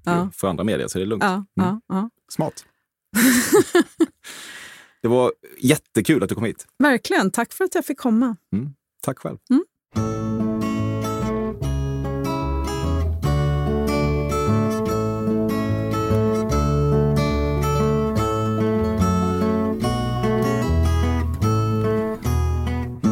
Ja. 0.04 0.30
för 0.36 0.48
andra 0.48 0.64
medier, 0.64 0.88
så 0.88 0.98
det 0.98 1.04
är 1.04 1.08
lugnt. 1.08 1.24
Ja, 1.24 1.46
ja, 1.54 1.82
ja. 1.88 2.10
Smart. 2.32 2.66
det 5.02 5.08
var 5.08 5.32
jättekul 5.60 6.24
att 6.24 6.30
du 6.30 6.36
kom 6.36 6.44
hit. 6.44 6.68
Verkligen. 6.80 7.32
Tack 7.32 7.54
för 7.54 7.64
att 7.66 7.76
jag 7.76 7.86
fick 7.86 7.98
komma. 8.00 8.36
Mm. 8.54 8.70
Tack 9.02 9.20
själv. 9.20 9.38
Mm. 9.50 9.64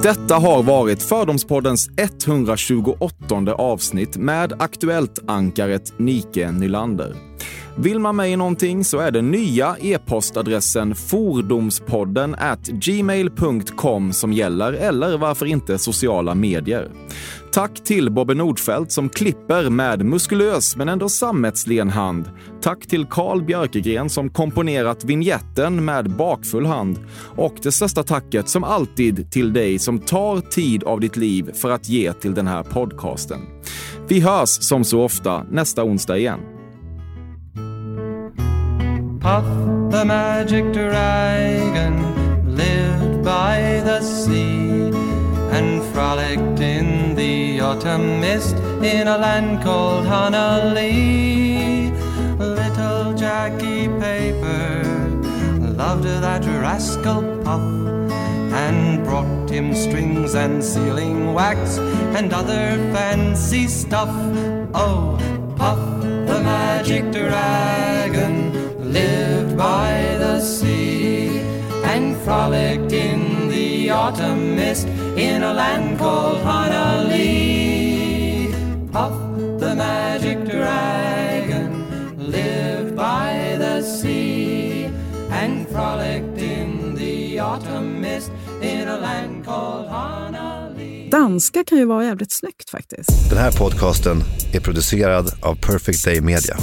Detta 0.07 0.35
har 0.35 0.63
varit 0.63 1.03
Fördomspoddens 1.03 1.89
128 1.97 3.53
avsnitt 3.53 4.17
med 4.17 4.53
Aktuellt-ankaret 4.61 5.99
Nike 5.99 6.51
Nylander. 6.51 7.26
Vill 7.75 7.99
man 7.99 8.15
mig 8.15 8.35
någonting 8.35 8.83
så 8.83 8.99
är 8.99 9.11
den 9.11 9.31
nya 9.31 9.75
e-postadressen 9.81 10.95
fordomspodden 10.95 12.35
at 12.35 12.67
gmail.com 12.67 14.13
som 14.13 14.33
gäller, 14.33 14.73
eller 14.73 15.17
varför 15.17 15.45
inte 15.45 15.77
sociala 15.77 16.35
medier. 16.35 16.91
Tack 17.51 17.83
till 17.83 18.11
Bobbe 18.11 18.33
Nordfeldt 18.33 18.91
som 18.91 19.09
klipper 19.09 19.69
med 19.69 20.05
muskulös 20.05 20.75
men 20.75 20.89
ändå 20.89 21.09
sammetslen 21.09 21.89
hand. 21.89 22.29
Tack 22.61 22.87
till 22.87 23.05
Carl 23.05 23.43
Björkegren 23.43 24.09
som 24.09 24.29
komponerat 24.29 25.03
vignetten 25.03 25.85
med 25.85 26.09
bakfull 26.09 26.65
hand. 26.65 26.99
Och 27.35 27.55
det 27.63 27.71
största 27.71 28.03
tacket 28.03 28.49
som 28.49 28.63
alltid 28.63 29.31
till 29.31 29.53
dig 29.53 29.79
som 29.79 29.99
tar 29.99 30.41
tid 30.41 30.83
av 30.83 30.99
ditt 30.99 31.17
liv 31.17 31.51
för 31.53 31.71
att 31.71 31.89
ge 31.89 32.13
till 32.13 32.33
den 32.33 32.47
här 32.47 32.63
podcasten. 32.63 33.39
Vi 34.07 34.19
hörs 34.19 34.49
som 34.49 34.83
så 34.83 35.03
ofta 35.03 35.43
nästa 35.43 35.83
onsdag 35.83 36.17
igen. 36.17 36.56
Puff 39.27 39.43
the 39.91 40.05
magic 40.05 40.71
dragon 40.71 42.55
lived 42.55 43.25
by 43.25 43.81
the 43.83 43.99
sea 43.99 44.87
and 45.51 45.83
frolicked 45.91 46.61
in 46.61 47.13
the 47.13 47.59
autumn 47.59 48.21
mist 48.21 48.55
in 48.81 49.09
a 49.09 49.17
land 49.17 49.61
called 49.61 50.05
Honolulu. 50.05 51.91
Little 52.39 53.13
Jackie 53.15 53.89
Paper 53.99 54.85
loved 55.59 56.05
that 56.05 56.45
rascal 56.63 57.21
Puff 57.43 57.67
and 58.63 59.03
brought 59.03 59.49
him 59.49 59.75
strings 59.75 60.35
and 60.35 60.63
sealing 60.63 61.33
wax 61.33 61.79
and 62.15 62.31
other 62.31 62.77
fancy 62.93 63.67
stuff. 63.67 64.15
Oh, 64.73 65.19
Puff 65.57 65.79
the 66.29 66.39
magic 66.41 67.11
dragon 67.11 68.56
lived 68.91 69.57
by 69.57 70.15
the 70.19 70.39
sea 70.39 71.41
and 71.83 72.15
frolicked 72.17 72.93
in 72.93 73.49
the 73.49 73.89
autumn 73.89 74.55
mist 74.55 74.87
in 75.17 75.43
a 75.43 75.53
land 75.53 75.99
called 75.99 76.41
Honolulu. 76.41 77.27
Puff 78.91 79.13
the 79.59 79.75
magic 79.75 80.37
dragon 80.45 81.85
lived 82.17 82.95
by 82.95 83.55
the 83.59 83.81
sea 83.81 84.85
and 85.31 85.67
frolicked 85.67 86.41
in 86.41 86.95
the 86.95 87.39
autumn 87.39 88.01
mist 88.01 88.31
in 88.61 88.87
a 88.87 88.97
land 88.97 89.45
called 89.45 89.87
Honolulu. 89.87 91.09
Danska 91.09 91.63
kan 91.63 91.77
ju 91.77 91.85
vara 91.85 92.05
jävligt 92.05 92.31
snyggt 92.31 92.69
faktiskt. 92.69 93.29
Den 93.29 93.37
här 93.37 93.51
podcasten 93.51 94.23
är 94.53 94.59
producerad 94.59 95.31
av 95.41 95.55
Perfect 95.55 96.05
Day 96.05 96.21
Media. 96.21 96.57